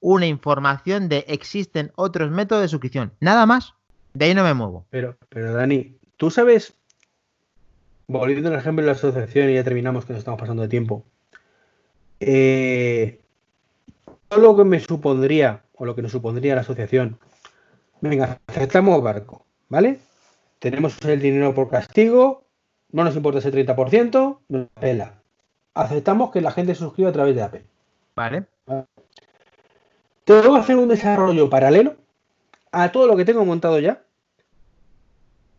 una 0.00 0.26
información 0.26 1.08
de 1.08 1.24
existen 1.28 1.92
otros 1.94 2.30
métodos 2.30 2.62
de 2.62 2.68
suscripción. 2.68 3.12
Nada 3.20 3.46
más. 3.46 3.74
De 4.14 4.26
ahí 4.26 4.34
no 4.34 4.42
me 4.42 4.52
muevo. 4.52 4.86
Pero, 4.90 5.16
pero 5.28 5.54
Dani, 5.54 5.96
tú 6.16 6.30
sabes, 6.30 6.74
volviendo 8.08 8.50
al 8.50 8.56
ejemplo 8.56 8.82
de 8.82 8.86
la 8.86 8.92
asociación 8.92 9.48
y 9.50 9.54
ya 9.54 9.64
terminamos 9.64 10.04
que 10.04 10.12
nos 10.12 10.18
estamos 10.20 10.40
pasando 10.40 10.62
de 10.62 10.68
tiempo. 10.68 11.04
Eh, 12.20 13.21
lo 14.36 14.56
que 14.56 14.64
me 14.64 14.80
supondría, 14.80 15.62
o 15.74 15.84
lo 15.84 15.94
que 15.94 16.02
nos 16.02 16.12
supondría 16.12 16.54
la 16.54 16.62
asociación, 16.62 17.18
venga, 18.00 18.40
aceptamos 18.46 19.02
barco, 19.02 19.44
¿vale? 19.68 20.00
Tenemos 20.58 21.00
el 21.02 21.20
dinero 21.20 21.54
por 21.54 21.68
castigo, 21.68 22.44
no 22.90 23.04
nos 23.04 23.16
importa 23.16 23.40
ese 23.40 23.52
30%, 23.52 24.38
nos 24.48 24.68
pela. 24.80 25.22
Aceptamos 25.74 26.30
que 26.30 26.40
la 26.40 26.52
gente 26.52 26.74
se 26.74 26.80
suscriba 26.80 27.10
a 27.10 27.12
través 27.12 27.34
de 27.34 27.42
Apple. 27.42 27.64
Vale. 28.14 28.46
Tengo 30.24 30.54
que 30.54 30.60
hacer 30.60 30.76
un 30.76 30.88
desarrollo 30.88 31.50
paralelo 31.50 31.96
a 32.70 32.92
todo 32.92 33.06
lo 33.06 33.16
que 33.16 33.24
tengo 33.24 33.44
montado 33.44 33.78
ya 33.78 34.04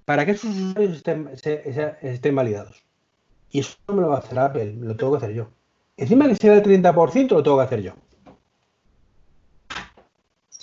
para 0.06 0.26
que 0.26 0.32
esos 0.32 0.56
usuarios 0.56 0.98
estén, 0.98 1.30
estén 2.02 2.36
validados. 2.36 2.84
Y 3.50 3.60
eso 3.60 3.78
no 3.88 3.96
me 3.96 4.02
lo 4.02 4.10
va 4.10 4.16
a 4.16 4.20
hacer 4.20 4.40
Apple, 4.40 4.74
lo 4.80 4.96
tengo 4.96 5.12
que 5.14 5.26
hacer 5.26 5.36
yo. 5.36 5.50
Encima 5.98 6.28
que 6.28 6.36
sea 6.36 6.56
el 6.56 6.64
30%, 6.64 7.30
lo 7.30 7.44
tengo 7.44 7.58
que 7.58 7.64
hacer 7.64 7.82
yo. 7.82 7.94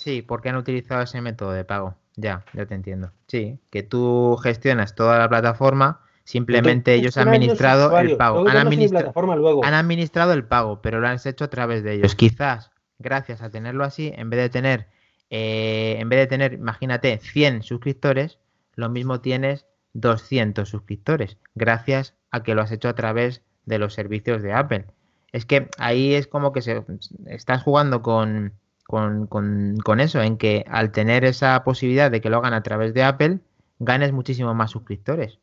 Sí, 0.01 0.23
porque 0.23 0.49
han 0.49 0.55
utilizado 0.55 1.03
ese 1.03 1.21
método 1.21 1.51
de 1.51 1.63
pago. 1.63 1.95
Ya, 2.15 2.43
ya 2.53 2.65
te 2.65 2.73
entiendo. 2.73 3.11
Sí, 3.27 3.59
que 3.69 3.83
tú 3.83 4.35
gestionas 4.41 4.95
toda 4.95 5.19
la 5.19 5.29
plataforma, 5.29 6.01
simplemente 6.23 6.95
ellos 6.95 7.17
han 7.17 7.27
administrado 7.27 7.95
el 7.99 8.17
pago. 8.17 8.39
Han, 8.39 8.57
han, 8.57 9.75
administrado 9.75 10.33
el 10.33 10.43
pago, 10.43 10.81
pero 10.81 10.99
lo 10.99 11.07
han 11.07 11.19
hecho 11.23 11.45
a 11.45 11.49
través 11.51 11.83
de 11.83 11.93
ellos. 11.93 12.15
Quizás, 12.15 12.71
gracias 12.97 13.43
a 13.43 13.51
tenerlo 13.51 13.83
así, 13.83 14.11
en 14.15 14.31
vez 14.31 14.39
de 14.39 14.49
tener, 14.49 14.87
eh, 15.29 15.97
en 15.99 16.09
vez 16.09 16.21
de 16.21 16.27
tener, 16.27 16.53
imagínate, 16.53 17.19
100 17.19 17.61
suscriptores, 17.61 18.39
lo 18.73 18.89
mismo 18.89 19.21
tienes 19.21 19.67
200 19.93 20.67
suscriptores, 20.67 21.37
gracias 21.53 22.15
a 22.31 22.41
que 22.41 22.55
lo 22.55 22.63
has 22.63 22.71
hecho 22.71 22.89
a 22.89 22.95
través 22.95 23.43
de 23.67 23.77
los 23.77 23.93
servicios 23.93 24.41
de 24.41 24.51
Apple. 24.51 24.87
Es 25.31 25.45
que 25.45 25.69
ahí 25.77 26.15
es 26.15 26.25
como 26.25 26.53
que 26.53 26.63
se, 26.63 26.83
estás 27.27 27.61
jugando 27.61 28.01
con, 28.01 28.53
con, 28.91 29.99
eso, 29.99 30.21
en 30.21 30.37
que 30.37 30.65
al 30.69 30.91
tener 30.91 31.25
esa 31.25 31.63
posibilidad 31.63 32.11
de 32.11 32.21
que 32.21 32.29
lo 32.29 32.37
hagan 32.37 32.53
a 32.53 32.61
través 32.61 32.93
de 32.93 33.03
Apple, 33.03 33.39
ganes 33.79 34.11
muchísimo 34.11 34.53
más 34.53 34.71
suscriptores. 34.71 35.39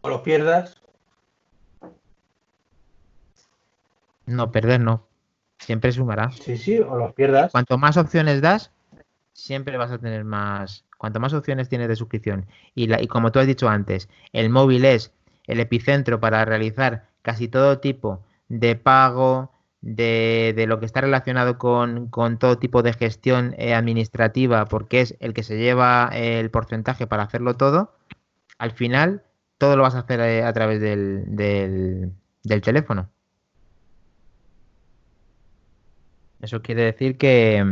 O 0.00 0.08
los 0.08 0.22
pierdas. 0.22 0.80
No, 4.26 4.50
perder 4.50 4.80
no. 4.80 5.06
Siempre 5.58 5.92
sumará. 5.92 6.30
Sí, 6.32 6.56
sí, 6.56 6.78
o 6.78 6.96
los 6.96 7.12
pierdas. 7.12 7.52
Cuanto 7.52 7.78
más 7.78 7.96
opciones 7.96 8.40
das, 8.40 8.72
siempre 9.32 9.76
vas 9.76 9.92
a 9.92 9.98
tener 9.98 10.24
más. 10.24 10.84
Cuanto 10.98 11.20
más 11.20 11.34
opciones 11.34 11.68
tienes 11.68 11.88
de 11.88 11.96
suscripción. 11.96 12.46
Y, 12.74 12.86
la, 12.86 13.00
y 13.00 13.06
como 13.06 13.30
tú 13.30 13.38
has 13.38 13.46
dicho 13.46 13.68
antes, 13.68 14.08
el 14.32 14.50
móvil 14.50 14.84
es 14.84 15.12
el 15.46 15.60
epicentro 15.60 16.18
para 16.18 16.44
realizar 16.44 17.08
casi 17.22 17.48
todo 17.48 17.78
tipo 17.78 18.24
de 18.48 18.76
pago, 18.76 19.51
de, 19.82 20.64
lo 20.68 20.78
que 20.80 20.86
está 20.86 21.00
relacionado 21.00 21.58
con, 21.58 22.08
todo 22.38 22.58
tipo 22.58 22.82
de 22.82 22.92
gestión 22.92 23.54
eh, 23.58 23.74
administrativa, 23.74 24.64
porque 24.66 25.00
es 25.00 25.16
el 25.20 25.34
que 25.34 25.42
se 25.42 25.58
lleva 25.58 26.08
el 26.12 26.50
porcentaje 26.50 27.06
para 27.06 27.24
hacerlo 27.24 27.56
todo, 27.56 27.94
al 28.58 28.70
final 28.72 29.24
todo 29.58 29.76
lo 29.76 29.82
vas 29.82 29.94
a 29.96 30.00
hacer 30.00 30.20
eh, 30.20 30.44
a 30.44 30.52
través 30.52 30.80
del, 30.80 31.24
del, 31.26 32.62
teléfono. 32.62 33.10
Eso 36.40 36.62
quiere 36.62 36.82
decir 36.82 37.18
que, 37.18 37.64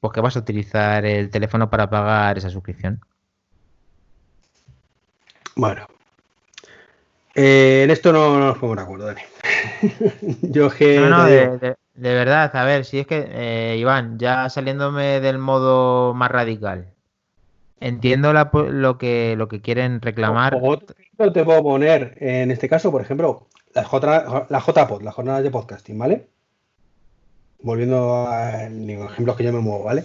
pues 0.00 0.12
que 0.12 0.20
vas 0.20 0.36
a 0.36 0.40
utilizar 0.40 1.04
el 1.04 1.30
teléfono 1.30 1.68
para 1.68 1.90
pagar 1.90 2.38
esa 2.38 2.48
suscripción. 2.50 3.00
Bueno, 5.56 5.86
eh, 7.38 7.82
en 7.84 7.90
esto 7.90 8.12
no, 8.12 8.38
nos 8.38 8.58
ponemos 8.58 8.76
de 8.76 8.82
acuerdo, 8.82 9.06
Dani. 9.06 9.20
Yo 10.42 10.70
que. 10.70 10.98
No, 10.98 11.08
no, 11.08 11.24
de, 11.24 11.76
de, 11.94 12.14
verdad, 12.14 12.54
a 12.54 12.64
ver, 12.64 12.84
si 12.84 12.98
es 12.98 13.06
que, 13.06 13.26
eh, 13.28 13.76
Iván, 13.78 14.18
ya 14.18 14.48
saliéndome 14.48 15.20
del 15.20 15.38
modo 15.38 16.14
más 16.14 16.30
radical, 16.30 16.92
entiendo 17.80 18.32
la, 18.32 18.50
lo, 18.52 18.98
que, 18.98 19.36
lo 19.36 19.48
que 19.48 19.60
quieren 19.60 20.00
reclamar. 20.00 20.58
O, 20.60 20.78
te 20.78 21.44
puedo 21.44 21.62
poner, 21.62 22.16
en 22.18 22.50
este 22.50 22.68
caso, 22.68 22.90
por 22.90 23.02
ejemplo, 23.02 23.46
las, 23.72 23.86
J, 23.86 24.46
las 24.48 24.66
JPod, 24.66 25.02
las 25.02 25.14
jornadas 25.14 25.42
de 25.42 25.50
podcasting, 25.50 25.98
¿vale? 25.98 26.28
Volviendo 27.60 28.26
a 28.28 28.68
los 28.68 29.12
ejemplos 29.12 29.36
que 29.36 29.44
yo 29.44 29.52
me 29.52 29.60
muevo, 29.60 29.84
¿vale? 29.84 30.04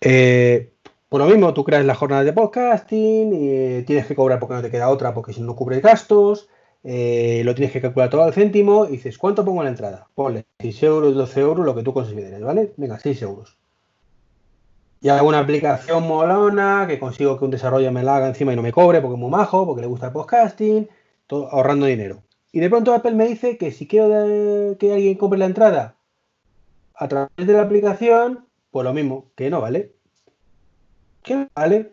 Eh, 0.00 0.72
por 1.08 1.20
lo 1.20 1.26
mismo, 1.26 1.54
tú 1.54 1.64
creas 1.64 1.84
las 1.84 1.96
jornadas 1.96 2.26
de 2.26 2.34
podcasting, 2.34 3.32
eh, 3.32 3.84
tienes 3.86 4.06
que 4.06 4.14
cobrar 4.14 4.38
porque 4.38 4.54
no 4.54 4.62
te 4.62 4.70
queda 4.70 4.90
otra, 4.90 5.14
porque 5.14 5.32
si 5.32 5.40
no 5.40 5.56
cubres 5.56 5.80
gastos, 5.80 6.48
eh, 6.84 7.42
lo 7.44 7.54
tienes 7.54 7.72
que 7.72 7.80
calcular 7.80 8.10
todo 8.10 8.24
al 8.24 8.34
céntimo 8.34 8.86
y 8.86 8.92
dices, 8.92 9.16
¿cuánto 9.16 9.44
pongo 9.44 9.60
en 9.60 9.64
la 9.64 9.70
entrada? 9.70 10.08
Ponle 10.14 10.44
6 10.58 10.82
euros, 10.82 11.14
12 11.14 11.40
euros, 11.40 11.64
lo 11.64 11.74
que 11.74 11.82
tú 11.82 11.94
consideres, 11.94 12.40
¿vale? 12.42 12.74
Venga, 12.76 12.98
6 12.98 13.22
euros. 13.22 13.56
Y 15.00 15.08
hago 15.08 15.28
una 15.28 15.38
aplicación 15.38 16.06
molona 16.06 16.86
que 16.88 16.98
consigo 16.98 17.38
que 17.38 17.44
un 17.44 17.52
desarrollo 17.52 17.90
me 17.92 18.02
la 18.02 18.16
haga 18.16 18.28
encima 18.28 18.52
y 18.52 18.56
no 18.56 18.62
me 18.62 18.72
cobre 18.72 19.00
porque 19.00 19.14
es 19.14 19.20
muy 19.20 19.30
majo, 19.30 19.64
porque 19.64 19.82
le 19.82 19.86
gusta 19.86 20.06
el 20.06 20.12
podcasting, 20.12 20.88
todo, 21.26 21.48
ahorrando 21.50 21.86
dinero. 21.86 22.22
Y 22.52 22.60
de 22.60 22.68
pronto 22.68 22.92
Apple 22.92 23.12
me 23.12 23.26
dice 23.28 23.56
que 23.56 23.70
si 23.70 23.86
quiero 23.86 24.76
que 24.78 24.92
alguien 24.92 25.14
compre 25.16 25.38
la 25.38 25.46
entrada 25.46 25.96
a 26.94 27.08
través 27.08 27.46
de 27.46 27.52
la 27.52 27.62
aplicación, 27.62 28.46
pues 28.70 28.84
lo 28.84 28.92
mismo, 28.92 29.30
que 29.36 29.50
no 29.50 29.60
vale. 29.60 29.97
¿Qué 31.28 31.46
vale? 31.54 31.92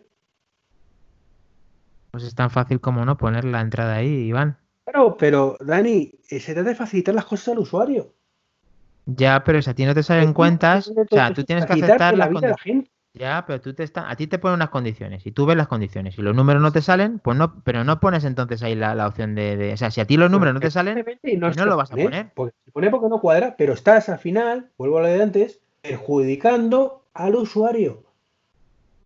Pues 2.10 2.24
es 2.24 2.34
tan 2.34 2.48
fácil 2.48 2.80
como 2.80 3.04
no 3.04 3.18
poner 3.18 3.44
la 3.44 3.60
entrada 3.60 3.96
ahí, 3.96 4.08
Iván. 4.08 4.56
Claro, 4.86 5.18
pero 5.18 5.58
Dani, 5.60 6.10
eh, 6.30 6.40
se 6.40 6.54
trata 6.54 6.70
de 6.70 6.74
facilitar 6.74 7.14
las 7.14 7.26
cosas 7.26 7.48
al 7.48 7.58
usuario. 7.58 8.14
Ya, 9.04 9.44
pero 9.44 9.60
si 9.60 9.68
a 9.68 9.74
ti 9.74 9.84
no 9.84 9.94
te 9.94 10.02
salen 10.02 10.32
cuentas, 10.32 10.88
o 10.88 11.04
sea, 11.10 11.34
tú 11.34 11.44
tienes 11.44 11.66
que 11.66 11.74
aceptar 11.74 12.16
la 12.16 12.28
vida 12.28 12.48
la 12.48 12.56
gente. 12.56 12.90
Ya, 13.12 13.44
pero 13.46 13.60
tú 13.60 13.74
te 13.74 13.82
está, 13.82 14.10
a 14.10 14.16
ti 14.16 14.26
te 14.26 14.38
ponen 14.38 14.54
unas 14.54 14.70
condiciones 14.70 15.26
y 15.26 15.32
tú 15.32 15.44
ves 15.44 15.56
las 15.56 15.68
condiciones 15.68 16.18
y 16.18 16.22
los 16.22 16.34
números 16.34 16.62
no 16.62 16.72
te 16.72 16.80
salen, 16.80 17.18
pues 17.18 17.36
no, 17.36 17.62
pero 17.62 17.84
no 17.84 18.00
pones 18.00 18.24
entonces 18.24 18.62
ahí 18.62 18.74
la, 18.74 19.06
opción 19.06 19.34
de, 19.34 19.72
o 19.74 19.76
sea, 19.76 19.90
si 19.90 20.00
a 20.00 20.06
ti 20.06 20.16
los 20.16 20.30
números 20.30 20.54
no 20.54 20.60
te 20.60 20.70
salen, 20.70 21.04
no, 21.36 21.50
no 21.50 21.66
lo 21.66 21.76
vas 21.76 21.92
a 21.92 21.96
poner. 21.96 22.32
Porque 22.34 22.56
se 22.64 22.70
pone 22.70 22.90
porque 22.90 23.08
no 23.08 23.20
cuadra, 23.20 23.54
pero 23.58 23.74
estás 23.74 24.08
al 24.08 24.18
final, 24.18 24.70
vuelvo 24.78 24.98
a 24.98 25.02
lo 25.02 25.08
de 25.08 25.22
antes, 25.22 25.60
perjudicando 25.82 27.04
al 27.12 27.36
usuario. 27.36 28.05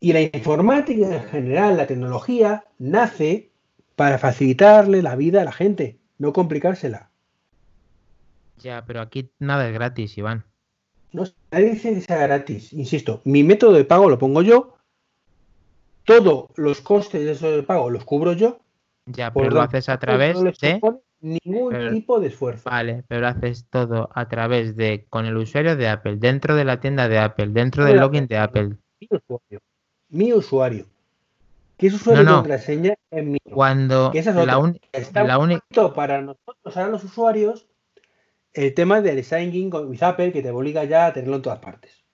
Y 0.01 0.15
la 0.15 0.23
informática 0.23 1.15
en 1.15 1.29
general, 1.29 1.77
la 1.77 1.87
tecnología, 1.87 2.65
nace 2.79 3.51
para 3.97 4.19
facilitarle 4.19 5.03
la 5.03 5.15
vida 5.15 5.43
a 5.43 5.45
la 5.45 5.53
gente, 5.53 5.99
no 6.17 6.33
complicársela. 6.33 7.11
Ya, 8.57 8.85
pero 8.87 9.03
aquí 9.03 9.31
nada 9.39 9.69
es 9.69 9.75
gratis, 9.75 10.17
Iván. 10.17 10.45
No, 11.13 11.25
nadie 11.51 11.73
dice 11.73 11.95
que 11.95 12.01
sea 12.01 12.17
gratis. 12.19 12.73
Insisto, 12.73 13.21
mi 13.25 13.43
método 13.43 13.73
de 13.73 13.85
pago 13.85 14.09
lo 14.09 14.19
pongo 14.19 14.43
yo. 14.43 14.75
Todos 16.05 16.47
los 16.57 16.81
costes 16.81 17.25
de 17.25 17.33
eso 17.33 17.51
de 17.51 17.63
pago 17.63 17.91
los 17.91 18.05
cubro 18.05 18.33
yo. 18.33 18.61
Ya, 19.07 19.33
pero 19.33 19.51
lo 19.51 19.61
haces 19.61 19.89
a 19.89 19.99
través 19.99 20.41
de 20.61 20.81
ningún 21.21 21.91
tipo 21.93 22.21
de 22.21 22.29
esfuerzo. 22.29 22.71
Vale, 22.71 23.05
pero 23.09 23.27
haces 23.27 23.67
todo 23.69 24.09
a 24.15 24.29
través 24.29 24.77
de 24.77 25.07
con 25.11 25.27
el 25.27 25.37
usuario 25.37 25.77
de 25.77 25.89
Apple, 25.89 26.17
dentro 26.17 26.55
de 26.55 26.65
la 26.65 26.81
tienda 26.81 27.09
de 27.09 27.19
Apple, 27.19 27.49
dentro 27.49 27.85
del 27.85 27.99
login 27.99 28.27
de 28.27 28.39
Apple. 28.39 28.77
Mi 30.11 30.33
usuario. 30.33 30.87
¿Qué 31.77 31.87
es 31.87 31.95
usuario 31.95 32.25
no, 32.25 32.37
contraseña 32.37 32.95
en 33.11 33.33
mi. 33.33 33.39
Cuando 33.39 34.11
que 34.11 34.19
esa 34.19 34.39
es 34.39 34.47
la, 34.47 34.59
única. 34.59 34.85
Para 35.95 36.21
nosotros, 36.21 36.77
ahora 36.77 36.91
los 36.91 37.05
usuarios, 37.05 37.67
el 38.53 38.75
tema 38.75 39.01
del 39.01 39.25
signing 39.25 39.73
with 39.73 40.03
Apple 40.03 40.33
que 40.33 40.43
te 40.43 40.51
obliga 40.51 40.85
ya 40.85 41.07
a 41.07 41.13
tenerlo 41.13 41.37
en 41.37 41.43
todas 41.43 41.61
partes. 41.61 42.05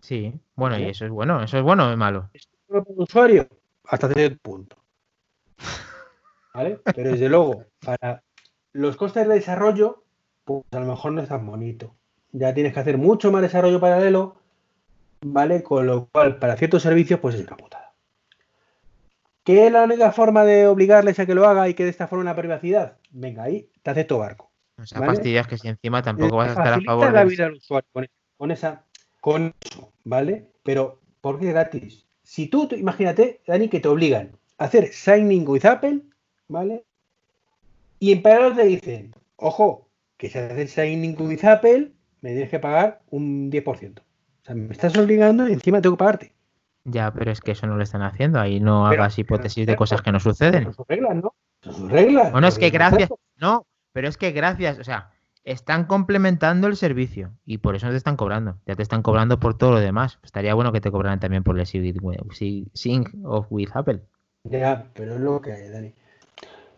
Sí, 0.00 0.32
bueno, 0.56 0.78
y 0.78 0.84
eso 0.84 1.04
es 1.04 1.10
bueno, 1.10 1.42
eso 1.42 1.58
es 1.58 1.62
bueno 1.62 1.88
o 1.88 1.90
es 1.90 1.96
malo. 1.96 2.30
¿Es 2.32 2.48
el 2.70 2.82
usuario? 2.96 3.46
Hasta 3.84 4.08
cierto 4.12 4.38
punto. 4.42 4.76
¿Vale? 6.54 6.80
Pero 6.94 7.10
desde 7.10 7.28
luego, 7.28 7.64
para 7.84 8.22
los 8.72 8.96
costes 8.96 9.28
de 9.28 9.34
desarrollo, 9.34 10.04
pues 10.44 10.64
a 10.72 10.80
lo 10.80 10.86
mejor 10.86 11.12
no 11.12 11.20
es 11.20 11.28
tan 11.28 11.46
bonito. 11.46 11.94
Ya 12.32 12.54
tienes 12.54 12.72
que 12.72 12.80
hacer 12.80 12.98
mucho 12.98 13.30
más 13.30 13.42
desarrollo 13.42 13.78
paralelo, 13.78 14.36
¿vale? 15.22 15.62
Con 15.62 15.86
lo 15.86 16.06
cual, 16.06 16.38
para 16.38 16.56
ciertos 16.56 16.82
servicios, 16.82 17.20
pues 17.20 17.34
es 17.34 17.46
una 17.46 17.56
putada. 17.56 17.92
¿Qué 19.44 19.66
es 19.66 19.72
la 19.72 19.84
única 19.84 20.12
forma 20.12 20.44
de 20.44 20.66
obligarles 20.68 21.18
a 21.18 21.26
que 21.26 21.34
lo 21.34 21.46
haga 21.48 21.68
y 21.68 21.74
que 21.74 21.84
de 21.84 21.90
esta 21.90 22.06
forma 22.06 22.22
una 22.22 22.36
privacidad? 22.36 22.98
Venga, 23.10 23.44
ahí 23.44 23.68
te 23.82 23.90
acepto 23.90 24.18
barco. 24.18 24.52
O 24.80 24.86
sea, 24.86 25.00
pastillas 25.00 25.46
que 25.46 25.58
si 25.58 25.68
encima 25.68 26.02
tampoco 26.02 26.36
vas 26.36 26.48
a 26.48 26.52
estar 26.52 26.74
a 26.74 26.80
favor 26.80 27.06
de 27.06 27.12
la 27.12 27.24
vida 27.24 27.44
del 27.44 27.54
usuario 27.54 27.88
con, 28.36 28.50
esa, 28.50 28.84
con 29.20 29.54
eso, 29.64 29.92
¿vale? 30.04 30.48
Pero, 30.62 31.00
¿por 31.20 31.40
qué 31.40 31.46
gratis? 31.46 32.06
Si 32.22 32.46
tú, 32.46 32.68
imagínate, 32.76 33.40
Dani, 33.46 33.68
que 33.68 33.80
te 33.80 33.88
obligan 33.88 34.32
a 34.58 34.64
hacer 34.64 34.92
signing 34.92 35.46
with 35.46 35.66
Apple, 35.66 36.02
¿vale? 36.48 36.84
Y 37.98 38.12
en 38.12 38.22
paralelo 38.22 38.54
te 38.54 38.64
dicen, 38.64 39.14
ojo, 39.36 39.88
que 40.16 40.30
si 40.30 40.38
haces 40.38 40.72
signing 40.72 41.16
with 41.20 41.44
Apple, 41.44 41.92
me 42.20 42.30
tienes 42.30 42.50
que 42.50 42.58
pagar 42.58 43.02
un 43.10 43.50
10%. 43.50 44.02
O 44.42 44.44
sea, 44.44 44.54
me 44.54 44.72
estás 44.72 44.96
obligando 44.96 45.48
y 45.48 45.52
encima 45.52 45.80
tengo 45.80 45.96
que 45.96 46.00
pagarte. 46.00 46.32
Ya, 46.84 47.12
pero 47.12 47.30
es 47.30 47.40
que 47.40 47.52
eso 47.52 47.66
no 47.66 47.76
lo 47.76 47.82
están 47.82 48.02
haciendo. 48.02 48.40
Ahí 48.40 48.58
no 48.58 48.86
hagas 48.86 49.18
hipótesis 49.18 49.66
de 49.66 49.76
cosas 49.76 50.02
que 50.02 50.10
no 50.10 50.18
suceden. 50.18 50.72
Son 50.72 50.84
reglas, 50.88 51.16
¿no? 51.16 51.34
Son 51.62 51.88
reglas. 51.88 52.32
Bueno, 52.32 52.48
es 52.48 52.58
que 52.58 52.70
gracias. 52.70 53.08
No, 53.36 53.66
pero 53.92 54.08
es 54.08 54.16
que 54.16 54.32
gracias, 54.32 54.78
o 54.80 54.84
sea, 54.84 55.10
están 55.44 55.84
complementando 55.84 56.66
el 56.66 56.76
servicio 56.76 57.32
y 57.44 57.58
por 57.58 57.76
eso 57.76 57.86
no 57.86 57.92
te 57.92 57.98
están 57.98 58.16
cobrando. 58.16 58.58
Ya 58.66 58.74
te 58.74 58.82
están 58.82 59.02
cobrando 59.02 59.38
por 59.38 59.56
todo 59.56 59.72
lo 59.72 59.80
demás. 59.80 60.18
Estaría 60.22 60.54
bueno 60.54 60.72
que 60.72 60.80
te 60.80 60.90
cobraran 60.90 61.20
también 61.20 61.44
por 61.44 61.58
el 61.58 61.66
Sync 61.66 63.10
of 63.24 63.46
with 63.50 63.70
Apple. 63.74 64.02
Ya, 64.44 64.86
pero 64.94 65.14
es 65.14 65.20
lo 65.20 65.40
que 65.40 65.52
hay, 65.52 65.68
Dani. 65.68 65.94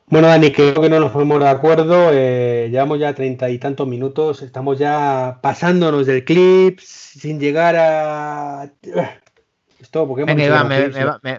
Bueno, 0.07 0.28
Dani, 0.28 0.52
creo 0.52 0.80
que 0.80 0.90
no 0.90 1.00
nos 1.00 1.12
ponemos 1.12 1.40
de 1.40 1.48
acuerdo. 1.48 2.11
Eh, 2.12 2.68
llevamos 2.70 2.98
ya 2.98 3.14
treinta 3.14 3.48
y 3.48 3.59
tantos 3.59 3.88
minutos. 3.88 4.42
Estamos 4.42 4.78
ya 4.78 5.38
pasándonos 5.42 6.07
del 6.07 6.24
clip 6.24 6.78
sin 6.80 7.40
llegar 7.40 7.74
a. 7.76 8.70
Venga, 10.26 10.64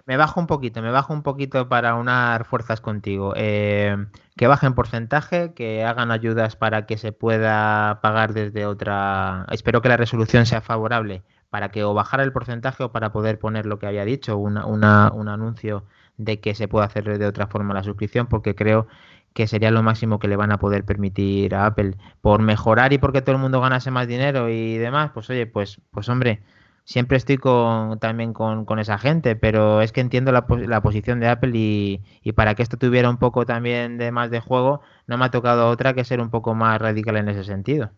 me, 0.05 0.18
bajo 0.18 0.39
un 0.39 0.47
poquito, 0.47 0.82
me 0.82 0.91
bajo 0.91 1.13
un 1.13 1.24
poquito 1.24 1.68
para 1.68 1.95
unar 1.95 2.45
fuerzas 2.45 2.80
contigo. 2.82 3.34
Eh, 3.36 3.95
que 4.36 4.47
bajen 4.47 4.76
porcentaje, 4.76 5.53
que 5.53 5.84
hagan 5.84 6.11
ayudas 6.11 6.55
para 6.55 6.86
que 6.86 6.97
se 6.97 7.11
pueda 7.11 7.99
pagar 8.01 8.34
desde 8.34 8.66
otra. 8.66 9.45
Espero 9.51 9.82
que 9.82 9.89
la 9.89 9.97
resolución 9.97 10.45
sea 10.45 10.61
favorable 10.61 11.24
para 11.49 11.70
que 11.70 11.84
o 11.84 11.93
bajar 11.93 12.20
el 12.20 12.34
porcentaje 12.34 12.84
o 12.84 12.91
para 12.91 13.11
poder 13.11 13.39
poner 13.39 13.66
lo 13.66 13.80
que 13.80 13.88
había 13.88 14.03
dicho, 14.03 14.38
un 14.38 14.57
anuncio 14.57 15.86
de 16.18 16.39
que 16.39 16.55
se 16.55 16.68
pueda 16.68 16.86
hacer 16.86 17.18
de 17.18 17.26
otra 17.26 17.47
forma 17.47 17.74
la 17.74 17.84
suscripción, 17.84 18.28
porque 18.28 18.55
creo 18.55 18.88
que 19.34 19.47
sería 19.47 19.72
lo 19.72 19.84
máximo 19.84 20.18
que 20.20 20.30
le 20.30 20.38
van 20.38 20.51
a 20.51 20.59
poder 20.59 20.86
permitir 20.86 21.55
a 21.55 21.66
Apple 21.66 21.95
por 22.22 22.41
mejorar 22.41 22.93
y 22.93 22.97
porque 22.97 23.22
todo 23.22 23.36
el 23.36 23.41
mundo 23.41 23.59
ganase 23.59 23.91
más 23.91 24.07
dinero 24.07 24.49
y 24.49 24.78
demás. 24.78 25.11
Pues 25.13 25.30
oye, 25.30 25.45
pues, 25.45 25.82
pues 25.91 26.07
hombre 26.09 26.41
siempre 26.86 27.18
estoy 27.18 27.38
con, 27.38 27.99
también 27.99 28.32
con, 28.32 28.80
esa 28.80 28.97
gente, 28.97 29.36
pero 29.36 29.82
es 29.82 29.91
que 29.91 30.01
entiendo 30.01 30.32
la, 30.32 30.45
la 30.68 30.82
posición 30.82 31.20
de 31.20 31.28
Apple 31.28 31.51
y, 31.53 32.32
para 32.34 32.55
que 32.55 32.63
esto 32.63 32.78
tuviera 32.78 33.09
un 33.09 33.18
poco 33.18 33.45
también 33.45 33.97
de 33.97 34.11
más 34.11 34.32
de 34.32 34.39
juego, 34.39 34.82
no 35.07 35.18
me 35.18 35.26
ha 35.26 35.32
tocado 35.32 35.68
otra 35.68 35.93
que 35.93 36.05
ser 36.05 36.22
un 36.22 36.30
poco 36.30 36.53
más 36.53 36.80
radical 36.80 37.18
en 37.18 37.30
ese 37.30 37.43
sentido. 37.43 37.89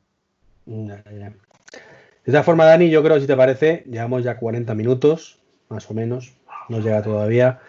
De 0.65 1.33
esta 2.25 2.43
forma, 2.43 2.65
Dani, 2.65 2.89
yo 2.89 3.03
creo, 3.03 3.19
si 3.19 3.27
te 3.27 3.37
parece, 3.37 3.83
llevamos 3.89 4.23
ya 4.23 4.37
40 4.37 4.73
minutos, 4.73 5.37
más 5.69 5.89
o 5.91 5.93
menos, 5.93 6.33
no 6.69 6.79
llega 6.79 7.01
todavía. 7.03 7.59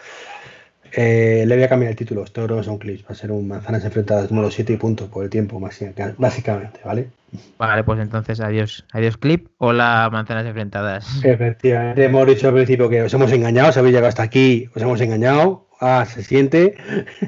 Eh, 0.93 1.45
le 1.47 1.55
voy 1.55 1.64
a 1.64 1.68
cambiar 1.68 1.91
el 1.91 1.97
título, 1.97 2.24
esto 2.24 2.47
no 2.47 2.61
es 2.61 2.66
un 2.66 2.78
clip, 2.78 3.05
va 3.07 3.12
a 3.12 3.14
ser 3.14 3.30
un 3.30 3.47
manzanas 3.47 3.84
enfrentadas 3.84 4.30
número 4.30 4.51
7 4.51 4.72
y 4.72 4.76
punto 4.76 5.09
por 5.09 5.24
el 5.24 5.30
tiempo, 5.30 5.61
básicamente, 5.61 6.80
¿vale? 6.84 7.09
Vale, 7.59 7.84
pues 7.84 8.01
entonces 8.01 8.41
adiós, 8.41 8.86
adiós 8.93 9.16
clip. 9.16 9.49
Hola, 9.59 10.09
manzanas 10.11 10.47
enfrentadas. 10.47 11.24
Efectivamente, 11.24 12.05
hemos 12.05 12.26
dicho 12.26 12.49
al 12.49 12.55
principio 12.55 12.89
que 12.89 13.03
os 13.03 13.12
hemos 13.12 13.30
engañado, 13.32 13.72
si 13.72 13.78
habéis 13.78 13.95
llegado 13.95 14.09
hasta 14.09 14.22
aquí, 14.22 14.68
os 14.74 14.82
hemos 14.82 15.01
engañado. 15.01 15.66
Ah, 15.80 16.07
se 16.07 16.22
siente. 16.22 16.76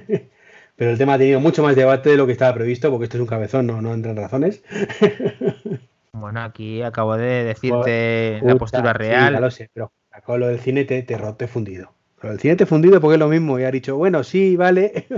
Pero 0.77 0.93
el 0.93 0.99
tema 0.99 1.15
ha 1.15 1.19
tenido 1.19 1.41
mucho 1.41 1.63
más 1.63 1.77
debate 1.77 2.09
de 2.09 2.17
lo 2.17 2.27
que 2.27 2.33
estaba 2.33 2.55
previsto, 2.55 2.91
porque 2.91 3.05
esto 3.05 3.19
es 3.19 3.21
un 3.21 3.27
cabezón, 3.27 3.67
no, 3.67 3.83
no 3.83 3.93
entran 3.93 4.17
razones. 4.17 4.63
Bueno, 6.13 6.43
aquí 6.43 6.83
acabo 6.83 7.17
de 7.17 7.45
decirte 7.45 8.41
la 8.43 8.57
postura 8.57 8.93
real. 8.93 9.33
ya 9.33 9.41
lo 9.41 9.51
sé, 9.51 9.71
pero 9.73 9.93
con 10.25 10.41
lo 10.41 10.49
del 10.49 10.61
cine 10.61 10.85
te, 10.85 11.03
te 11.03 11.17
rote 11.17 11.47
fundido. 11.47 11.95
Pero 12.21 12.35
el 12.35 12.41
cine 12.41 12.57
te 12.57 12.67
fundido 12.67 13.01
porque 13.01 13.15
es 13.15 13.21
lo 13.21 13.29
mismo 13.29 13.59
y 13.59 13.65
ha 13.65 13.71
dicho, 13.71 13.97
bueno, 13.97 14.23
sí, 14.23 14.57
vale. 14.57 15.07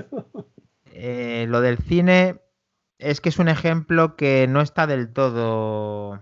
Eh, 0.95 1.47
lo 1.49 1.63
del 1.63 1.79
cine 1.79 2.37
es 2.99 3.21
que 3.21 3.31
es 3.31 3.39
un 3.39 3.49
ejemplo 3.49 4.15
que 4.15 4.47
no 4.47 4.61
está 4.61 4.87
del 4.87 5.13
todo, 5.13 6.21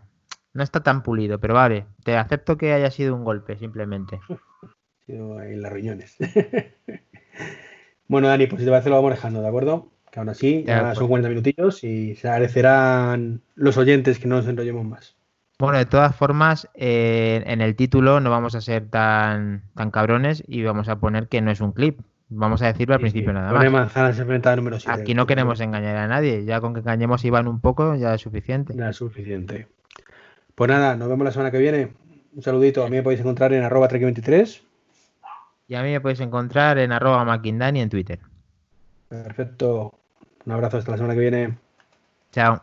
no 0.54 0.62
está 0.62 0.82
tan 0.82 1.02
pulido, 1.02 1.40
pero 1.40 1.54
vale, 1.54 1.86
te 2.04 2.16
acepto 2.16 2.56
que 2.56 2.72
haya 2.72 2.90
sido 2.90 3.14
un 3.14 3.24
golpe, 3.24 3.58
simplemente. 3.58 4.20
sido 5.06 5.42
en 5.42 5.60
las 5.60 5.72
riñones. 5.72 6.16
bueno, 8.08 8.28
Dani, 8.28 8.46
pues 8.46 8.60
si 8.60 8.64
te 8.64 8.70
parece 8.70 8.88
lo 8.88 8.96
vamos 8.96 9.10
dejando, 9.10 9.42
¿de 9.42 9.48
acuerdo? 9.48 9.90
Que 10.10 10.20
aún 10.20 10.28
así 10.28 10.64
ya 10.64 10.94
son 10.94 11.08
40 11.08 11.28
minutillos 11.28 11.84
y 11.84 12.14
se 12.14 12.28
agradecerán 12.28 13.42
los 13.56 13.76
oyentes 13.76 14.18
que 14.18 14.28
no 14.28 14.36
nos 14.36 14.46
enrollemos 14.46 14.86
más. 14.86 15.16
Bueno, 15.60 15.76
de 15.76 15.84
todas 15.84 16.16
formas, 16.16 16.70
eh, 16.72 17.42
en 17.44 17.60
el 17.60 17.76
título 17.76 18.18
no 18.20 18.30
vamos 18.30 18.54
a 18.54 18.62
ser 18.62 18.88
tan, 18.88 19.62
tan 19.74 19.90
cabrones 19.90 20.42
y 20.48 20.62
vamos 20.62 20.88
a 20.88 20.96
poner 20.96 21.28
que 21.28 21.42
no 21.42 21.50
es 21.50 21.60
un 21.60 21.72
clip. 21.72 22.00
Vamos 22.30 22.62
a 22.62 22.68
decirlo 22.68 22.94
al 22.94 23.00
principio 23.00 23.34
nada 23.34 23.52
más. 23.52 23.62
número 24.56 24.78
Aquí 24.86 25.12
no 25.12 25.26
queremos 25.26 25.60
engañar 25.60 25.96
a 25.98 26.08
nadie. 26.08 26.46
Ya 26.46 26.62
con 26.62 26.72
que 26.72 26.80
engañemos 26.80 27.26
Iván 27.26 27.46
un 27.46 27.60
poco 27.60 27.94
ya 27.94 28.14
es 28.14 28.22
suficiente. 28.22 28.72
Ya 28.74 28.88
es 28.88 28.96
suficiente. 28.96 29.66
Pues 30.54 30.70
nada, 30.70 30.96
nos 30.96 31.08
vemos 31.10 31.26
la 31.26 31.32
semana 31.32 31.50
que 31.50 31.58
viene. 31.58 31.92
Un 32.34 32.42
saludito. 32.42 32.82
A 32.82 32.88
mí 32.88 32.96
me 32.96 33.02
podéis 33.02 33.20
encontrar 33.20 33.52
en 33.52 33.62
arroba 33.62 33.86
23 33.86 34.62
Y 35.68 35.74
a 35.74 35.82
mí 35.82 35.90
me 35.90 36.00
podéis 36.00 36.20
encontrar 36.20 36.78
en 36.78 36.90
arroba 36.92 37.22
maquindani 37.26 37.82
en 37.82 37.90
Twitter. 37.90 38.20
Perfecto. 39.10 39.98
Un 40.46 40.52
abrazo 40.52 40.78
hasta 40.78 40.92
la 40.92 40.96
semana 40.96 41.14
que 41.14 41.20
viene. 41.20 41.58
Chao. 42.32 42.62